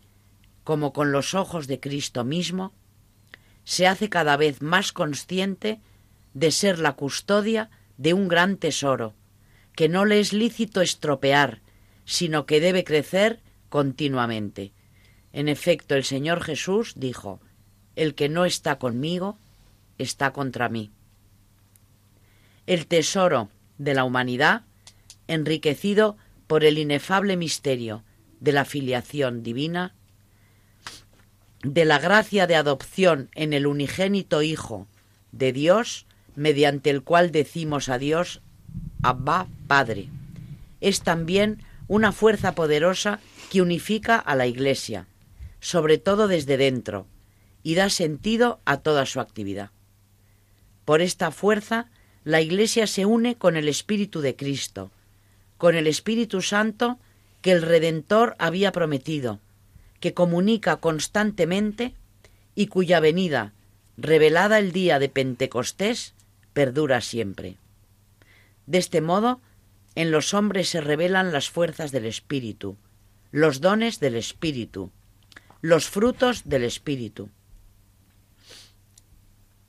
como 0.62 0.92
con 0.92 1.10
los 1.10 1.32
ojos 1.32 1.68
de 1.68 1.80
Cristo 1.80 2.22
mismo, 2.22 2.74
se 3.64 3.86
hace 3.86 4.10
cada 4.10 4.36
vez 4.36 4.60
más 4.60 4.92
consciente 4.92 5.80
de 6.36 6.50
ser 6.50 6.78
la 6.78 6.92
custodia 6.92 7.70
de 7.96 8.12
un 8.12 8.28
gran 8.28 8.58
tesoro, 8.58 9.14
que 9.74 9.88
no 9.88 10.04
le 10.04 10.20
es 10.20 10.34
lícito 10.34 10.82
estropear, 10.82 11.62
sino 12.04 12.44
que 12.44 12.60
debe 12.60 12.84
crecer 12.84 13.40
continuamente. 13.70 14.72
En 15.32 15.48
efecto, 15.48 15.94
el 15.94 16.04
Señor 16.04 16.42
Jesús 16.42 16.92
dijo, 16.94 17.40
El 17.94 18.14
que 18.14 18.28
no 18.28 18.44
está 18.44 18.78
conmigo, 18.78 19.38
está 19.96 20.34
contra 20.34 20.68
mí. 20.68 20.90
El 22.66 22.86
tesoro 22.86 23.48
de 23.78 23.94
la 23.94 24.04
humanidad, 24.04 24.60
enriquecido 25.28 26.18
por 26.46 26.64
el 26.64 26.76
inefable 26.76 27.38
misterio 27.38 28.04
de 28.40 28.52
la 28.52 28.66
filiación 28.66 29.42
divina, 29.42 29.94
de 31.62 31.86
la 31.86 31.98
gracia 31.98 32.46
de 32.46 32.56
adopción 32.56 33.30
en 33.34 33.54
el 33.54 33.66
unigénito 33.66 34.42
Hijo 34.42 34.86
de 35.32 35.54
Dios, 35.54 36.06
mediante 36.36 36.90
el 36.90 37.02
cual 37.02 37.32
decimos 37.32 37.88
a 37.88 37.98
Dios, 37.98 38.42
Abba 39.02 39.48
Padre. 39.66 40.08
Es 40.80 41.00
también 41.00 41.62
una 41.88 42.12
fuerza 42.12 42.54
poderosa 42.54 43.20
que 43.50 43.62
unifica 43.62 44.16
a 44.16 44.36
la 44.36 44.46
Iglesia, 44.46 45.06
sobre 45.60 45.98
todo 45.98 46.28
desde 46.28 46.56
dentro, 46.56 47.06
y 47.62 47.74
da 47.74 47.90
sentido 47.90 48.60
a 48.64 48.78
toda 48.78 49.06
su 49.06 49.20
actividad. 49.20 49.70
Por 50.84 51.00
esta 51.00 51.30
fuerza, 51.30 51.90
la 52.24 52.40
Iglesia 52.40 52.86
se 52.86 53.06
une 53.06 53.36
con 53.36 53.56
el 53.56 53.68
Espíritu 53.68 54.20
de 54.20 54.36
Cristo, 54.36 54.90
con 55.58 55.74
el 55.74 55.86
Espíritu 55.86 56.42
Santo 56.42 56.98
que 57.40 57.52
el 57.52 57.62
Redentor 57.62 58.34
había 58.38 58.72
prometido, 58.72 59.40
que 60.00 60.14
comunica 60.14 60.76
constantemente 60.76 61.94
y 62.54 62.66
cuya 62.66 63.00
venida, 63.00 63.52
revelada 63.96 64.58
el 64.58 64.72
día 64.72 64.98
de 64.98 65.08
Pentecostés, 65.08 66.14
perdura 66.56 67.02
siempre. 67.02 67.58
De 68.64 68.78
este 68.78 69.02
modo, 69.02 69.42
en 69.94 70.10
los 70.10 70.32
hombres 70.32 70.70
se 70.70 70.80
revelan 70.80 71.30
las 71.30 71.50
fuerzas 71.50 71.92
del 71.92 72.06
Espíritu, 72.06 72.78
los 73.30 73.60
dones 73.60 74.00
del 74.00 74.14
Espíritu, 74.14 74.90
los 75.60 75.86
frutos 75.90 76.48
del 76.48 76.64
Espíritu. 76.64 77.28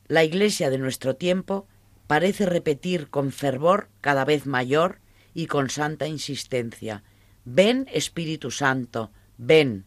La 0.07 0.23
Iglesia 0.23 0.69
de 0.69 0.77
nuestro 0.77 1.17
tiempo 1.17 1.67
parece 2.07 2.45
repetir 2.45 3.09
con 3.09 3.33
fervor 3.33 3.89
cada 3.99 4.23
vez 4.23 4.45
mayor 4.45 4.99
y 5.33 5.47
con 5.47 5.69
santa 5.69 6.07
insistencia, 6.07 7.03
ven 7.43 7.89
Espíritu 7.91 8.49
Santo, 8.49 9.11
ven, 9.38 9.83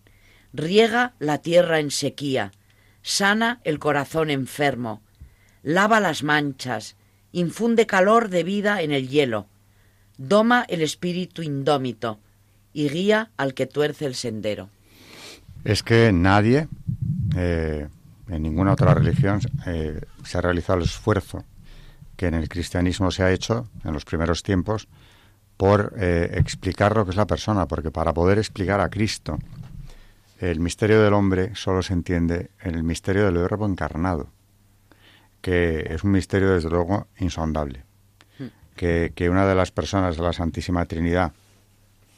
riega 0.53 1.15
la 1.19 1.39
tierra 1.39 1.81
en 1.81 1.93
sequía, 1.93 2.53
sana 3.01 3.63
el 3.65 3.79
corazón 3.79 4.29
enfermo, 4.29 5.01
lava 5.63 6.01
las 6.01 6.23
manchas, 6.23 6.97
infunde 7.33 7.87
calor 7.87 8.29
de 8.29 8.43
vida 8.45 8.83
en 8.83 8.93
el 8.93 9.09
hielo, 9.09 9.47
doma 10.19 10.65
el 10.69 10.83
espíritu 10.83 11.43
indómito 11.43 12.19
y 12.73 12.89
guía 12.89 13.31
al 13.37 13.55
que 13.55 13.67
tuerce 13.67 14.07
el 14.07 14.15
sendero. 14.15 14.71
Es 15.65 15.83
que 15.83 16.13
nadie, 16.13 16.69
eh, 17.37 17.89
en 18.29 18.43
ninguna 18.43 18.73
otra 18.73 18.95
religión, 18.95 19.41
eh, 19.67 20.01
se 20.25 20.39
ha 20.39 20.41
realizado 20.41 20.79
el 20.79 20.85
esfuerzo 20.85 21.45
que 22.17 22.27
en 22.27 22.35
el 22.35 22.49
cristianismo 22.49 23.11
se 23.11 23.23
ha 23.23 23.33
hecho 23.33 23.69
en 23.85 23.93
los 23.93 24.05
primeros 24.05 24.43
tiempos 24.43 24.89
por 25.57 25.95
eh, 25.99 26.31
explicar 26.35 26.97
lo 26.97 27.05
que 27.05 27.11
es 27.11 27.17
la 27.17 27.27
persona, 27.27 27.67
porque 27.67 27.91
para 27.91 28.15
poder 28.15 28.39
explicar 28.39 28.81
a 28.81 28.89
Cristo, 28.89 29.39
el 30.39 30.61
misterio 30.61 31.03
del 31.03 31.13
hombre 31.13 31.55
solo 31.55 31.83
se 31.83 31.93
entiende 31.93 32.51
en 32.63 32.75
el 32.75 32.83
misterio 32.83 33.27
del 33.27 33.37
verbo 33.37 33.67
encarnado 33.67 34.29
que 35.41 35.87
es 35.89 36.05
un 36.05 36.13
misterio 36.13 36.51
desde 36.51 36.71
luego 36.71 37.09
insondable. 37.19 37.85
Hmm. 38.39 38.47
Que, 38.77 39.13
que 39.15 39.31
una 39.31 39.47
de 39.47 39.55
las 39.55 39.71
personas 39.71 40.17
de 40.17 40.23
la 40.23 40.33
Santísima 40.33 40.85
Trinidad, 40.87 41.33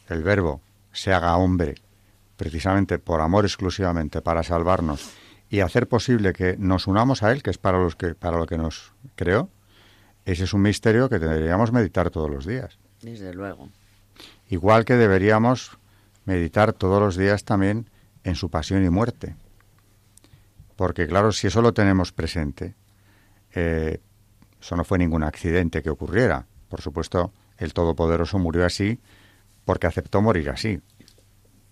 el 0.09 0.23
Verbo, 0.23 0.61
se 0.93 1.13
haga 1.13 1.37
hombre 1.37 1.77
precisamente 2.37 2.99
por 2.99 3.21
amor 3.21 3.45
exclusivamente 3.45 4.21
para 4.21 4.43
salvarnos 4.43 5.13
y 5.49 5.61
hacer 5.61 5.87
posible 5.87 6.33
que 6.33 6.57
nos 6.59 6.87
unamos 6.87 7.23
a 7.23 7.31
él, 7.31 7.43
que 7.43 7.51
es 7.51 7.59
para 7.59 7.79
los 7.79 7.95
que 7.95 8.15
para 8.15 8.39
lo 8.39 8.47
que 8.47 8.59
nos 8.59 8.95
creó, 9.17 9.49
ese 10.25 10.45
es 10.45 10.55
un 10.55 10.63
misterio 10.63 11.09
que 11.09 11.19
deberíamos 11.19 11.73
meditar 11.73 12.11
todos 12.11 12.31
los 12.31 12.47
días. 12.47 12.79
Desde 13.01 13.35
luego. 13.35 13.69
Igual 14.49 14.85
que 14.85 14.97
deberíamos 14.97 15.79
meditar 16.25 16.73
todos 16.73 17.01
los 17.01 17.17
días 17.17 17.45
también 17.45 17.91
en 18.25 18.35
su 18.35 18.51
pasión 18.51 18.85
y 18.85 18.91
muerte. 18.91 19.37
Porque 20.77 21.07
claro, 21.07 21.33
si 21.33 21.49
eso 21.49 21.61
lo 21.61 21.75
tenemos 21.75 22.13
presente, 22.13 22.75
eh, 23.55 24.01
eso 24.61 24.77
no 24.77 24.85
fue 24.85 24.99
ningún 24.99 25.25
accidente 25.25 25.83
que 25.83 25.91
ocurriera. 25.91 26.47
Por 26.69 26.81
supuesto, 26.81 27.33
el 27.59 27.75
Todopoderoso 27.75 28.39
murió 28.39 28.65
así 28.65 29.01
porque 29.65 29.87
aceptó 29.87 30.23
morir 30.23 30.51
así. 30.51 30.81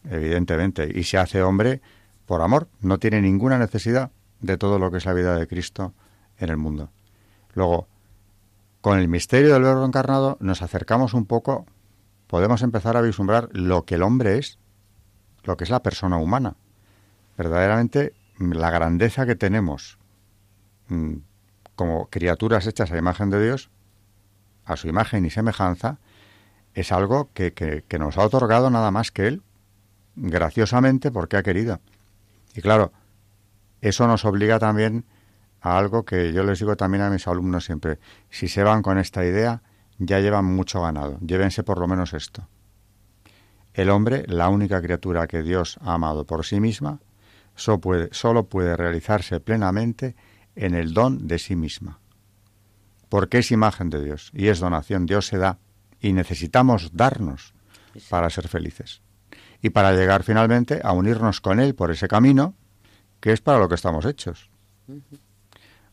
evidentemente, 0.04 0.90
y 0.92 1.04
se 1.04 1.18
hace 1.18 1.42
hombre 1.42 1.82
por 2.26 2.40
amor, 2.40 2.68
no 2.80 2.98
tiene 2.98 3.20
ninguna 3.20 3.58
necesidad 3.58 4.10
de 4.40 4.56
todo 4.56 4.78
lo 4.78 4.90
que 4.90 4.98
es 4.98 5.04
la 5.04 5.12
vida 5.12 5.36
de 5.36 5.46
Cristo 5.46 5.92
en 6.38 6.48
el 6.48 6.56
mundo. 6.56 6.90
Luego, 7.54 7.86
con 8.80 8.98
el 8.98 9.08
misterio 9.08 9.52
del 9.52 9.62
verbo 9.62 9.84
encarnado 9.84 10.38
nos 10.40 10.62
acercamos 10.62 11.12
un 11.12 11.26
poco, 11.26 11.66
podemos 12.26 12.62
empezar 12.62 12.96
a 12.96 13.02
vislumbrar 13.02 13.48
lo 13.52 13.84
que 13.84 13.96
el 13.96 14.02
hombre 14.02 14.38
es, 14.38 14.58
lo 15.44 15.56
que 15.56 15.64
es 15.64 15.70
la 15.70 15.82
persona 15.82 16.16
humana. 16.16 16.56
Verdaderamente 17.36 18.14
la 18.38 18.70
grandeza 18.70 19.26
que 19.26 19.36
tenemos 19.36 19.98
mm, 20.88 21.16
como 21.80 22.10
criaturas 22.10 22.66
hechas 22.66 22.92
a 22.92 22.98
imagen 22.98 23.30
de 23.30 23.42
Dios, 23.42 23.70
a 24.66 24.76
su 24.76 24.86
imagen 24.86 25.24
y 25.24 25.30
semejanza, 25.30 25.96
es 26.74 26.92
algo 26.92 27.30
que, 27.32 27.54
que 27.54 27.98
nos 27.98 28.18
ha 28.18 28.22
otorgado 28.26 28.68
nada 28.68 28.90
más 28.90 29.10
que 29.10 29.26
Él, 29.26 29.42
graciosamente 30.14 31.10
porque 31.10 31.38
ha 31.38 31.42
querido. 31.42 31.80
Y 32.54 32.60
claro, 32.60 32.92
eso 33.80 34.06
nos 34.06 34.26
obliga 34.26 34.58
también 34.58 35.06
a 35.62 35.78
algo 35.78 36.04
que 36.04 36.34
yo 36.34 36.44
les 36.44 36.58
digo 36.58 36.76
también 36.76 37.02
a 37.02 37.08
mis 37.08 37.26
alumnos 37.26 37.64
siempre. 37.64 37.98
Si 38.28 38.48
se 38.48 38.62
van 38.62 38.82
con 38.82 38.98
esta 38.98 39.24
idea, 39.24 39.62
ya 39.96 40.20
llevan 40.20 40.44
mucho 40.44 40.82
ganado. 40.82 41.18
Llévense 41.26 41.62
por 41.62 41.78
lo 41.78 41.88
menos 41.88 42.12
esto. 42.12 42.46
El 43.72 43.88
hombre, 43.88 44.24
la 44.26 44.50
única 44.50 44.82
criatura 44.82 45.26
que 45.26 45.40
Dios 45.40 45.78
ha 45.80 45.94
amado 45.94 46.26
por 46.26 46.44
sí 46.44 46.60
misma, 46.60 47.00
solo 47.54 48.08
solo 48.10 48.44
puede 48.50 48.76
realizarse 48.76 49.40
plenamente 49.40 50.14
en 50.60 50.74
el 50.74 50.92
don 50.92 51.26
de 51.26 51.38
sí 51.38 51.56
misma. 51.56 51.98
Porque 53.08 53.38
es 53.38 53.50
imagen 53.50 53.90
de 53.90 54.04
Dios 54.04 54.30
y 54.34 54.48
es 54.48 54.60
donación. 54.60 55.06
Dios 55.06 55.26
se 55.26 55.38
da 55.38 55.58
y 56.00 56.12
necesitamos 56.12 56.90
darnos 56.94 57.54
para 58.08 58.30
ser 58.30 58.48
felices. 58.48 59.00
Y 59.62 59.70
para 59.70 59.92
llegar 59.92 60.22
finalmente 60.22 60.80
a 60.84 60.92
unirnos 60.92 61.40
con 61.40 61.60
Él 61.60 61.74
por 61.74 61.90
ese 61.90 62.08
camino 62.08 62.54
que 63.20 63.32
es 63.32 63.40
para 63.40 63.58
lo 63.58 63.68
que 63.68 63.74
estamos 63.74 64.04
hechos. 64.06 64.48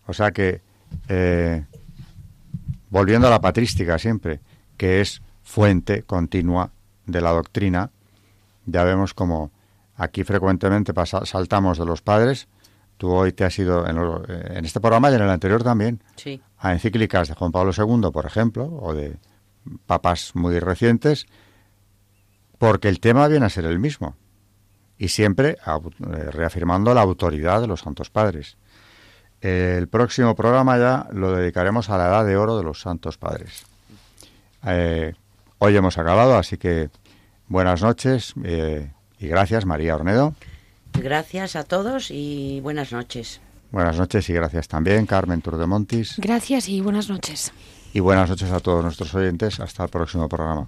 O 0.05 0.13
sea 0.13 0.31
que, 0.31 0.61
eh, 1.09 1.65
volviendo 2.89 3.27
a 3.27 3.29
la 3.29 3.41
patrística 3.41 3.99
siempre, 3.99 4.39
que 4.77 5.01
es 5.01 5.21
fuente 5.43 6.03
continua 6.03 6.71
de 7.05 7.21
la 7.21 7.31
doctrina, 7.31 7.91
ya 8.65 8.83
vemos 8.83 9.13
como 9.13 9.51
aquí 9.95 10.23
frecuentemente 10.23 10.93
saltamos 11.25 11.77
de 11.77 11.85
los 11.85 12.01
padres. 12.01 12.47
Tú 12.97 13.11
hoy 13.11 13.31
te 13.31 13.45
has 13.45 13.57
ido 13.59 13.85
en, 13.87 14.65
este 14.65 14.79
programa 14.79 15.11
y 15.11 15.15
en 15.15 15.21
el 15.21 15.29
anterior 15.29 15.63
también 15.63 16.01
a 16.57 16.73
encíclicas 16.73 17.27
de 17.27 17.35
Juan 17.35 17.51
Pablo 17.51 17.71
II, 17.77 18.09
por 18.11 18.25
ejemplo, 18.25 18.65
o 18.65 18.93
de 18.93 19.17
papas 19.85 20.31
muy 20.33 20.59
recientes, 20.59 21.27
porque 22.57 22.89
el 22.89 22.99
tema 22.99 23.27
viene 23.27 23.45
a 23.45 23.49
ser 23.49 23.65
el 23.65 23.77
mismo 23.77 24.15
y 24.97 25.09
siempre 25.09 25.57
eh, 25.65 26.31
reafirmando 26.31 26.93
la 26.93 27.01
autoridad 27.01 27.61
de 27.61 27.67
los 27.67 27.81
santos 27.81 28.09
padres. 28.09 28.57
El 29.41 29.87
próximo 29.87 30.35
programa 30.35 30.77
ya 30.79 31.07
lo 31.11 31.31
dedicaremos 31.33 31.91
a 31.91 31.97
la 31.97 32.07
edad 32.07 32.25
de 32.25 32.37
oro 32.37 32.57
de 32.57 32.63
los 32.63 32.81
santos 32.81 33.19
padres. 33.19 33.65
Eh, 34.65 35.13
hoy 35.59 35.77
hemos 35.77 35.99
acabado, 35.99 36.35
así 36.35 36.57
que 36.57 36.89
buenas 37.47 37.83
noches 37.83 38.33
eh, 38.43 38.91
y 39.19 39.27
gracias, 39.27 39.67
María 39.67 39.95
Ornedo. 39.95 40.33
Gracias 41.01 41.55
a 41.55 41.63
todos 41.63 42.11
y 42.11 42.59
buenas 42.61 42.91
noches. 42.91 43.41
Buenas 43.71 43.97
noches 43.97 44.29
y 44.29 44.33
gracias 44.33 44.67
también, 44.67 45.05
Carmen 45.05 45.41
Turdemontis. 45.41 46.15
Gracias 46.17 46.69
y 46.69 46.81
buenas 46.81 47.09
noches. 47.09 47.51
Y 47.93 47.99
buenas 47.99 48.29
noches 48.29 48.51
a 48.51 48.59
todos 48.59 48.83
nuestros 48.83 49.13
oyentes. 49.15 49.59
Hasta 49.59 49.83
el 49.83 49.89
próximo 49.89 50.29
programa. 50.29 50.67